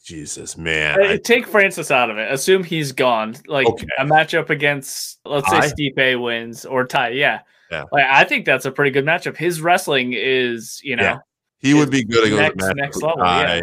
Jesus, 0.03 0.57
man, 0.57 1.01
Uh, 1.01 1.07
I, 1.13 1.17
Take 1.17 1.47
Francis 1.47 1.89
out 1.91 2.09
of 2.09 2.17
it. 2.17 2.31
Assume 2.31 2.63
he's 2.63 2.91
gone. 2.91 3.35
Like 3.47 3.67
Okay. 3.67 3.87
a 3.99 4.05
matchup 4.05 4.49
against, 4.49 5.19
let's 5.25 5.49
say 5.49 5.59
Tai? 5.61 5.67
Stipe 5.69 6.21
wins 6.21 6.65
or 6.65 6.85
Tai. 6.85 7.09
Yeah. 7.09 7.41
Yeah. 7.71 7.85
Like, 7.91 8.05
I 8.07 8.23
think 8.25 8.45
that's 8.45 8.65
a 8.65 8.71
pretty 8.71 8.91
good 8.91 9.05
matchup. 9.05 9.35
His 9.37 9.61
wrestling 9.61 10.13
is, 10.13 10.79
you 10.83 10.95
know, 10.95 11.03
Yeah. 11.03 11.17
he 11.59 11.73
would 11.73 11.89
be 11.89 12.03
good 12.03 12.27
against 12.31 12.57
Next- 12.57 12.75
next 12.75 13.01
level, 13.01 13.23
yeah. 13.25 13.61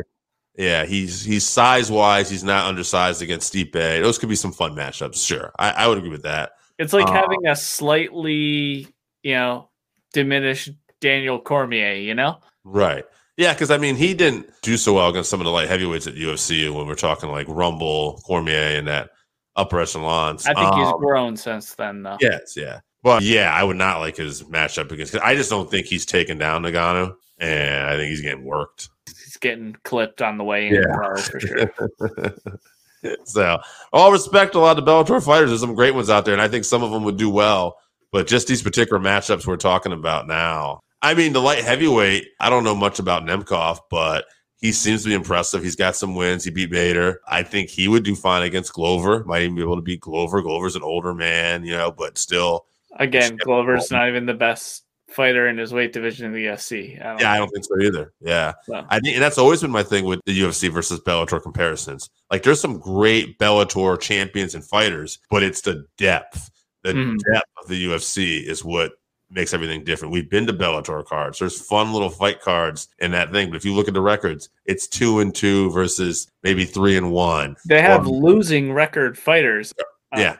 Yeah, 0.59 0.85
he's 0.85 1.25
he's 1.25 1.47
size 1.47 1.91
wise, 1.91 2.29
he's 2.29 2.43
not 2.45 2.67
undersized 2.67 3.23
against 3.23 3.55
Stipe. 3.55 3.73
Those 3.73 4.19
could 4.19 4.29
be 4.29 4.35
some 4.35 4.53
fun 4.53 4.75
matchups. 4.75 5.25
Sure, 5.27 5.53
I, 5.59 5.71
I 5.71 5.87
would 5.87 5.97
agree 5.97 6.11
with 6.11 6.25
that. 6.25 6.51
It's 6.81 6.93
like 6.93 7.07
Uh, 7.07 7.13
having 7.13 7.47
a 7.47 7.55
slightly, 7.55 8.89
you 9.23 9.35
know, 9.35 9.69
diminished 10.15 10.71
Daniel 11.01 11.39
Cormier, 11.39 11.93
you 11.95 12.15
know? 12.15 12.41
Right. 12.65 13.05
Yeah, 13.37 13.53
because 13.53 13.71
I 13.71 13.79
mean, 13.79 13.97
he 13.97 14.15
didn't 14.15 14.51
do 14.63 14.77
so 14.77 14.95
well 14.95 15.09
against 15.09 15.31
some 15.31 15.41
of 15.41 15.45
the 15.45 15.51
light 15.51 15.69
heavyweights 15.69 16.07
at 16.07 16.15
UFC 16.15 16.69
when 16.75 16.87
we're 16.87 16.95
talking 16.95 17.31
like 17.31 17.47
Rumble, 17.49 18.21
Cormier, 18.27 18.77
and 18.79 18.89
that 18.89 19.11
upper 19.57 19.81
echelons. 19.81 20.47
I 20.47 20.55
think 20.55 20.75
he's 20.75 20.89
Um, 20.89 20.99
grown 20.99 21.37
since 21.37 21.75
then, 21.75 22.03
though. 22.03 22.17
yes, 22.21 22.55
yeah. 22.57 22.81
But 23.03 23.23
yeah, 23.23 23.55
I 23.55 23.63
would 23.65 23.77
not 23.77 24.01
like 24.01 24.17
his 24.17 24.43
matchup 24.45 24.91
against. 24.93 25.15
I 25.17 25.35
just 25.35 25.49
don't 25.49 25.71
think 25.71 25.87
he's 25.87 26.05
taken 26.05 26.37
down 26.39 26.63
Ngannou, 26.65 27.15
and 27.39 27.87
I 27.87 27.97
think 27.97 28.11
he's 28.11 28.21
getting 28.21 28.45
worked. 28.45 28.89
He's 29.07 29.39
getting 29.39 29.75
clipped 29.85 30.21
on 30.21 30.37
the 30.37 30.45
way 30.45 30.69
in, 30.69 30.75
Yeah. 30.75 31.15
for 31.17 31.41
sure. 31.41 31.73
so, 33.25 33.59
all 33.93 34.13
respect 34.13 34.53
to 34.53 34.59
a 34.59 34.61
lot 34.61 34.79
of 34.79 34.85
Bellator 34.85 35.25
fighters. 35.25 35.51
There's 35.51 35.61
some 35.61 35.75
great 35.75 35.95
ones 35.95 36.11
out 36.11 36.25
there, 36.25 36.35
and 36.35 36.43
I 36.43 36.49
think 36.49 36.65
some 36.65 36.83
of 36.83 36.91
them 36.91 37.05
would 37.05 37.17
do 37.17 37.31
well. 37.31 37.79
But 38.13 38.27
just 38.27 38.49
these 38.49 38.63
particular 38.63 39.01
matchups 39.01 39.47
we're 39.47 39.57
talking 39.57 39.93
about 39.93 40.27
now. 40.27 40.81
I 41.03 41.15
mean, 41.15 41.33
the 41.33 41.41
light 41.41 41.65
heavyweight. 41.65 42.27
I 42.41 42.51
don't 42.51 42.65
know 42.65 42.75
much 42.75 42.99
about 42.99 43.23
Nemkov, 43.23 43.79
but 43.91 44.25
he 44.61 44.73
seems 44.73 45.03
to 45.03 45.09
be 45.09 45.15
impressive. 45.15 45.63
He's 45.63 45.77
got 45.77 45.97
some 45.97 46.15
wins. 46.15 46.45
He 46.45 46.51
beat 46.51 46.71
Bader. 46.71 47.21
I 47.27 47.43
think 47.43 47.71
he 47.71 47.89
would 47.89 48.03
do 48.03 48.15
fine 48.15 48.43
against 48.43 48.75
Glover. 48.75 49.25
Might 49.25 49.43
even 49.43 49.55
be 49.55 49.63
able 49.63 49.77
to 49.77 49.83
beat 49.83 50.01
Glover. 50.01 50.43
Glover's 50.43 50.77
an 50.77 50.83
older 50.83 51.15
man, 51.15 51.65
you 51.65 51.73
know, 51.73 51.91
but 51.91 52.19
still. 52.19 52.67
Again, 52.99 53.37
Glover's 53.37 53.91
not 53.91 54.09
even 54.09 54.27
the 54.27 54.35
best 54.35 54.85
fighter 55.13 55.49
in 55.49 55.59
his 55.59 55.73
weight 55.73 55.93
division 55.93 56.27
in 56.27 56.33
the 56.33 56.47
UFC. 56.47 57.01
I 57.05 57.21
Yeah, 57.21 57.33
I 57.33 57.39
don't 57.39 57.49
think 57.51 57.65
so 57.65 57.81
either. 57.81 58.13
Yeah. 58.21 58.53
So. 58.65 58.85
I 58.89 59.01
think 59.01 59.15
and 59.17 59.23
that's 59.23 59.39
always 59.39 59.61
been 59.63 59.71
my 59.71 59.83
thing 59.83 60.05
with 60.05 60.21
the 60.27 60.39
UFC 60.41 60.71
versus 60.71 61.01
Bellator 61.01 61.43
comparisons. 61.43 62.09
Like 62.31 62.43
there's 62.43 62.61
some 62.61 62.79
great 62.79 63.39
Bellator 63.39 63.99
champions 64.01 64.55
and 64.55 64.65
fighters, 64.65 65.19
but 65.31 65.43
it's 65.43 65.61
the 65.61 65.85
depth. 65.99 66.51
The 66.83 66.93
Mhm. 66.95 67.19
depth 67.33 67.47
of 67.63 67.69
the 67.69 67.85
UFC 67.87 68.47
is 68.47 68.65
what 68.65 68.93
makes 69.33 69.55
everything 69.55 69.85
different. 69.85 70.13
We've 70.13 70.29
been 70.29 70.47
to 70.49 70.53
Bellator 70.53 71.05
cards. 71.05 71.39
There's 71.39 71.61
fun 71.61 71.93
little 71.93 72.11
fight 72.11 72.41
cards 72.41 72.89
in 72.99 73.13
that 73.13 73.31
thing, 73.31 73.49
but 73.51 73.57
if 73.57 73.65
you 73.65 73.73
look 73.75 73.87
at 73.87 73.95
the 73.95 74.01
records, 74.01 74.49
it's 74.65 74.89
two 74.89 75.21
and 75.21 75.33
two 75.35 75.71
versus 75.71 76.27
maybe 76.43 76.65
three 76.65 76.97
and 76.97 77.13
one. 77.13 77.55
They 77.69 77.81
have 77.83 78.07
Or- 78.09 78.11
losing 78.13 78.73
record 78.73 79.17
fighters. 79.19 79.73
uh, 80.13 80.19
Yeah. 80.19 80.37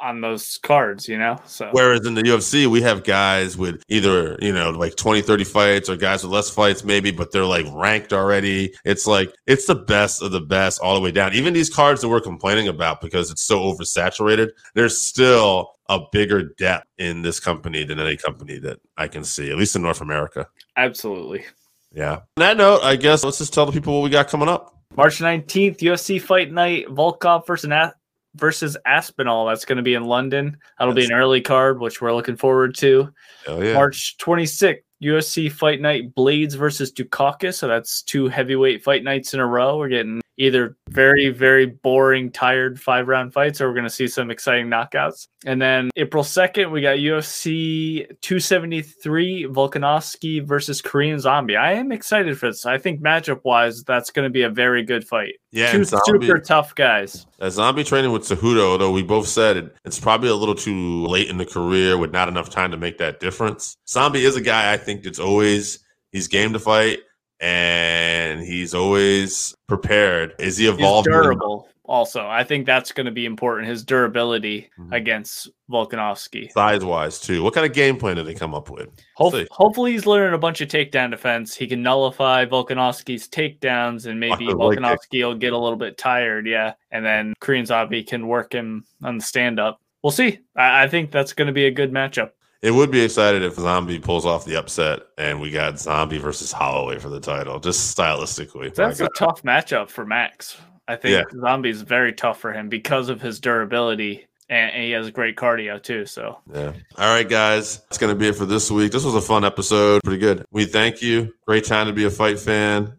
On 0.00 0.20
those 0.20 0.58
cards, 0.62 1.08
you 1.08 1.18
know. 1.18 1.36
So 1.46 1.68
Whereas 1.72 2.06
in 2.06 2.14
the 2.14 2.22
UFC, 2.22 2.66
we 2.66 2.82
have 2.82 3.04
guys 3.04 3.56
with 3.56 3.82
either, 3.88 4.36
you 4.40 4.52
know, 4.52 4.70
like 4.70 4.96
20, 4.96 5.22
30 5.22 5.44
fights 5.44 5.88
or 5.88 5.96
guys 5.96 6.22
with 6.22 6.32
less 6.32 6.50
fights, 6.50 6.84
maybe, 6.84 7.10
but 7.10 7.32
they're 7.32 7.44
like 7.46 7.66
ranked 7.72 8.12
already. 8.12 8.74
It's 8.84 9.06
like, 9.06 9.34
it's 9.46 9.66
the 9.66 9.74
best 9.74 10.22
of 10.22 10.32
the 10.32 10.40
best 10.40 10.80
all 10.80 10.94
the 10.94 11.00
way 11.00 11.12
down. 11.12 11.32
Even 11.34 11.54
these 11.54 11.70
cards 11.70 12.00
that 12.02 12.08
we're 12.08 12.20
complaining 12.20 12.68
about 12.68 13.00
because 13.00 13.30
it's 13.30 13.42
so 13.42 13.60
oversaturated, 13.60 14.50
there's 14.74 15.00
still 15.00 15.70
a 15.88 16.00
bigger 16.12 16.42
depth 16.58 16.86
in 16.98 17.22
this 17.22 17.40
company 17.40 17.84
than 17.84 17.98
any 18.00 18.16
company 18.16 18.58
that 18.58 18.78
I 18.96 19.08
can 19.08 19.24
see, 19.24 19.50
at 19.50 19.56
least 19.56 19.76
in 19.76 19.82
North 19.82 20.00
America. 20.00 20.46
absolutely. 20.76 21.44
Yeah. 21.92 22.16
On 22.16 22.20
that 22.38 22.56
note, 22.58 22.82
I 22.82 22.96
guess 22.96 23.24
let's 23.24 23.38
just 23.38 23.54
tell 23.54 23.64
the 23.64 23.72
people 23.72 23.94
what 23.94 24.04
we 24.04 24.10
got 24.10 24.28
coming 24.28 24.48
up. 24.48 24.74
March 24.96 25.18
19th, 25.20 25.78
UFC 25.78 26.20
Fight 26.20 26.52
Night, 26.52 26.86
Volkov 26.88 27.46
versus 27.46 27.70
A- 27.70 27.94
versus 28.36 28.76
Aspinall. 28.86 29.46
That's 29.46 29.64
going 29.64 29.76
to 29.76 29.82
be 29.82 29.94
in 29.94 30.04
London. 30.04 30.56
That'll 30.78 30.94
be 30.94 31.04
an 31.04 31.12
early 31.12 31.40
card, 31.40 31.80
which 31.80 32.00
we're 32.00 32.14
looking 32.14 32.36
forward 32.36 32.74
to. 32.76 33.12
Yeah. 33.48 33.74
March 33.74 34.16
26th, 34.18 34.78
UFC 35.02 35.50
Fight 35.50 35.80
Night, 35.80 36.14
Blaydes 36.14 36.54
versus 36.54 36.92
Daukaus. 36.92 37.54
So 37.54 37.68
that's 37.68 38.02
two 38.02 38.28
heavyweight 38.28 38.82
fight 38.82 39.04
nights 39.04 39.34
in 39.34 39.40
a 39.40 39.46
row. 39.46 39.78
We're 39.78 39.88
getting 39.88 40.20
either 40.38 40.76
very, 40.88 41.30
very 41.30 41.66
boring, 41.66 42.30
tired 42.30 42.80
five 42.80 43.08
round 43.08 43.32
fights, 43.32 43.60
or 43.60 43.68
we're 43.68 43.74
going 43.74 43.84
to 43.84 43.90
see 43.90 44.06
some 44.06 44.30
exciting 44.30 44.66
knockouts. 44.66 45.28
And 45.44 45.60
then 45.60 45.90
April 45.96 46.22
2nd, 46.24 46.70
we 46.70 46.80
got 46.82 46.98
UFC 46.98 48.06
273, 48.20 49.46
Volkanovski 49.46 50.46
versus 50.46 50.82
Korean 50.82 51.18
Zombie. 51.18 51.56
I 51.56 51.72
am 51.72 51.92
excited 51.92 52.38
for 52.38 52.48
this. 52.48 52.66
I 52.66 52.78
think 52.78 53.00
matchup 53.00 53.40
wise, 53.44 53.82
that's 53.84 54.10
going 54.10 54.24
to 54.24 54.30
be 54.30 54.42
a 54.42 54.50
very 54.50 54.82
good 54.82 55.06
fight. 55.06 55.34
yeah. 55.52 55.72
two 55.72 55.84
Zombie- 55.84 56.26
super 56.26 56.38
tough 56.38 56.74
guys. 56.74 57.26
A 57.38 57.50
zombie 57.50 57.84
training 57.84 58.12
with 58.12 58.22
Cejudo, 58.22 58.78
though 58.78 58.90
we 58.90 59.02
both 59.02 59.28
said 59.28 59.56
it, 59.56 59.76
it's 59.84 60.00
probably 60.00 60.28
a 60.28 60.34
little 60.34 60.54
too 60.54 61.06
late 61.06 61.28
in 61.28 61.36
the 61.38 61.46
career 61.46 61.96
with 61.98 62.12
not 62.12 62.28
enough 62.28 62.50
time 62.50 62.70
to 62.70 62.76
make 62.76 62.98
that 62.98 63.20
difference. 63.20 63.76
Zombie 63.88 64.24
is 64.24 64.36
a 64.36 64.40
guy 64.40 64.72
I 64.72 64.76
think 64.76 65.02
that's 65.02 65.18
always 65.18 65.78
he's 66.12 66.28
game 66.28 66.52
to 66.54 66.58
fight 66.58 67.00
and 67.40 68.40
he's 68.42 68.74
always 68.74 69.54
prepared. 69.66 70.34
Is 70.38 70.56
he 70.56 70.64
He's 70.66 70.74
evolved? 70.74 71.06
durable. 71.08 71.68
Also, 71.88 72.26
I 72.26 72.42
think 72.42 72.66
that's 72.66 72.90
going 72.90 73.04
to 73.06 73.12
be 73.12 73.26
important. 73.26 73.68
His 73.68 73.84
durability 73.84 74.68
Mhm. 74.76 74.92
against 74.92 75.48
Volkanovski. 75.70 76.50
Size 76.50 76.84
wise, 76.84 77.20
too. 77.20 77.44
What 77.44 77.54
kind 77.54 77.64
of 77.64 77.72
game 77.72 77.96
plan 77.96 78.16
did 78.16 78.26
they 78.26 78.34
come 78.34 78.56
up 78.56 78.70
with? 78.70 78.88
Hope- 79.14 79.46
hopefully, 79.52 79.92
he's 79.92 80.04
learning 80.04 80.34
a 80.34 80.38
bunch 80.38 80.60
of 80.60 80.68
takedown 80.68 81.12
defense. 81.12 81.54
He 81.54 81.68
can 81.68 81.82
nullify 81.84 82.44
Volkanovski's 82.44 83.28
takedowns, 83.28 84.06
and 84.06 84.18
maybe 84.18 84.46
kick. 84.46 84.56
Volkanovski 84.56 85.24
will 85.24 85.36
get 85.36 85.52
a 85.52 85.58
little 85.58 85.78
bit 85.78 85.96
tired. 85.96 86.48
Yeah, 86.48 86.72
and 86.90 87.06
then 87.06 87.34
Korean 87.38 87.64
Zombie 87.66 88.02
can 88.02 88.26
work 88.26 88.52
him 88.52 88.84
on 89.04 89.18
the 89.18 89.24
stand 89.24 89.60
up. 89.60 89.80
We'll 90.02 90.10
see. 90.10 90.40
I, 90.56 90.84
I 90.84 90.88
think 90.88 91.12
that's 91.12 91.34
going 91.34 91.46
to 91.46 91.52
be 91.52 91.66
a 91.66 91.70
good 91.70 91.92
matchup. 91.92 92.30
It 92.66 92.72
would 92.74 92.90
be 92.90 93.00
excited 93.00 93.44
if 93.44 93.54
Zombie 93.54 94.00
pulls 94.00 94.26
off 94.26 94.44
the 94.44 94.56
upset 94.56 95.02
and 95.16 95.40
we 95.40 95.52
got 95.52 95.78
Zombie 95.78 96.18
versus 96.18 96.50
Holloway 96.50 96.98
for 96.98 97.08
the 97.08 97.20
title, 97.20 97.60
just 97.60 97.96
stylistically. 97.96 98.74
That's 98.74 98.98
a 98.98 99.08
tough 99.16 99.44
matchup 99.44 99.88
for 99.88 100.04
Max. 100.04 100.56
I 100.88 100.96
think 100.96 101.12
Yeah. 101.12 101.40
Zombie's 101.40 101.82
very 101.82 102.12
tough 102.12 102.40
for 102.40 102.52
him 102.52 102.68
because 102.68 103.08
of 103.08 103.20
his 103.20 103.38
durability, 103.38 104.26
and, 104.48 104.72
and 104.72 104.82
he 104.82 104.90
has 104.90 105.08
great 105.12 105.36
cardio 105.36 105.80
too. 105.80 106.06
So 106.06 106.38
Yeah. 106.52 106.72
All 106.98 107.14
right, 107.14 107.28
guys. 107.28 107.78
That's 107.82 107.98
going 107.98 108.12
to 108.12 108.18
be 108.18 108.26
it 108.26 108.34
for 108.34 108.46
this 108.46 108.68
week. 108.68 108.90
This 108.90 109.04
was 109.04 109.14
a 109.14 109.20
fun 109.20 109.44
episode. 109.44 110.02
Pretty 110.02 110.18
good. 110.18 110.44
We 110.50 110.64
thank 110.64 111.00
you. 111.00 111.34
Great 111.46 111.66
time 111.66 111.86
to 111.86 111.92
be 111.92 112.04
a 112.06 112.10
fight 112.10 112.40
fan. 112.40 112.98